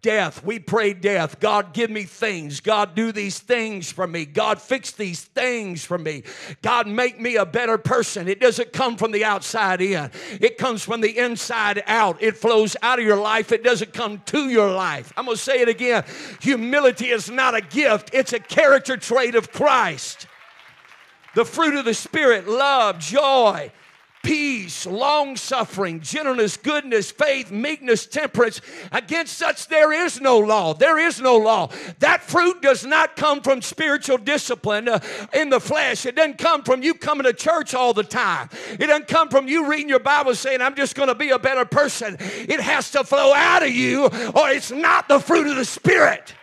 death. 0.00 0.42
We 0.44 0.58
pray 0.58 0.94
death. 0.94 1.38
God, 1.38 1.74
give 1.74 1.90
me 1.90 2.04
things. 2.04 2.60
God, 2.60 2.94
do 2.94 3.12
these 3.12 3.38
things 3.38 3.92
for 3.92 4.06
me. 4.06 4.24
God, 4.24 4.60
fix 4.60 4.92
these 4.92 5.22
things 5.22 5.84
for 5.84 5.98
me. 5.98 6.22
God, 6.62 6.86
make 6.86 7.20
me 7.20 7.36
a 7.36 7.44
better 7.44 7.76
person. 7.76 8.28
It 8.28 8.40
doesn't 8.40 8.72
come 8.72 8.96
from 8.96 9.12
the 9.12 9.24
outside 9.24 9.82
in, 9.82 10.10
it 10.40 10.56
comes 10.56 10.82
from 10.82 11.00
the 11.00 11.18
inside 11.18 11.82
out. 11.86 12.22
It 12.22 12.36
flows 12.36 12.76
out 12.82 12.98
of 12.98 13.04
your 13.04 13.20
life, 13.20 13.52
it 13.52 13.62
doesn't 13.62 13.92
come 13.92 14.20
to 14.26 14.48
your 14.48 14.70
life. 14.70 15.12
I'm 15.16 15.26
going 15.26 15.36
to 15.36 15.42
say 15.42 15.60
it 15.60 15.68
again. 15.68 16.04
Humility 16.40 17.10
is 17.10 17.30
not 17.30 17.54
a 17.54 17.60
gift, 17.60 18.10
it's 18.14 18.32
a 18.32 18.40
character 18.40 18.96
trait 18.96 19.34
of 19.34 19.52
Christ. 19.52 20.26
The 21.34 21.44
fruit 21.44 21.76
of 21.76 21.84
the 21.84 21.94
Spirit 21.94 22.46
love, 22.46 22.98
joy, 22.98 23.72
peace, 24.22 24.86
long 24.86 25.36
suffering, 25.36 26.00
gentleness, 26.00 26.56
goodness, 26.56 27.10
faith, 27.10 27.50
meekness, 27.50 28.06
temperance. 28.06 28.60
Against 28.92 29.36
such 29.36 29.66
there 29.68 29.92
is 29.92 30.20
no 30.20 30.38
law. 30.38 30.74
There 30.74 30.98
is 30.98 31.20
no 31.20 31.36
law. 31.36 31.70
That 31.98 32.22
fruit 32.22 32.62
does 32.62 32.86
not 32.86 33.16
come 33.16 33.40
from 33.42 33.62
spiritual 33.62 34.18
discipline 34.18 34.88
uh, 34.88 35.00
in 35.32 35.50
the 35.50 35.60
flesh. 35.60 36.06
It 36.06 36.16
doesn't 36.16 36.38
come 36.38 36.62
from 36.62 36.82
you 36.82 36.94
coming 36.94 37.24
to 37.24 37.32
church 37.32 37.74
all 37.74 37.92
the 37.92 38.04
time. 38.04 38.48
It 38.78 38.86
doesn't 38.86 39.08
come 39.08 39.28
from 39.28 39.48
you 39.48 39.68
reading 39.68 39.88
your 39.88 39.98
Bible 39.98 40.34
saying, 40.34 40.62
I'm 40.62 40.74
just 40.74 40.94
going 40.94 41.08
to 41.08 41.14
be 41.14 41.30
a 41.30 41.38
better 41.38 41.64
person. 41.64 42.16
It 42.20 42.60
has 42.60 42.90
to 42.92 43.04
flow 43.04 43.32
out 43.34 43.62
of 43.62 43.70
you, 43.70 44.06
or 44.06 44.50
it's 44.50 44.70
not 44.70 45.08
the 45.08 45.18
fruit 45.18 45.48
of 45.48 45.56
the 45.56 45.64
Spirit. 45.64 46.34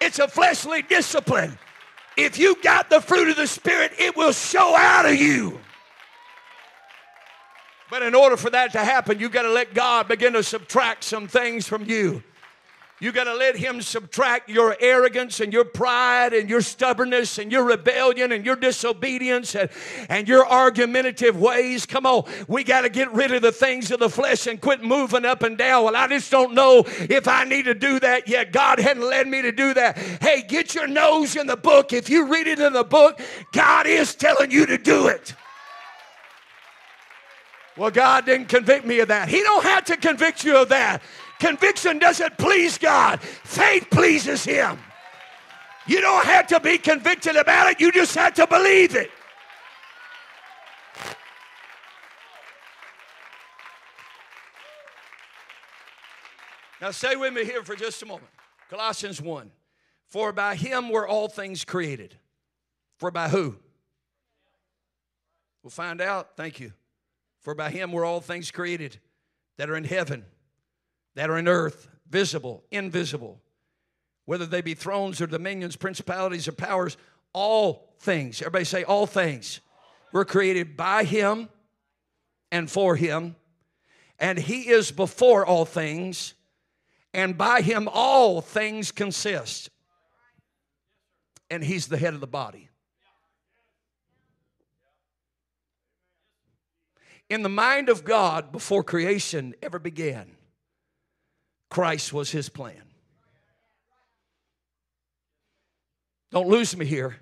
It's 0.00 0.18
a 0.18 0.28
fleshly 0.28 0.82
discipline. 0.82 1.58
If 2.16 2.38
you 2.38 2.56
got 2.62 2.88
the 2.88 3.00
fruit 3.00 3.28
of 3.28 3.36
the 3.36 3.46
Spirit, 3.46 3.92
it 3.98 4.16
will 4.16 4.32
show 4.32 4.74
out 4.76 5.06
of 5.06 5.16
you. 5.16 5.60
But 7.90 8.02
in 8.02 8.14
order 8.14 8.36
for 8.36 8.50
that 8.50 8.72
to 8.72 8.78
happen, 8.78 9.18
you 9.18 9.28
got 9.28 9.42
to 9.42 9.50
let 9.50 9.74
God 9.74 10.08
begin 10.08 10.32
to 10.32 10.42
subtract 10.42 11.04
some 11.04 11.28
things 11.28 11.68
from 11.68 11.84
you. 11.84 12.22
You 12.98 13.12
got 13.12 13.24
to 13.24 13.34
let 13.34 13.56
Him 13.56 13.82
subtract 13.82 14.48
your 14.48 14.74
arrogance 14.80 15.40
and 15.40 15.52
your 15.52 15.66
pride 15.66 16.32
and 16.32 16.48
your 16.48 16.62
stubbornness 16.62 17.36
and 17.36 17.52
your 17.52 17.64
rebellion 17.64 18.32
and 18.32 18.44
your 18.44 18.56
disobedience 18.56 19.54
and, 19.54 19.68
and 20.08 20.26
your 20.26 20.48
argumentative 20.48 21.38
ways. 21.38 21.84
Come 21.84 22.06
on, 22.06 22.24
we 22.48 22.64
got 22.64 22.82
to 22.82 22.88
get 22.88 23.12
rid 23.12 23.32
of 23.32 23.42
the 23.42 23.52
things 23.52 23.90
of 23.90 24.00
the 24.00 24.08
flesh 24.08 24.46
and 24.46 24.58
quit 24.58 24.82
moving 24.82 25.26
up 25.26 25.42
and 25.42 25.58
down. 25.58 25.84
Well, 25.84 25.94
I 25.96 26.08
just 26.08 26.30
don't 26.30 26.54
know 26.54 26.84
if 26.86 27.28
I 27.28 27.44
need 27.44 27.66
to 27.66 27.74
do 27.74 28.00
that 28.00 28.28
yet. 28.28 28.50
God 28.50 28.78
hadn't 28.78 29.04
led 29.04 29.28
me 29.28 29.42
to 29.42 29.52
do 29.52 29.74
that. 29.74 29.98
Hey, 29.98 30.42
get 30.48 30.74
your 30.74 30.86
nose 30.86 31.36
in 31.36 31.46
the 31.46 31.56
book. 31.56 31.92
If 31.92 32.08
you 32.08 32.32
read 32.32 32.46
it 32.46 32.60
in 32.60 32.72
the 32.72 32.84
book, 32.84 33.20
God 33.52 33.86
is 33.86 34.14
telling 34.14 34.50
you 34.50 34.64
to 34.64 34.78
do 34.78 35.08
it. 35.08 35.34
Well, 37.76 37.90
God 37.90 38.24
didn't 38.24 38.48
convict 38.48 38.86
me 38.86 39.00
of 39.00 39.08
that. 39.08 39.28
He 39.28 39.42
don't 39.42 39.64
have 39.64 39.84
to 39.86 39.96
convict 39.96 40.44
you 40.44 40.56
of 40.56 40.70
that. 40.70 41.02
Conviction 41.38 41.98
doesn't 41.98 42.38
please 42.38 42.78
God. 42.78 43.20
Faith 43.20 43.88
pleases 43.90 44.44
him. 44.44 44.78
You 45.86 46.00
don't 46.00 46.24
have 46.24 46.46
to 46.48 46.60
be 46.60 46.78
convicted 46.78 47.36
about 47.36 47.70
it. 47.70 47.80
You 47.80 47.92
just 47.92 48.14
have 48.14 48.34
to 48.34 48.46
believe 48.46 48.96
it. 48.96 49.10
Now, 56.80 56.90
stay 56.90 57.16
with 57.16 57.32
me 57.32 57.44
here 57.44 57.62
for 57.62 57.74
just 57.74 58.02
a 58.02 58.06
moment. 58.06 58.28
Colossians 58.68 59.20
1. 59.20 59.50
For 60.08 60.32
by 60.32 60.54
him 60.54 60.88
were 60.88 61.06
all 61.06 61.28
things 61.28 61.64
created. 61.64 62.14
For 62.98 63.10
by 63.10 63.28
who? 63.28 63.56
We'll 65.62 65.70
find 65.70 66.00
out. 66.00 66.36
Thank 66.36 66.60
you. 66.60 66.72
For 67.46 67.54
by 67.54 67.70
him 67.70 67.92
were 67.92 68.04
all 68.04 68.20
things 68.20 68.50
created 68.50 68.98
that 69.56 69.70
are 69.70 69.76
in 69.76 69.84
heaven, 69.84 70.24
that 71.14 71.30
are 71.30 71.38
in 71.38 71.46
earth, 71.46 71.86
visible, 72.10 72.64
invisible, 72.72 73.40
whether 74.24 74.46
they 74.46 74.62
be 74.62 74.74
thrones 74.74 75.20
or 75.20 75.28
dominions, 75.28 75.76
principalities 75.76 76.48
or 76.48 76.52
powers, 76.52 76.96
all 77.32 77.94
things. 78.00 78.42
Everybody 78.42 78.64
say, 78.64 78.82
all 78.82 79.06
things 79.06 79.60
were 80.12 80.24
created 80.24 80.76
by 80.76 81.04
him 81.04 81.48
and 82.50 82.68
for 82.68 82.96
him. 82.96 83.36
And 84.18 84.38
he 84.38 84.68
is 84.68 84.90
before 84.90 85.46
all 85.46 85.64
things, 85.64 86.34
and 87.14 87.38
by 87.38 87.60
him 87.60 87.88
all 87.92 88.40
things 88.40 88.90
consist. 88.90 89.70
And 91.48 91.62
he's 91.62 91.86
the 91.86 91.96
head 91.96 92.14
of 92.14 92.18
the 92.18 92.26
body. 92.26 92.70
In 97.28 97.42
the 97.42 97.48
mind 97.48 97.88
of 97.88 98.04
God, 98.04 98.52
before 98.52 98.84
creation 98.84 99.54
ever 99.60 99.78
began, 99.78 100.30
Christ 101.68 102.12
was 102.12 102.30
his 102.30 102.48
plan. 102.48 102.82
Don't 106.30 106.48
lose 106.48 106.76
me 106.76 106.86
here. 106.86 107.16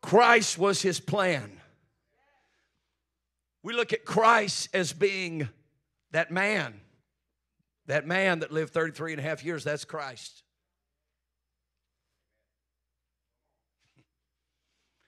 Christ 0.00 0.58
was 0.58 0.80
his 0.80 0.98
plan. 1.00 1.60
We 3.62 3.74
look 3.74 3.92
at 3.92 4.04
Christ 4.04 4.68
as 4.74 4.92
being 4.92 5.48
that 6.10 6.30
man, 6.30 6.80
that 7.86 8.06
man 8.06 8.40
that 8.40 8.50
lived 8.50 8.72
33 8.72 9.12
and 9.12 9.20
a 9.20 9.22
half 9.22 9.44
years, 9.44 9.64
that's 9.64 9.84
Christ. 9.84 10.42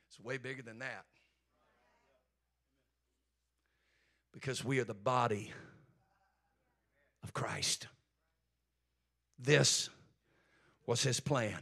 It's 0.08 0.20
way 0.20 0.36
bigger 0.36 0.62
than 0.62 0.78
that. 0.78 1.04
Because 4.34 4.64
we 4.64 4.78
are 4.80 4.84
the 4.84 4.92
body 4.92 5.52
of 7.22 7.32
Christ. 7.32 7.86
This 9.38 9.88
was 10.86 11.02
his 11.02 11.20
plan 11.20 11.58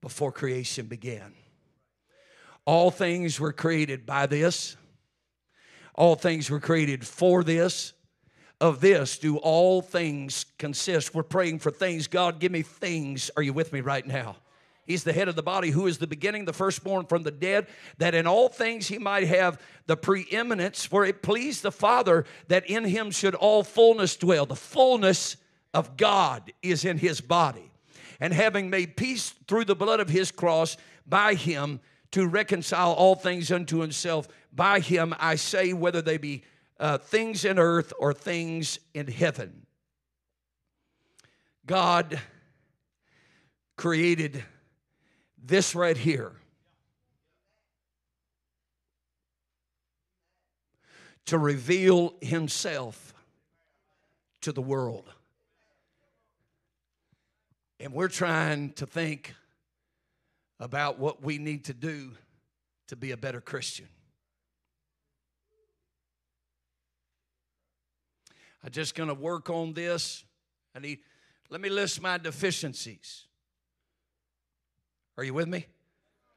before 0.00 0.30
creation 0.30 0.86
began. 0.86 1.32
All 2.64 2.90
things 2.90 3.40
were 3.40 3.52
created 3.52 4.06
by 4.06 4.26
this, 4.26 4.76
all 5.94 6.14
things 6.14 6.48
were 6.48 6.60
created 6.60 7.06
for 7.06 7.42
this. 7.42 7.92
Of 8.60 8.80
this 8.80 9.18
do 9.18 9.38
all 9.38 9.82
things 9.82 10.46
consist. 10.56 11.16
We're 11.16 11.24
praying 11.24 11.58
for 11.58 11.72
things. 11.72 12.06
God, 12.06 12.38
give 12.38 12.52
me 12.52 12.62
things. 12.62 13.28
Are 13.36 13.42
you 13.42 13.52
with 13.52 13.72
me 13.72 13.80
right 13.80 14.06
now? 14.06 14.36
He's 14.84 15.04
the 15.04 15.12
head 15.12 15.28
of 15.28 15.36
the 15.36 15.42
body, 15.42 15.70
who 15.70 15.86
is 15.86 15.98
the 15.98 16.06
beginning, 16.06 16.44
the 16.44 16.52
firstborn 16.52 17.06
from 17.06 17.22
the 17.22 17.30
dead, 17.30 17.68
that 17.98 18.14
in 18.14 18.26
all 18.26 18.48
things 18.48 18.88
he 18.88 18.98
might 18.98 19.28
have 19.28 19.60
the 19.86 19.96
preeminence, 19.96 20.84
for 20.84 21.04
it 21.04 21.22
pleased 21.22 21.62
the 21.62 21.70
Father 21.70 22.24
that 22.48 22.68
in 22.68 22.84
him 22.84 23.10
should 23.10 23.34
all 23.36 23.62
fullness 23.62 24.16
dwell. 24.16 24.44
The 24.44 24.56
fullness 24.56 25.36
of 25.72 25.96
God 25.96 26.52
is 26.62 26.84
in 26.84 26.98
his 26.98 27.20
body. 27.20 27.70
And 28.20 28.32
having 28.32 28.70
made 28.70 28.96
peace 28.96 29.30
through 29.46 29.66
the 29.66 29.76
blood 29.76 30.00
of 30.00 30.08
his 30.08 30.30
cross 30.32 30.76
by 31.06 31.34
him 31.34 31.80
to 32.12 32.26
reconcile 32.26 32.92
all 32.92 33.14
things 33.14 33.50
unto 33.50 33.78
himself, 33.78 34.28
by 34.52 34.80
him 34.80 35.14
I 35.18 35.36
say, 35.36 35.72
whether 35.72 36.02
they 36.02 36.18
be 36.18 36.42
uh, 36.78 36.98
things 36.98 37.44
in 37.44 37.58
earth 37.58 37.92
or 37.98 38.12
things 38.12 38.78
in 38.94 39.06
heaven. 39.06 39.66
God 41.66 42.20
created 43.76 44.44
this 45.42 45.74
right 45.74 45.96
here 45.96 46.32
to 51.26 51.38
reveal 51.38 52.14
himself 52.20 53.14
to 54.40 54.52
the 54.52 54.62
world. 54.62 55.08
And 57.80 57.92
we're 57.92 58.08
trying 58.08 58.72
to 58.74 58.86
think 58.86 59.34
about 60.60 60.98
what 60.98 61.22
we 61.22 61.38
need 61.38 61.64
to 61.64 61.74
do 61.74 62.12
to 62.88 62.96
be 62.96 63.10
a 63.10 63.16
better 63.16 63.40
Christian. 63.40 63.88
I'm 68.64 68.70
just 68.70 68.94
going 68.94 69.08
to 69.08 69.14
work 69.14 69.50
on 69.50 69.72
this. 69.72 70.22
I 70.74 70.78
need, 70.78 71.00
let 71.50 71.60
me 71.60 71.68
list 71.68 72.00
my 72.00 72.18
deficiencies. 72.18 73.26
Are 75.22 75.24
you 75.24 75.34
with 75.34 75.46
me? 75.46 75.66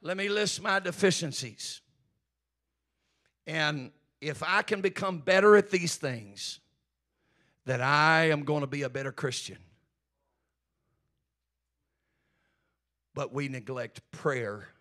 Let 0.04 0.16
me 0.16 0.30
list 0.30 0.62
my 0.62 0.80
deficiencies. 0.80 1.82
And 3.48 3.90
if 4.22 4.44
I 4.44 4.62
can 4.62 4.82
become 4.82 5.18
better 5.18 5.56
at 5.56 5.72
these 5.72 5.96
things, 5.96 6.60
that 7.66 7.82
I 7.82 8.30
am 8.30 8.44
going 8.44 8.62
to 8.62 8.68
be 8.68 8.84
a 8.84 8.90
better 8.90 9.12
Christian. 9.12 9.58
but 13.16 13.34
we 13.34 13.48
neglect 13.48 14.02
prayer. 14.12 14.68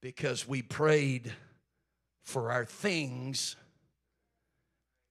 because 0.00 0.48
we 0.48 0.62
prayed 0.62 1.32
for 2.24 2.50
our 2.50 2.64
things 2.64 3.56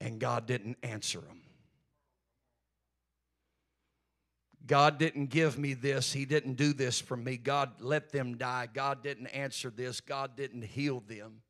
and 0.02 0.20
God 0.20 0.46
didn't 0.46 0.78
answer 0.84 1.22
them. 1.22 1.42
God 4.66 4.98
didn't 4.98 5.28
give 5.28 5.58
me 5.58 5.74
this. 5.74 6.12
He 6.14 6.26
didn't 6.26 6.54
do 6.54 6.74
this 6.74 7.00
for 7.00 7.18
me. 7.18 7.38
God 7.38 7.82
let 7.82 8.12
them 8.12 8.38
die. 8.38 8.68
God 8.74 9.04
didn't 9.04 9.28
answer 9.28 9.70
this. 9.70 10.00
God 10.02 10.36
didn't 10.36 10.64
heal 10.64 11.02
them. 11.08 11.42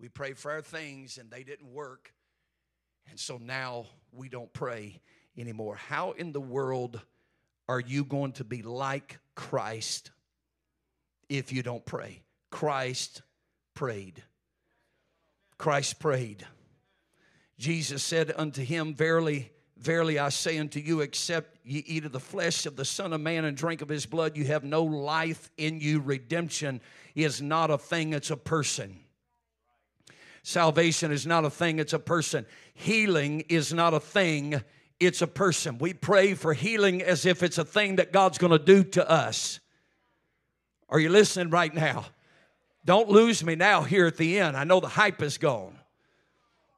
We 0.00 0.08
prayed 0.08 0.38
for 0.38 0.50
our 0.52 0.62
things 0.62 1.18
and 1.18 1.30
they 1.30 1.42
didn't 1.42 1.72
work. 1.72 2.12
And 3.08 3.18
so 3.18 3.38
now 3.38 3.86
we 4.12 4.28
don't 4.28 4.52
pray 4.52 5.00
anymore. 5.36 5.76
How 5.76 6.12
in 6.12 6.32
the 6.32 6.40
world 6.40 7.00
are 7.68 7.80
you 7.80 8.04
going 8.04 8.32
to 8.32 8.44
be 8.44 8.62
like 8.62 9.18
Christ 9.34 10.10
if 11.28 11.52
you 11.52 11.62
don't 11.62 11.84
pray? 11.84 12.22
Christ 12.50 13.22
prayed. 13.74 14.22
Christ 15.60 15.98
prayed. 15.98 16.46
Jesus 17.58 18.02
said 18.02 18.32
unto 18.34 18.64
him, 18.64 18.94
Verily, 18.94 19.52
verily 19.76 20.18
I 20.18 20.30
say 20.30 20.56
unto 20.58 20.80
you, 20.80 21.02
except 21.02 21.58
ye 21.62 21.84
eat 21.86 22.06
of 22.06 22.12
the 22.12 22.18
flesh 22.18 22.64
of 22.64 22.76
the 22.76 22.84
Son 22.86 23.12
of 23.12 23.20
Man 23.20 23.44
and 23.44 23.54
drink 23.54 23.82
of 23.82 23.90
his 23.90 24.06
blood, 24.06 24.38
you 24.38 24.46
have 24.46 24.64
no 24.64 24.82
life 24.82 25.50
in 25.58 25.78
you. 25.78 26.00
Redemption 26.00 26.80
is 27.14 27.42
not 27.42 27.70
a 27.70 27.76
thing, 27.76 28.14
it's 28.14 28.30
a 28.30 28.38
person. 28.38 29.00
Salvation 30.42 31.12
is 31.12 31.26
not 31.26 31.44
a 31.44 31.50
thing, 31.50 31.78
it's 31.78 31.92
a 31.92 31.98
person. 31.98 32.46
Healing 32.72 33.40
is 33.50 33.70
not 33.70 33.92
a 33.92 34.00
thing, 34.00 34.62
it's 34.98 35.20
a 35.20 35.26
person. 35.26 35.76
We 35.76 35.92
pray 35.92 36.32
for 36.32 36.54
healing 36.54 37.02
as 37.02 37.26
if 37.26 37.42
it's 37.42 37.58
a 37.58 37.66
thing 37.66 37.96
that 37.96 38.12
God's 38.12 38.38
going 38.38 38.52
to 38.52 38.58
do 38.58 38.82
to 38.82 39.10
us. 39.10 39.60
Are 40.88 40.98
you 40.98 41.10
listening 41.10 41.50
right 41.50 41.74
now? 41.74 42.06
Don't 42.84 43.08
lose 43.08 43.44
me 43.44 43.54
now 43.54 43.82
here 43.82 44.06
at 44.06 44.16
the 44.16 44.38
end. 44.38 44.56
I 44.56 44.64
know 44.64 44.80
the 44.80 44.88
hype 44.88 45.22
is 45.22 45.38
gone. 45.38 45.76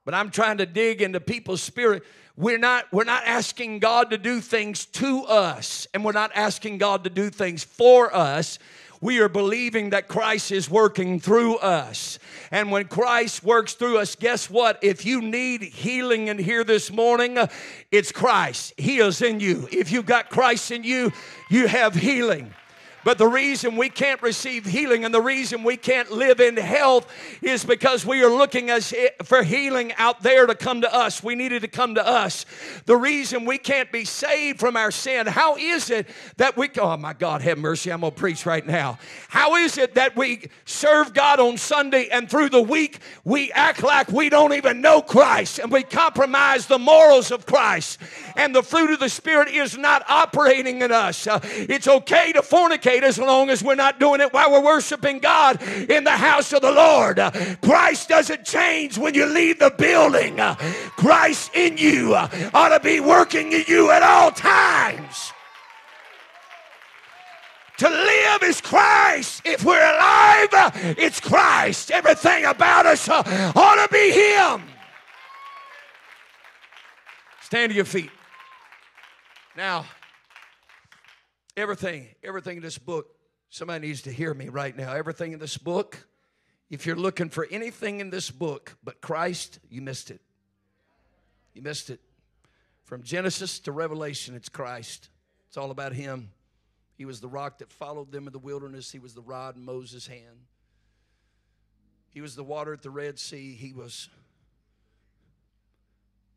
But 0.05 0.15
I'm 0.15 0.31
trying 0.31 0.59
to 0.59 0.67
dig 0.67 1.01
into 1.01 1.21
people's 1.21 1.63
spirit. 1.63 2.03
We're 2.37 2.59
not, 2.59 2.87
we're 2.93 3.05
not 3.05 3.23
asking 3.25 3.79
God 3.79 4.11
to 4.11 4.19
do 4.19 4.41
things 4.41 4.87
to 4.87 5.25
us, 5.25 5.87
and 5.95 6.05
we're 6.05 6.13
not 6.13 6.33
asking 6.35 6.79
God 6.79 7.05
to 7.05 7.11
do 7.11 7.31
things 7.31 7.63
for 7.63 8.15
us 8.15 8.59
we 9.03 9.19
are 9.19 9.29
believing 9.29 9.91
that 9.91 10.07
Christ 10.07 10.53
is 10.53 10.71
working 10.71 11.19
through 11.19 11.57
us. 11.57 12.21
And 12.53 12.71
when 12.71 12.87
Christ 12.87 13.43
works 13.43 13.75
through 13.75 13.99
us, 13.99 14.15
guess 14.15 14.49
what? 14.49 14.79
If 14.81 15.05
you 15.05 15.21
need 15.21 15.63
healing 15.63 16.29
in 16.29 16.39
here 16.39 16.63
this 16.63 16.91
morning, 16.91 17.37
uh, 17.37 17.49
it's 17.91 18.13
Christ. 18.13 18.75
He 18.77 19.01
is 19.01 19.21
in 19.21 19.41
you. 19.41 19.69
If 19.73 19.91
you've 19.91 20.07
got 20.07 20.31
Christ 20.31 20.71
in 20.71 20.85
you, 20.85 21.13
you 21.51 21.67
have 21.67 21.97
healing. 21.97 22.55
But 23.05 23.19
the 23.19 23.27
reason 23.27 23.77
we 23.77 23.89
can't 23.89 24.23
receive 24.23 24.65
healing 24.65 25.05
and 25.05 25.13
the 25.13 25.21
reason 25.21 25.65
we 25.65 25.77
can't 25.77 26.11
live 26.11 26.41
in 26.41 26.57
health 26.57 27.11
is 27.41 27.65
because 27.65 28.07
we 28.07 28.23
are 28.23 28.31
looking 28.31 28.71
as 28.71 28.95
for 29.25 29.43
healing 29.43 29.93
out 29.95 30.23
there 30.23 30.47
to 30.47 30.55
come 30.55 30.83
to 30.83 30.95
us. 30.95 31.23
We 31.23 31.35
needed 31.35 31.63
to 31.63 31.69
come 31.69 31.97
to 31.97 32.07
us. 32.07 32.47
The 32.87 32.97
reason 32.97 33.45
we 33.45 33.59
can't 33.59 33.91
be 33.91 34.05
saved 34.05 34.61
from 34.61 34.77
our 34.77 34.91
sin, 34.91 35.27
how 35.27 35.57
is 35.57 35.91
it 35.91 36.07
that 36.37 36.57
we, 36.57 36.71
oh 36.79 36.97
my 36.97 37.13
God, 37.13 37.43
have 37.43 37.59
mercy, 37.59 37.93
I'm 37.93 38.01
going 38.01 38.13
to 38.13 38.19
preach 38.19 38.47
right 38.47 38.65
now. 38.65 38.99
How 39.29 39.57
is 39.57 39.79
it 39.79 39.95
that 39.97 40.17
we 40.17 40.49
serve 40.65 41.13
God 41.13 41.41
on 41.41 41.57
Sunday 41.57 42.09
and 42.11 42.31
through 42.31 42.51
the 42.51 42.63
week 42.63 43.01
we 43.25 43.51
act 43.53 43.83
like 43.83 44.09
we 44.09 44.29
don't 44.29 44.53
even 44.53 44.81
know 44.81 45.03
Christ 45.03 45.59
and 45.59 45.73
we 45.73 45.83
compromise 45.83 46.67
the 46.67 46.79
morals 46.79 47.31
of 47.31 47.47
Christ 47.47 47.99
and 48.37 48.55
the 48.55 48.63
fruit 48.63 48.91
of 48.91 49.01
the 49.01 49.09
Spirit 49.09 49.49
is 49.49 49.77
not 49.77 50.05
operating 50.09 50.83
in 50.83 50.93
us? 50.93 51.27
Uh, 51.27 51.41
it's 51.43 51.89
okay 51.89 52.33
to 52.33 52.43
fornicate 52.43 52.91
as 53.01 53.18
long 53.18 53.51
as 53.51 53.62
we're 53.62 53.74
not 53.74 53.99
doing 53.99 54.20
it 54.20 54.32
while 54.32 54.51
we're 54.51 54.64
worshiping 54.64 55.18
God 55.18 55.62
in 55.62 56.05
the 56.05 56.11
house 56.11 56.53
of 56.53 56.62
the 56.62 56.72
Lord. 56.72 57.18
Christ 57.62 58.09
doesn't 58.09 58.45
change 58.45 58.99
when 58.99 59.14
you 59.14 59.26
leave 59.26 59.59
the 59.59 59.70
building. 59.70 60.38
Christ 60.97 61.51
in 61.55 61.78
you 61.78 62.14
ought 62.14 62.68
to 62.68 62.80
be 62.80 63.01
working 63.01 63.53
in 63.53 63.64
you 63.66 63.90
at 63.90 64.03
all 64.03 64.30
times. 64.30 65.32
To 67.78 67.88
live 67.88 68.43
is 68.45 68.61
Christ. 68.61 69.43
If 69.45 69.64
we're 69.64 69.74
alive, 69.74 70.49
it's 70.99 71.18
Christ. 71.18 71.90
Everything 71.90 72.45
about 72.45 72.86
us 72.86 73.09
ought 73.09 73.22
to 73.24 73.88
be 73.90 74.12
Him. 74.12 74.62
Stand 77.40 77.70
to 77.70 77.76
your 77.76 77.84
feet. 77.84 78.11
Now, 79.57 79.84
everything, 81.57 82.09
everything 82.23 82.59
in 82.59 82.63
this 82.63 82.79
book, 82.79 83.15
somebody 83.51 83.87
needs 83.87 84.03
to 84.03 84.13
hear 84.13 84.33
me 84.33 84.49
right 84.49 84.77
now. 84.77 84.93
Everything 84.93 85.33
in 85.33 85.39
this 85.39 85.57
book, 85.59 86.07
if 86.71 86.87
you're 86.87 86.97
looking 86.97 87.29
for 87.29 87.47
anything 87.51 88.01
in 88.01 88.11
this 88.11 88.31
book 88.31 88.77
but 88.83 89.01
Christ, 89.01 89.59
you 89.69 89.83
missed 89.83 90.11
it. 90.11 90.21
You 91.55 91.63
missed 91.63 91.91
it. 91.91 92.01
From 92.85 93.03
Genesis 93.03 93.61
to 93.61 93.73
Revelation, 93.73 94.35
it's 94.35 94.49
Christ. 94.49 95.09
It's 95.49 95.57
all 95.57 95.71
about 95.71 95.93
Him. 95.93 96.31
He 96.95 97.05
was 97.05 97.21
the 97.21 97.29
rock 97.29 97.59
that 97.59 97.73
followed 97.73 98.13
them 98.13 98.27
in 98.27 98.33
the 98.33 98.39
wilderness, 98.39 98.91
He 98.91 98.99
was 98.99 99.15
the 99.15 99.23
rod 99.23 99.57
in 99.57 99.65
Moses' 99.65 100.07
hand. 100.07 100.47
He 102.09 102.21
was 102.21 102.37
the 102.37 102.45
water 102.45 102.75
at 102.75 102.83
the 102.83 102.91
Red 102.91 103.19
Sea. 103.19 103.55
He 103.55 103.73
was, 103.73 104.11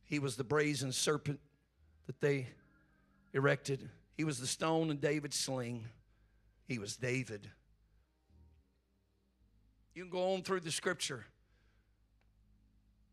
he 0.06 0.20
was 0.20 0.38
the 0.38 0.44
brazen 0.44 0.94
serpent 0.94 1.42
that 2.08 2.22
they 2.22 2.48
erected. 3.34 3.90
He 4.16 4.24
was 4.24 4.40
the 4.40 4.48
stone 4.48 4.90
in 4.90 4.98
David's 4.98 5.38
sling. 5.38 5.86
He 6.68 6.80
was 6.80 6.96
David. 6.96 7.50
You 9.94 10.04
can 10.04 10.12
go 10.12 10.34
on 10.34 10.42
through 10.42 10.62
the 10.62 10.72
scripture. 10.72 11.26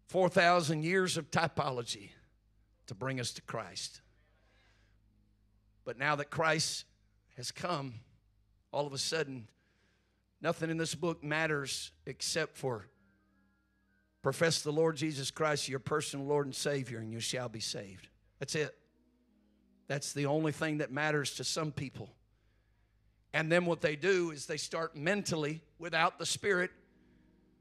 4,000 0.09 0.83
years 0.83 1.17
of 1.17 1.31
typology 1.31 2.11
to 2.87 2.95
bring 2.95 3.19
us 3.19 3.33
to 3.33 3.43
Christ. 3.43 4.01
But 5.85 5.99
now 5.99 6.17
that 6.17 6.31
Christ 6.31 6.85
has 7.37 7.51
come, 7.51 7.95
all 8.73 8.87
of 8.87 8.93
a 8.93 8.99
sudden, 8.99 9.49
nothing 10.41 10.71
in 10.71 10.77
this 10.77 10.95
book 10.95 11.25
matters 11.25 11.93
except 12.07 12.57
for 12.57 12.89
profess 14.23 14.63
the 14.63 14.73
Lord 14.73 14.97
Jesus 14.97 15.31
Christ, 15.31 15.69
your 15.69 15.79
personal 15.79 16.27
Lord 16.27 16.47
and 16.47 16.55
Savior, 16.55 16.99
and 16.99 17.13
you 17.13 17.21
shall 17.21 17.49
be 17.49 17.61
saved. 17.61 18.09
That's 18.39 18.55
it. 18.55 18.75
That's 19.93 20.15
the 20.15 20.25
only 20.25 20.53
thing 20.53 20.79
that 20.79 20.91
matters 20.91 21.35
to 21.35 21.45
some 21.45 21.71
people. 21.71 22.09
And 23.35 23.53
then 23.53 23.67
what 23.67 23.83
they 23.83 23.95
do 23.95 24.31
is 24.31 24.47
they 24.47 24.57
start 24.57 24.97
mentally 24.97 25.61
without 25.79 26.19
the 26.19 26.25
Spirit, 26.25 26.71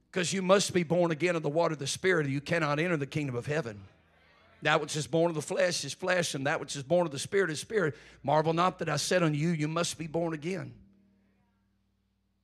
because 0.09 0.31
you 0.31 0.41
must 0.41 0.73
be 0.73 0.83
born 0.83 1.11
again 1.11 1.35
of 1.35 1.43
the 1.43 1.49
water 1.49 1.73
of 1.73 1.79
the 1.79 1.87
Spirit, 1.87 2.27
or 2.27 2.29
you 2.29 2.39
cannot 2.39 2.79
enter 2.79 2.95
the 2.95 3.05
kingdom 3.05 3.35
of 3.35 3.47
heaven. 3.47 3.81
That 4.61 4.79
which 4.79 4.95
is 4.95 5.07
born 5.07 5.27
of 5.27 5.35
the 5.35 5.41
flesh 5.41 5.83
is 5.83 5.93
flesh, 5.93 6.33
and 6.33 6.47
that 6.47 6.61
which 6.61 6.77
is 6.77 6.83
born 6.83 7.05
of 7.05 7.11
the 7.11 7.19
Spirit 7.19 7.51
is 7.51 7.59
spirit. 7.59 7.97
Marvel 8.23 8.53
not 8.53 8.79
that 8.79 8.87
I 8.87 8.95
said 8.95 9.23
unto 9.23 9.37
you, 9.37 9.49
you 9.49 9.67
must 9.67 9.97
be 9.97 10.07
born 10.07 10.33
again. 10.33 10.73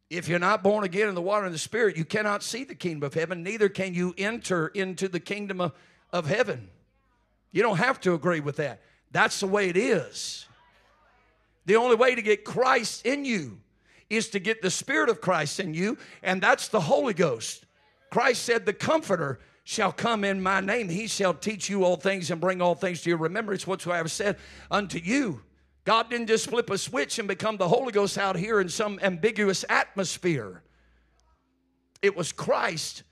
If 0.10 0.28
you're 0.28 0.38
not 0.38 0.64
born 0.64 0.84
again 0.84 1.08
in 1.08 1.16
the 1.16 1.22
water 1.22 1.46
and 1.46 1.56
the 1.56 1.60
Spirit, 1.60 1.96
you 1.96 2.04
cannot 2.04 2.44
see 2.44 2.66
the 2.66 2.76
kingdom 2.76 3.08
of 3.08 3.14
heaven, 3.14 3.42
neither 3.42 3.70
can 3.70 3.94
you 3.94 4.14
enter 4.18 4.68
into 4.68 5.08
the 5.08 5.22
kingdom 5.22 5.62
of, 5.62 5.72
of 6.12 6.26
heaven. 6.28 6.68
You 7.54 7.62
don't 7.64 7.78
have 7.78 8.02
to 8.02 8.16
agree 8.16 8.42
with 8.42 8.58
that. 8.58 8.82
That's 9.12 9.40
the 9.40 9.48
way 9.48 9.70
it 9.70 9.78
is. 9.78 10.48
The 11.66 11.76
only 11.76 11.96
way 11.96 12.16
to 12.16 12.22
get 12.22 12.46
Christ 12.46 13.06
in 13.06 13.26
you 13.26 13.60
is 14.10 14.30
to 14.30 14.40
get 14.40 14.62
the 14.62 14.72
Spirit 14.72 15.10
of 15.10 15.22
Christ 15.22 15.60
in 15.60 15.74
you, 15.74 15.98
and 16.24 16.42
that's 16.42 16.70
the 16.70 16.80
Holy 16.80 17.14
Ghost. 17.14 17.66
Christ 18.10 18.44
said, 18.44 18.66
The 18.66 18.74
Comforter 18.74 19.40
shall 19.64 19.92
come 19.92 20.24
in 20.24 20.42
my 20.42 20.62
name. 20.62 20.88
He 20.88 21.08
shall 21.08 21.34
teach 21.34 21.70
you 21.70 21.84
all 21.84 21.98
things 21.98 22.32
and 22.32 22.40
bring 22.40 22.62
all 22.62 22.76
things 22.76 23.02
to 23.02 23.10
your 23.10 23.18
remembrance 23.18 23.68
whatsoever 23.68 24.08
said 24.08 24.38
unto 24.72 24.98
you. 24.98 25.42
God 25.84 26.10
didn't 26.10 26.28
just 26.28 26.50
flip 26.50 26.70
a 26.70 26.78
switch 26.78 27.20
and 27.20 27.28
become 27.28 27.58
the 27.58 27.68
Holy 27.68 27.92
Ghost 27.92 28.18
out 28.18 28.38
here 28.38 28.62
in 28.62 28.70
some 28.70 29.00
ambiguous 29.02 29.66
atmosphere. 29.68 30.64
It 32.02 32.16
was 32.16 32.32
Christ 32.32 33.04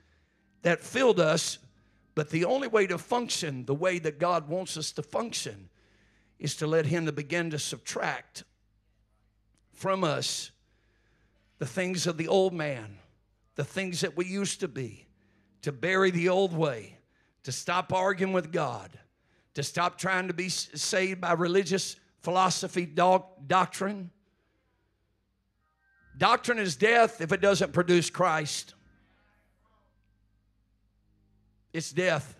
that 0.61 0.81
filled 0.81 1.19
us, 1.19 1.57
but 2.15 2.29
the 2.29 2.45
only 2.45 2.69
way 2.69 2.87
to 2.87 2.97
function 2.97 3.65
the 3.65 3.75
way 3.75 3.99
that 3.99 4.19
God 4.19 4.47
wants 4.47 4.77
us 4.77 4.91
to 4.93 5.03
function 5.03 5.69
is 6.39 6.55
to 6.57 6.67
let 6.67 6.85
Him 6.85 7.05
to 7.05 7.11
begin 7.11 7.49
to 7.51 7.59
subtract 7.59 8.43
from 9.73 10.03
us 10.03 10.51
the 11.59 11.65
things 11.65 12.07
of 12.07 12.17
the 12.17 12.27
old 12.27 12.53
man, 12.53 12.97
the 13.55 13.63
things 13.63 14.01
that 14.01 14.17
we 14.17 14.25
used 14.25 14.59
to 14.59 14.67
be, 14.67 15.07
to 15.61 15.71
bury 15.71 16.11
the 16.11 16.29
old 16.29 16.53
way, 16.53 16.97
to 17.43 17.51
stop 17.51 17.93
arguing 17.93 18.33
with 18.33 18.51
God, 18.51 18.97
to 19.53 19.63
stop 19.63 19.97
trying 19.97 20.27
to 20.27 20.33
be 20.33 20.49
saved 20.49 21.21
by 21.21 21.33
religious 21.33 21.95
philosophy, 22.21 22.85
doc- 22.85 23.29
doctrine. 23.47 24.09
Doctrine 26.17 26.59
is 26.59 26.75
death 26.75 27.21
if 27.21 27.31
it 27.31 27.41
doesn't 27.41 27.71
produce 27.71 28.09
Christ. 28.09 28.73
It's 31.71 31.91
death. 31.91 32.35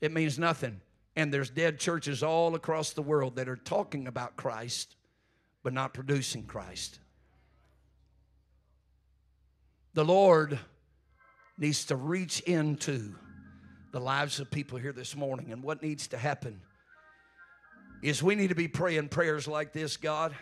It 0.00 0.12
means 0.12 0.38
nothing. 0.38 0.80
And 1.14 1.32
there's 1.32 1.50
dead 1.50 1.78
churches 1.78 2.22
all 2.22 2.54
across 2.54 2.92
the 2.92 3.02
world 3.02 3.36
that 3.36 3.48
are 3.48 3.56
talking 3.56 4.06
about 4.06 4.36
Christ, 4.36 4.96
but 5.62 5.72
not 5.72 5.92
producing 5.92 6.44
Christ. 6.44 6.98
The 9.94 10.04
Lord 10.04 10.58
needs 11.58 11.84
to 11.86 11.96
reach 11.96 12.40
into 12.40 13.14
the 13.92 14.00
lives 14.00 14.40
of 14.40 14.50
people 14.50 14.78
here 14.78 14.92
this 14.92 15.14
morning. 15.14 15.52
And 15.52 15.62
what 15.62 15.82
needs 15.82 16.08
to 16.08 16.18
happen 16.18 16.62
is 18.02 18.22
we 18.22 18.34
need 18.34 18.48
to 18.48 18.54
be 18.54 18.68
praying 18.68 19.08
prayers 19.08 19.46
like 19.46 19.72
this 19.72 19.96
God, 19.96 20.34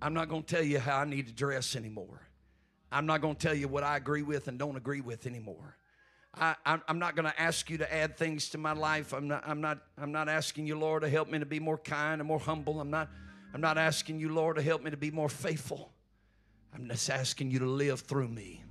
I'm 0.00 0.14
not 0.14 0.28
going 0.28 0.42
to 0.42 0.54
tell 0.54 0.64
you 0.64 0.80
how 0.80 0.98
I 0.98 1.04
need 1.04 1.26
to 1.28 1.32
dress 1.32 1.76
anymore. 1.76 2.22
I'm 2.90 3.06
not 3.06 3.20
going 3.20 3.36
to 3.36 3.46
tell 3.46 3.54
you 3.54 3.68
what 3.68 3.84
I 3.84 3.96
agree 3.96 4.22
with 4.22 4.48
and 4.48 4.58
don't 4.58 4.76
agree 4.76 5.00
with 5.00 5.26
anymore. 5.26 5.76
I, 6.34 6.54
am 6.88 6.98
not 6.98 7.14
going 7.14 7.30
to 7.30 7.40
ask 7.40 7.68
you 7.68 7.78
to 7.78 7.94
add 7.94 8.16
things 8.16 8.48
to 8.50 8.58
my 8.58 8.72
life. 8.72 9.12
I'm 9.12 9.28
not, 9.28 9.42
I'm, 9.46 9.60
not, 9.60 9.78
I'm 9.98 10.12
not 10.12 10.28
asking 10.28 10.66
you, 10.66 10.78
Lord, 10.78 11.02
to 11.02 11.08
help 11.08 11.28
me 11.28 11.38
to 11.38 11.46
be 11.46 11.60
more 11.60 11.78
kind 11.78 12.20
and 12.20 12.28
more 12.28 12.38
humble. 12.38 12.80
I'm 12.80 12.90
not, 12.90 13.10
I'm 13.52 13.60
not 13.60 13.76
asking 13.76 14.18
you, 14.18 14.30
Lord, 14.32 14.56
to 14.56 14.62
help 14.62 14.82
me 14.82 14.90
to 14.90 14.96
be 14.96 15.10
more 15.10 15.28
faithful. 15.28 15.92
I'm 16.74 16.88
just 16.88 17.10
asking 17.10 17.50
you 17.50 17.58
to 17.58 17.66
live 17.66 18.00
through 18.00 18.28
me. 18.28 18.64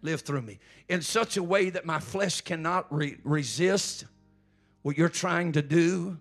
Live 0.00 0.22
through 0.22 0.42
me 0.42 0.60
in 0.88 1.02
such 1.02 1.36
a 1.36 1.42
way 1.42 1.70
that 1.70 1.84
my 1.84 1.98
flesh 1.98 2.40
cannot 2.40 2.92
re- 2.94 3.18
resist 3.24 4.04
what 4.82 4.96
you're 4.96 5.08
trying 5.08 5.52
to 5.52 5.62
do 5.62 6.16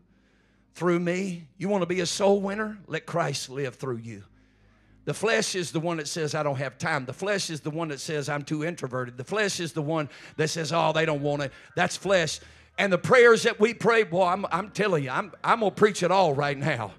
through 0.74 0.99
me. 0.99 1.47
You 1.57 1.70
want 1.70 1.84
to 1.84 1.86
be 1.86 1.99
a 1.99 2.05
soul 2.05 2.41
winner? 2.41 2.80
Let 2.88 3.05
Christ 3.05 3.49
live 3.49 3.76
through 3.76 3.97
you. 3.97 4.24
The 5.08 5.14
flesh 5.14 5.55
is 5.55 5.72
the 5.72 5.80
one 5.80 5.95
that 5.97 6.10
says, 6.10 6.36
I 6.36 6.43
don't 6.43 6.58
have 6.58 6.78
time. 6.78 7.05
The 7.05 7.14
flesh 7.14 7.49
is 7.49 7.62
the 7.62 7.70
one 7.70 7.88
that 7.88 8.01
says, 8.01 8.28
I'm 8.28 8.43
too 8.43 8.66
introverted. 8.66 9.16
The 9.16 9.24
flesh 9.24 9.62
is 9.62 9.72
the 9.72 9.82
one 9.82 10.10
that 10.36 10.49
says, 10.49 10.74
oh, 10.74 10.91
they 10.91 11.05
don't 11.05 11.22
want 11.22 11.43
it. 11.43 11.53
That's 11.78 11.95
flesh. 11.95 12.41
And 12.78 12.91
the 12.91 12.97
prayers 12.97 13.43
that 13.43 13.58
we 13.58 13.74
pray, 13.74 14.03
boy, 14.03 14.26
I'm, 14.26 14.45
I'm 14.51 14.70
telling 14.70 15.05
you, 15.05 15.10
I'm, 15.10 15.32
I'm 15.45 15.62
going 15.62 15.72
to 15.72 15.76
preach 15.76 16.03
it 16.03 16.12
all 16.12 16.34
right 16.34 16.58
now. 16.58 16.91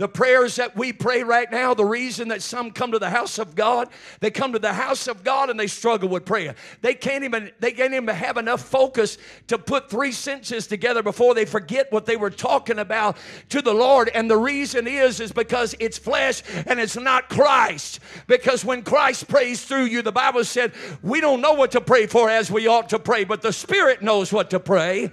The 0.00 0.08
prayers 0.08 0.56
that 0.56 0.74
we 0.78 0.94
pray 0.94 1.24
right 1.24 1.52
now, 1.52 1.74
the 1.74 1.84
reason 1.84 2.28
that 2.28 2.40
some 2.40 2.70
come 2.70 2.92
to 2.92 2.98
the 2.98 3.10
house 3.10 3.38
of 3.38 3.54
God, 3.54 3.90
they 4.20 4.30
come 4.30 4.54
to 4.54 4.58
the 4.58 4.72
house 4.72 5.08
of 5.08 5.22
God 5.22 5.50
and 5.50 5.60
they 5.60 5.66
struggle 5.66 6.08
with 6.08 6.24
prayer. 6.24 6.54
They 6.80 6.94
can't 6.94 7.22
even 7.22 7.50
they 7.60 7.72
can't 7.72 7.92
even 7.92 8.08
have 8.08 8.38
enough 8.38 8.62
focus 8.62 9.18
to 9.48 9.58
put 9.58 9.90
three 9.90 10.12
sentences 10.12 10.66
together 10.66 11.02
before 11.02 11.34
they 11.34 11.44
forget 11.44 11.92
what 11.92 12.06
they 12.06 12.16
were 12.16 12.30
talking 12.30 12.78
about 12.78 13.18
to 13.50 13.60
the 13.60 13.74
Lord. 13.74 14.08
And 14.14 14.30
the 14.30 14.38
reason 14.38 14.86
is 14.86 15.20
is 15.20 15.32
because 15.32 15.74
it's 15.78 15.98
flesh 15.98 16.42
and 16.64 16.80
it's 16.80 16.96
not 16.96 17.28
Christ. 17.28 18.00
Because 18.26 18.64
when 18.64 18.82
Christ 18.82 19.28
prays 19.28 19.62
through 19.66 19.84
you, 19.84 20.00
the 20.00 20.12
Bible 20.12 20.44
said, 20.44 20.72
we 21.02 21.20
don't 21.20 21.42
know 21.42 21.52
what 21.52 21.72
to 21.72 21.80
pray 21.82 22.06
for 22.06 22.30
as 22.30 22.50
we 22.50 22.66
ought 22.68 22.88
to 22.88 22.98
pray, 22.98 23.24
but 23.24 23.42
the 23.42 23.52
Spirit 23.52 24.00
knows 24.00 24.32
what 24.32 24.48
to 24.48 24.60
pray. 24.60 25.10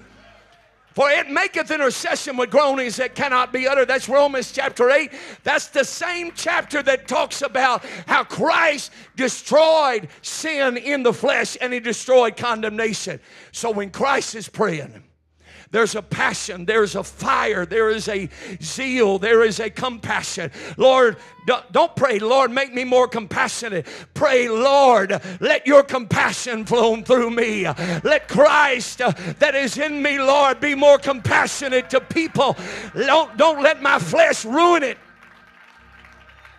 For 0.98 1.12
it 1.12 1.30
maketh 1.30 1.70
intercession 1.70 2.38
with 2.38 2.50
groanings 2.50 2.96
that 2.96 3.14
cannot 3.14 3.54
be 3.54 3.68
uttered. 3.68 3.88
That's 3.88 4.10
Romans 4.10 4.52
chapter 4.52 4.90
8. 4.90 5.12
That's 5.44 5.68
the 5.68 5.84
same 5.84 6.32
chapter 6.34 6.82
that 6.82 7.08
talks 7.08 7.44
about 7.44 7.86
how 8.08 8.24
Christ 8.24 8.92
destroyed 9.16 10.08
sin 10.24 10.76
in 10.76 11.04
the 11.04 11.14
flesh 11.14 11.56
and 11.62 11.72
he 11.72 11.80
destroyed 11.80 12.36
condemnation. 12.36 13.20
So 13.52 13.70
when 13.70 13.92
Christ 13.92 14.34
is 14.34 14.50
praying, 14.50 15.04
there's 15.72 15.96
a 15.96 16.02
passion, 16.02 16.66
there's 16.66 16.96
a 16.96 17.04
fire, 17.04 17.66
there 17.66 17.90
is 17.90 18.08
a 18.08 18.30
zeal, 18.62 19.20
there 19.20 19.44
is 19.44 19.60
a 19.60 19.70
compassion. 19.70 20.52
Lord, 20.78 21.18
don't 21.72 21.96
pray, 21.96 22.20
Lord, 22.20 22.52
make 22.52 22.74
me 22.74 22.84
more 22.84 23.08
compassionate. 23.08 23.86
Pray, 24.14 24.48
Lord, 24.48 25.22
let 25.40 25.68
your 25.68 25.84
compassion 25.84 26.66
flow 26.66 26.96
through 27.02 27.32
me. 27.32 27.66
Let 27.66 28.28
Christ 28.28 29.02
uh, 29.02 29.12
that 29.40 29.56
is 29.56 29.78
in 29.78 30.02
me, 30.02 30.20
Lord, 30.20 30.60
be 30.60 30.74
more 30.74 30.98
compassionate 30.98 31.90
to 31.90 32.00
people. 32.00 32.56
Don't, 32.96 33.36
don't 33.38 33.62
let 33.62 33.82
my 33.82 34.00
flesh 34.00 34.46
ruin 34.46 34.84
it. 34.84 34.98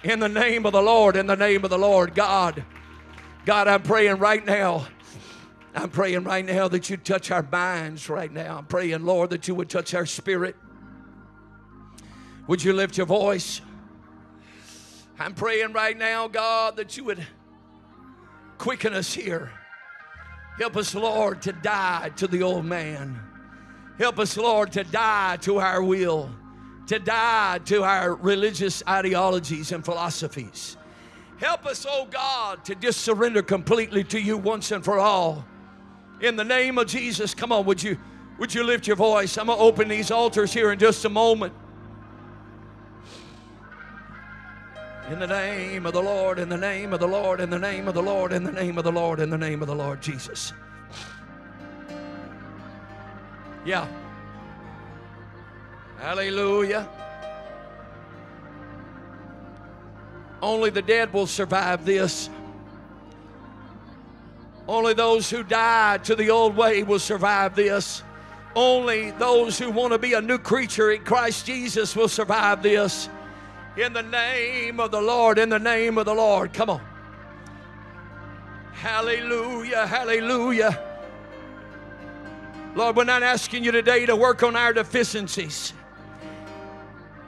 In 0.02 0.20
the 0.20 0.28
name 0.28 0.64
of 0.64 0.72
the 0.72 0.82
Lord, 0.82 1.16
in 1.16 1.26
the 1.26 1.36
name 1.36 1.64
of 1.64 1.70
the 1.70 1.78
Lord, 1.78 2.14
God. 2.14 2.62
God, 3.44 3.68
I'm 3.68 3.82
praying 3.82 4.18
right 4.18 4.44
now. 4.44 4.86
I'm 5.78 5.90
praying 5.90 6.24
right 6.24 6.44
now 6.44 6.66
that 6.66 6.90
you 6.90 6.96
touch 6.96 7.30
our 7.30 7.46
minds 7.52 8.08
right 8.08 8.32
now. 8.32 8.58
I'm 8.58 8.66
praying, 8.66 9.04
Lord, 9.04 9.30
that 9.30 9.46
you 9.46 9.54
would 9.54 9.70
touch 9.70 9.94
our 9.94 10.06
spirit. 10.06 10.56
Would 12.48 12.64
you 12.64 12.72
lift 12.72 12.96
your 12.96 13.06
voice? 13.06 13.60
I'm 15.20 15.34
praying 15.34 15.72
right 15.74 15.96
now, 15.96 16.26
God, 16.26 16.78
that 16.78 16.96
you 16.96 17.04
would 17.04 17.24
quicken 18.58 18.92
us 18.92 19.14
here. 19.14 19.52
Help 20.58 20.76
us, 20.76 20.96
Lord, 20.96 21.42
to 21.42 21.52
die 21.52 22.10
to 22.16 22.26
the 22.26 22.42
old 22.42 22.64
man. 22.64 23.20
Help 23.98 24.18
us, 24.18 24.36
Lord, 24.36 24.72
to 24.72 24.82
die 24.82 25.36
to 25.42 25.58
our 25.58 25.80
will, 25.80 26.28
to 26.88 26.98
die 26.98 27.60
to 27.66 27.84
our 27.84 28.16
religious 28.16 28.82
ideologies 28.88 29.70
and 29.70 29.84
philosophies. 29.84 30.76
Help 31.36 31.66
us, 31.66 31.86
oh 31.88 32.08
God, 32.10 32.64
to 32.64 32.74
just 32.74 33.02
surrender 33.02 33.42
completely 33.42 34.02
to 34.04 34.18
you 34.20 34.36
once 34.36 34.72
and 34.72 34.84
for 34.84 34.98
all. 34.98 35.44
In 36.20 36.36
the 36.36 36.44
name 36.44 36.78
of 36.78 36.86
Jesus, 36.86 37.34
come 37.34 37.52
on, 37.52 37.64
would 37.66 37.82
you 37.82 37.98
would 38.38 38.54
you 38.54 38.62
lift 38.62 38.86
your 38.86 38.96
voice? 38.96 39.36
I'm 39.36 39.46
gonna 39.46 39.60
open 39.60 39.88
these 39.88 40.10
altars 40.10 40.52
here 40.52 40.72
in 40.72 40.78
just 40.78 41.04
a 41.04 41.08
moment. 41.08 41.52
In 45.10 45.18
the 45.18 45.26
name 45.26 45.86
of 45.86 45.94
the 45.94 46.02
Lord, 46.02 46.38
in 46.38 46.48
the 46.48 46.56
name 46.56 46.92
of 46.92 47.00
the 47.00 47.08
Lord, 47.08 47.40
in 47.40 47.50
the 47.50 47.58
name 47.58 47.88
of 47.88 47.94
the 47.94 48.02
Lord, 48.02 48.32
in 48.32 48.44
the 48.44 48.52
name 48.52 48.78
of 48.78 48.84
the 48.84 48.92
Lord, 48.92 49.20
in 49.20 49.30
the 49.30 49.38
name 49.38 49.62
of 49.62 49.68
the 49.68 49.74
Lord 49.74 50.02
Jesus. 50.02 50.52
Yeah. 53.64 53.88
Hallelujah. 55.98 56.88
Only 60.40 60.70
the 60.70 60.82
dead 60.82 61.12
will 61.12 61.26
survive 61.26 61.84
this. 61.84 62.30
Only 64.68 64.92
those 64.92 65.30
who 65.30 65.42
died 65.42 66.04
to 66.04 66.14
the 66.14 66.28
old 66.28 66.54
way 66.54 66.82
will 66.82 66.98
survive 66.98 67.56
this. 67.56 68.02
Only 68.54 69.12
those 69.12 69.58
who 69.58 69.70
want 69.70 69.94
to 69.94 69.98
be 69.98 70.12
a 70.12 70.20
new 70.20 70.36
creature 70.36 70.90
in 70.90 71.04
Christ 71.04 71.46
Jesus 71.46 71.96
will 71.96 72.08
survive 72.08 72.62
this. 72.62 73.08
In 73.78 73.94
the 73.94 74.02
name 74.02 74.78
of 74.78 74.90
the 74.90 75.00
Lord, 75.00 75.38
in 75.38 75.48
the 75.48 75.58
name 75.58 75.96
of 75.96 76.04
the 76.04 76.14
Lord. 76.14 76.52
Come 76.52 76.68
on. 76.68 76.82
Hallelujah, 78.72 79.86
hallelujah. 79.86 80.78
Lord, 82.74 82.96
we're 82.96 83.04
not 83.04 83.22
asking 83.22 83.64
you 83.64 83.72
today 83.72 84.04
to 84.04 84.14
work 84.14 84.42
on 84.42 84.54
our 84.54 84.74
deficiencies. 84.74 85.72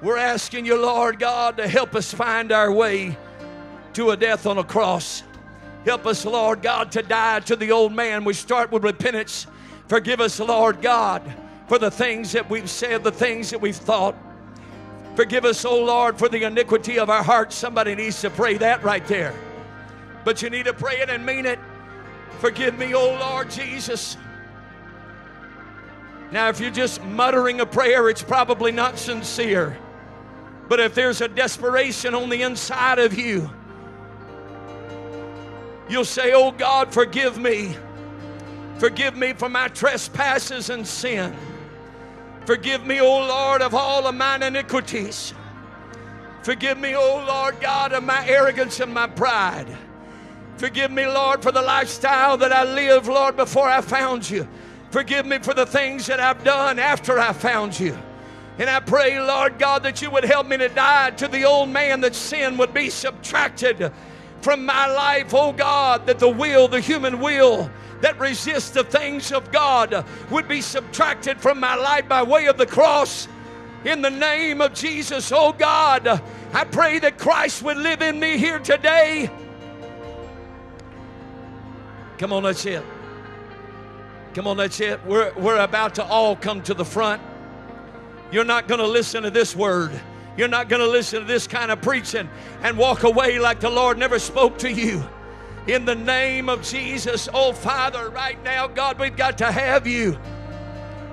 We're 0.03 0.19
asking 0.19 0.67
you, 0.67 0.81
Lord 0.81 1.19
God, 1.19 1.57
to 1.57 1.67
help 1.67 1.95
us 1.95 2.13
find 2.13 2.53
our 2.53 2.71
way 2.71 3.17
to 3.95 4.11
a 4.11 4.17
death 4.17 4.47
on 4.47 4.59
a 4.59 4.65
cross. 4.65 5.23
Help 5.85 6.07
us, 6.07 6.25
Lord 6.25 6.63
God, 6.63 6.93
to 6.93 7.03
die 7.03 7.41
to 7.41 7.57
the 7.57 7.73
old 7.73 7.93
man. 7.93 8.25
We 8.25 8.35
start 8.35 8.71
with 8.71 8.85
repentance. 8.85 9.47
Forgive 9.89 10.21
us, 10.21 10.39
Lord 10.39 10.83
God, 10.83 11.23
for 11.69 11.79
the 11.79 11.91
things 11.91 12.33
that 12.33 12.51
we've 12.51 12.69
said, 12.69 13.03
the 13.03 13.13
things 13.13 13.51
that 13.51 13.61
we've 13.61 13.77
thought. 13.77 14.15
Forgive 15.17 15.45
us, 15.45 15.65
oh 15.65 15.83
Lord, 15.83 16.19
for 16.19 16.29
the 16.29 16.45
iniquity 16.45 16.99
of 16.99 17.11
our 17.11 17.23
hearts. 17.23 17.57
Somebody 17.57 17.95
needs 17.95 18.21
to 18.21 18.31
pray 18.31 18.57
that 18.59 18.85
right 18.85 19.07
there. 19.07 19.35
But 20.25 20.43
you 20.43 20.51
need 20.51 20.67
to 20.67 20.73
pray 20.73 21.01
it 21.01 21.11
and 21.11 21.25
mean 21.25 21.47
it. 21.47 21.59
Forgive 22.39 22.79
me, 22.79 22.95
oh 22.95 23.19
Lord 23.19 23.51
Jesus. 23.51 24.17
Now, 26.31 26.49
if 26.49 26.61
you're 26.61 26.71
just 26.71 27.03
muttering 27.03 27.61
a 27.61 27.67
prayer, 27.67 28.09
it's 28.09 28.23
probably 28.23 28.71
not 28.71 28.99
sincere. 28.99 29.77
But 30.69 30.79
if 30.79 30.95
there's 30.95 31.21
a 31.21 31.27
desperation 31.27 32.15
on 32.15 32.29
the 32.29 32.43
inside 32.43 33.01
of 33.01 33.19
you, 33.19 33.51
you'll 35.91 36.05
say, 36.05 36.33
Oh 36.33 36.53
God, 36.53 36.93
forgive 36.93 37.39
me. 37.39 37.77
Forgive 38.79 39.17
me 39.17 39.35
for 39.35 39.49
my 39.49 39.69
trespasses 39.69 40.71
and 40.71 40.87
sin. 40.87 41.37
Forgive 42.47 42.87
me, 42.87 43.01
O 43.01 43.19
Lord, 43.19 43.61
of 43.61 43.75
all 43.75 44.07
of 44.07 44.15
mine 44.15 44.43
iniquities. 44.43 45.35
Forgive 46.43 46.79
me, 46.79 46.97
O 46.97 47.25
Lord 47.27 47.61
God, 47.61 47.93
of 47.93 48.03
my 48.03 48.27
arrogance 48.27 48.81
and 48.81 48.93
my 48.93 49.07
pride. 49.07 49.77
Forgive 50.57 50.91
me, 50.91 51.07
Lord, 51.07 51.43
for 51.43 51.53
the 51.53 51.63
lifestyle 51.63 52.37
that 52.39 52.53
I 52.53 52.65
lived, 52.65 53.07
Lord, 53.07 53.37
before 53.37 53.69
I 53.69 53.81
found 53.83 54.29
you. 54.29 54.49
Forgive 54.91 55.27
me 55.27 55.39
for 55.39 55.55
the 55.55 55.67
things 55.67 56.07
that 56.07 56.19
I've 56.19 56.43
done 56.43 56.79
after 56.79 57.19
I 57.19 57.33
found 57.33 57.79
you. 57.79 57.97
And 58.59 58.69
I 58.69 58.81
pray, 58.81 59.21
Lord 59.21 59.59
God, 59.59 59.83
that 59.85 60.03
you 60.03 60.11
would 60.11 60.25
help 60.25 60.47
me 60.47 60.57
to 60.57 60.69
die 60.69 61.11
to 61.13 61.29
the 61.29 61.45
old 61.45 61.69
man, 61.69 62.01
that 62.01 62.15
sin 62.15 62.57
would 62.57 62.75
be 62.75 62.91
subtracted 62.91 63.93
from 64.41 64.65
my 64.65 64.87
life, 64.87 65.35
oh 65.35 65.53
God, 65.53 66.07
that 66.07 66.19
the 66.19 66.29
will, 66.29 66.69
the 66.69 66.81
human 66.81 67.21
will, 67.21 67.71
that 68.01 68.19
resists 68.19 68.71
the 68.71 68.85
things 68.85 69.33
of 69.33 69.53
God 69.53 70.05
would 70.31 70.49
be 70.49 70.61
subtracted 70.61 71.41
from 71.41 71.61
my 71.61 71.75
life 71.75 72.09
by 72.09 72.23
way 72.23 72.47
of 72.47 72.57
the 72.57 72.67
cross. 72.67 73.29
In 73.85 74.03
the 74.03 74.11
name 74.11 74.61
of 74.61 74.75
Jesus, 74.75 75.33
oh 75.33 75.53
God, 75.53 76.23
I 76.53 76.65
pray 76.65 76.99
that 77.01 77.19
Christ 77.19 77.63
would 77.63 77.77
live 77.77 78.03
in 78.03 78.19
me 78.19 78.39
here 78.39 78.59
today. 78.59 79.31
Come 82.19 82.33
on, 82.33 82.43
that's 82.43 82.67
it. 82.67 82.85
Come 84.35 84.47
on, 84.47 84.59
that's 84.59 84.81
it. 84.81 85.05
We're, 85.07 85.33
we're 85.35 85.59
about 85.59 85.95
to 85.97 86.05
all 86.05 86.37
come 86.37 86.63
to 86.63 86.75
the 86.75 86.85
front. 86.85 87.23
You're 88.31 88.45
not 88.45 88.69
going 88.69 88.81
to 88.81 88.87
listen 88.87 89.23
to 89.25 89.31
this 89.31 89.57
word. 89.57 89.99
You're 90.41 90.49
not 90.49 90.71
going 90.71 90.81
to 90.81 90.89
listen 90.89 91.21
to 91.21 91.27
this 91.27 91.47
kind 91.47 91.71
of 91.71 91.83
preaching 91.83 92.27
and 92.63 92.79
walk 92.79 93.03
away 93.03 93.39
like 93.39 93.61
the 93.61 93.69
Lord 93.69 93.99
never 93.99 94.19
spoke 94.19 94.57
to 94.61 94.73
you. 94.73 95.05
In 95.67 95.85
the 95.85 95.95
name 95.95 96.49
of 96.49 96.63
Jesus, 96.63 97.29
oh 97.35 97.53
Father, 97.53 98.09
right 98.09 98.43
now, 98.43 98.67
God, 98.67 98.99
we've 98.99 99.15
got 99.15 99.37
to 99.37 99.53
have 99.53 99.87
you. 99.87 100.19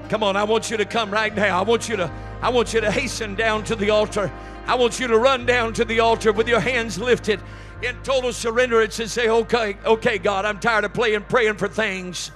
Come 0.08 0.24
on, 0.24 0.38
I 0.38 0.46
want 0.46 0.72
you 0.72 0.78
to 0.78 0.86
come 0.86 1.12
right 1.12 1.36
now. 1.36 1.60
I 1.60 1.64
want 1.64 1.90
you 1.90 1.98
to 1.98 2.10
I 2.42 2.48
want 2.48 2.74
you 2.74 2.80
to 2.80 2.90
hasten 2.90 3.36
down 3.36 3.66
to 3.66 3.76
the 3.76 3.90
altar. 3.90 4.32
I 4.66 4.76
want 4.76 4.98
you 4.98 5.08
to 5.08 5.18
run 5.18 5.46
down 5.46 5.74
to 5.74 5.84
the 5.84 6.00
altar 6.00 6.32
with 6.32 6.48
your 6.48 6.62
hands 6.62 6.98
lifted 6.98 7.42
in 7.82 7.98
total 8.04 8.30
surrenderance 8.30 9.02
and 9.02 9.12
say, 9.12 9.28
"Okay, 9.28 9.76
okay, 9.86 10.20
God, 10.20 10.46
I'm 10.46 10.58
tired 10.58 10.86
of 10.86 10.94
playing 10.94 11.24
praying 11.24 11.56
for 11.56 11.68
things. 11.68 12.32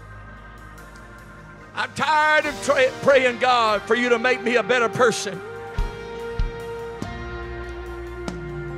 I'm 1.74 1.94
tired 1.94 2.48
of 2.48 2.64
tra- 2.66 2.92
praying, 3.02 3.40
God, 3.40 3.82
for 3.84 3.96
you 3.96 4.10
to 4.10 4.20
make 4.20 4.44
me 4.44 4.58
a 4.58 4.64
better 4.64 4.90
person. 4.90 5.40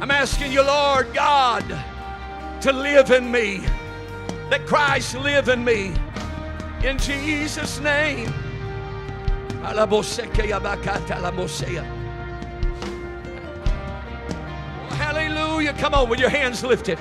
I'm 0.03 0.11
asking 0.11 0.51
you, 0.51 0.61
Lord 0.61 1.13
God, 1.13 1.63
to 2.59 2.73
live 2.73 3.11
in 3.11 3.31
me. 3.31 3.63
Let 4.51 4.65
Christ 4.65 5.15
live 5.15 5.47
in 5.47 5.63
me. 5.63 5.93
In 6.83 6.97
Jesus' 6.97 7.79
name. 7.79 8.27
Oh, 14.81 14.93
hallelujah. 14.95 15.71
Come 15.71 15.93
on, 15.93 16.09
with 16.09 16.19
your 16.19 16.27
hands 16.27 16.65
lifted. 16.65 16.99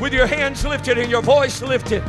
With 0.00 0.12
your 0.12 0.28
hands 0.28 0.64
lifted 0.64 0.96
and 0.96 1.10
your 1.10 1.22
voice 1.22 1.60
lifted. 1.60 2.04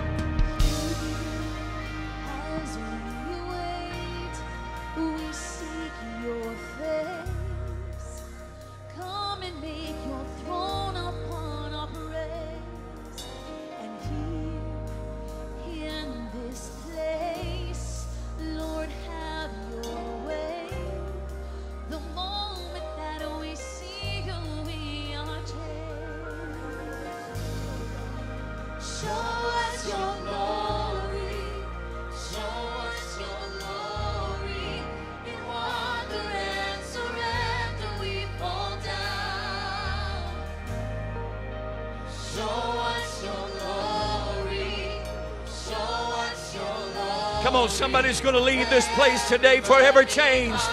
Come 47.49 47.63
on, 47.63 47.69
somebody's 47.69 48.21
going 48.21 48.35
to 48.35 48.39
leave 48.39 48.69
this 48.69 48.87
place 48.89 49.27
today 49.27 49.59
forever 49.59 50.03
changed. 50.03 50.69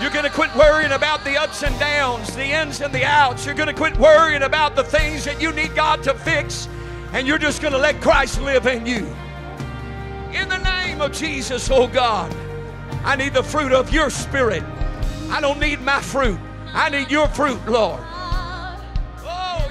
You're 0.00 0.10
going 0.10 0.24
to 0.24 0.28
quit 0.28 0.52
worrying 0.56 0.90
about 0.90 1.22
the 1.22 1.36
ups 1.36 1.62
and 1.62 1.78
downs, 1.78 2.34
the 2.34 2.46
ins 2.46 2.80
and 2.80 2.92
the 2.92 3.04
outs. 3.04 3.46
You're 3.46 3.54
going 3.54 3.68
to 3.68 3.74
quit 3.74 3.96
worrying 3.96 4.42
about 4.42 4.74
the 4.74 4.82
things 4.82 5.24
that 5.24 5.40
you 5.40 5.52
need 5.52 5.72
God 5.76 6.02
to 6.02 6.14
fix, 6.14 6.66
and 7.12 7.28
you're 7.28 7.38
just 7.38 7.62
going 7.62 7.74
to 7.74 7.78
let 7.78 8.00
Christ 8.00 8.42
live 8.42 8.66
in 8.66 8.86
you. 8.86 9.06
In 10.32 10.48
the 10.48 10.58
name 10.58 11.00
of 11.00 11.12
Jesus, 11.12 11.70
oh 11.70 11.86
God, 11.86 12.34
I 13.04 13.14
need 13.14 13.34
the 13.34 13.44
fruit 13.44 13.70
of 13.70 13.92
your 13.92 14.10
spirit. 14.10 14.64
I 15.30 15.40
don't 15.40 15.60
need 15.60 15.80
my 15.80 16.00
fruit. 16.00 16.40
I 16.72 16.90
need 16.90 17.08
your 17.08 17.28
fruit, 17.28 17.64
Lord. 17.68 18.00
But 19.22 19.70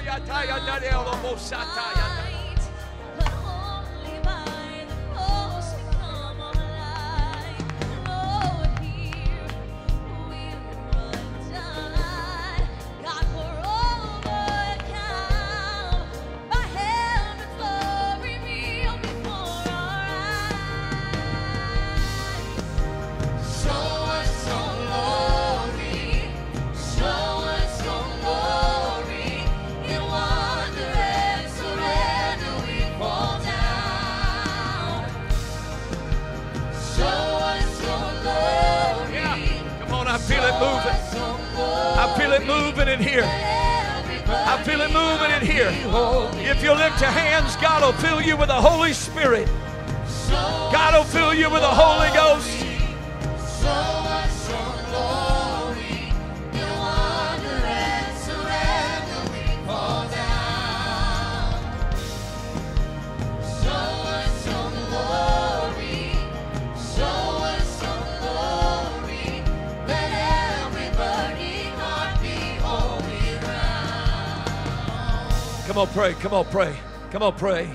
Come 75.74 75.88
on, 75.88 75.92
pray. 75.92 76.12
Come 76.12 76.34
on, 76.34 76.44
pray. 76.44 76.76
Come 77.10 77.22
on, 77.24 77.32
pray. 77.36 77.68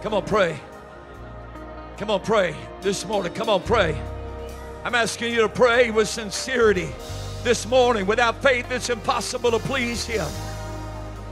Come 0.00 0.14
on, 0.14 0.24
pray. 0.24 0.60
Come 1.96 2.08
on, 2.08 2.20
pray 2.20 2.54
this 2.82 3.04
morning. 3.04 3.34
Come 3.34 3.48
on, 3.48 3.62
pray. 3.62 4.00
I'm 4.84 4.94
asking 4.94 5.34
you 5.34 5.40
to 5.40 5.48
pray 5.48 5.90
with 5.90 6.06
sincerity 6.06 6.88
this 7.42 7.66
morning. 7.66 8.06
Without 8.06 8.40
faith, 8.44 8.70
it's 8.70 8.90
impossible 8.90 9.50
to 9.50 9.58
please 9.58 10.06
Him. 10.06 10.28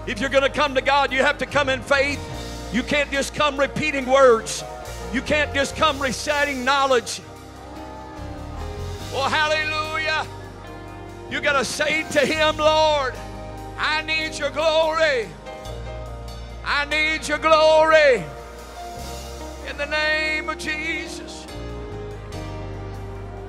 If 0.09 0.21
you're 0.21 0.31
going 0.31 0.43
to 0.43 0.51
come 0.51 0.75
to 0.75 0.81
God, 0.81 1.13
you 1.13 1.21
have 1.21 1.39
to 1.39 1.47
come 1.47 1.69
in 1.69 1.81
faith. 1.81 2.19
You 2.73 2.83
can't 2.83 3.13
just 3.13 3.33
come 3.33 3.57
repeating 3.57 4.07
words, 4.07 4.65
you 5.13 5.23
can't 5.23 5.55
just 5.55 5.77
come 5.77 6.03
reciting 6.03 6.65
knowledge. 6.65 7.23
Oh, 9.13 9.29
hallelujah. 9.29 10.27
You 11.31 11.41
got 11.41 11.53
to 11.53 11.65
say 11.65 12.03
to 12.11 12.27
Him, 12.27 12.57
Lord, 12.57 13.15
I 13.79 14.03
need 14.03 14.37
your 14.37 14.51
glory. 14.51 15.29
I 16.65 16.85
need 16.87 17.27
your 17.29 17.39
glory. 17.39 18.25
In 19.69 19.77
the 19.77 19.87
name 19.87 20.49
of 20.49 20.59
Jesus. 20.59 21.47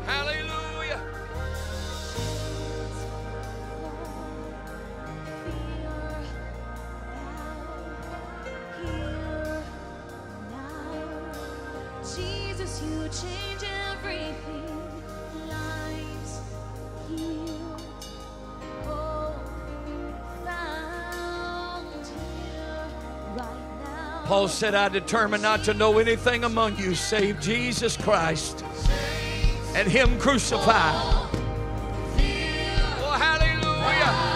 Hallelujah. 0.05 0.40
Paul 24.41 24.47
said, 24.47 24.73
I 24.73 24.89
determined 24.89 25.43
not 25.43 25.63
to 25.65 25.73
know 25.75 25.99
anything 25.99 26.45
among 26.45 26.75
you 26.79 26.95
save 26.95 27.39
Jesus 27.39 27.95
Christ 27.95 28.65
and 29.75 29.87
Him 29.87 30.17
crucified. 30.17 30.95
Oh, 33.03 33.17
hallelujah. 33.19 34.30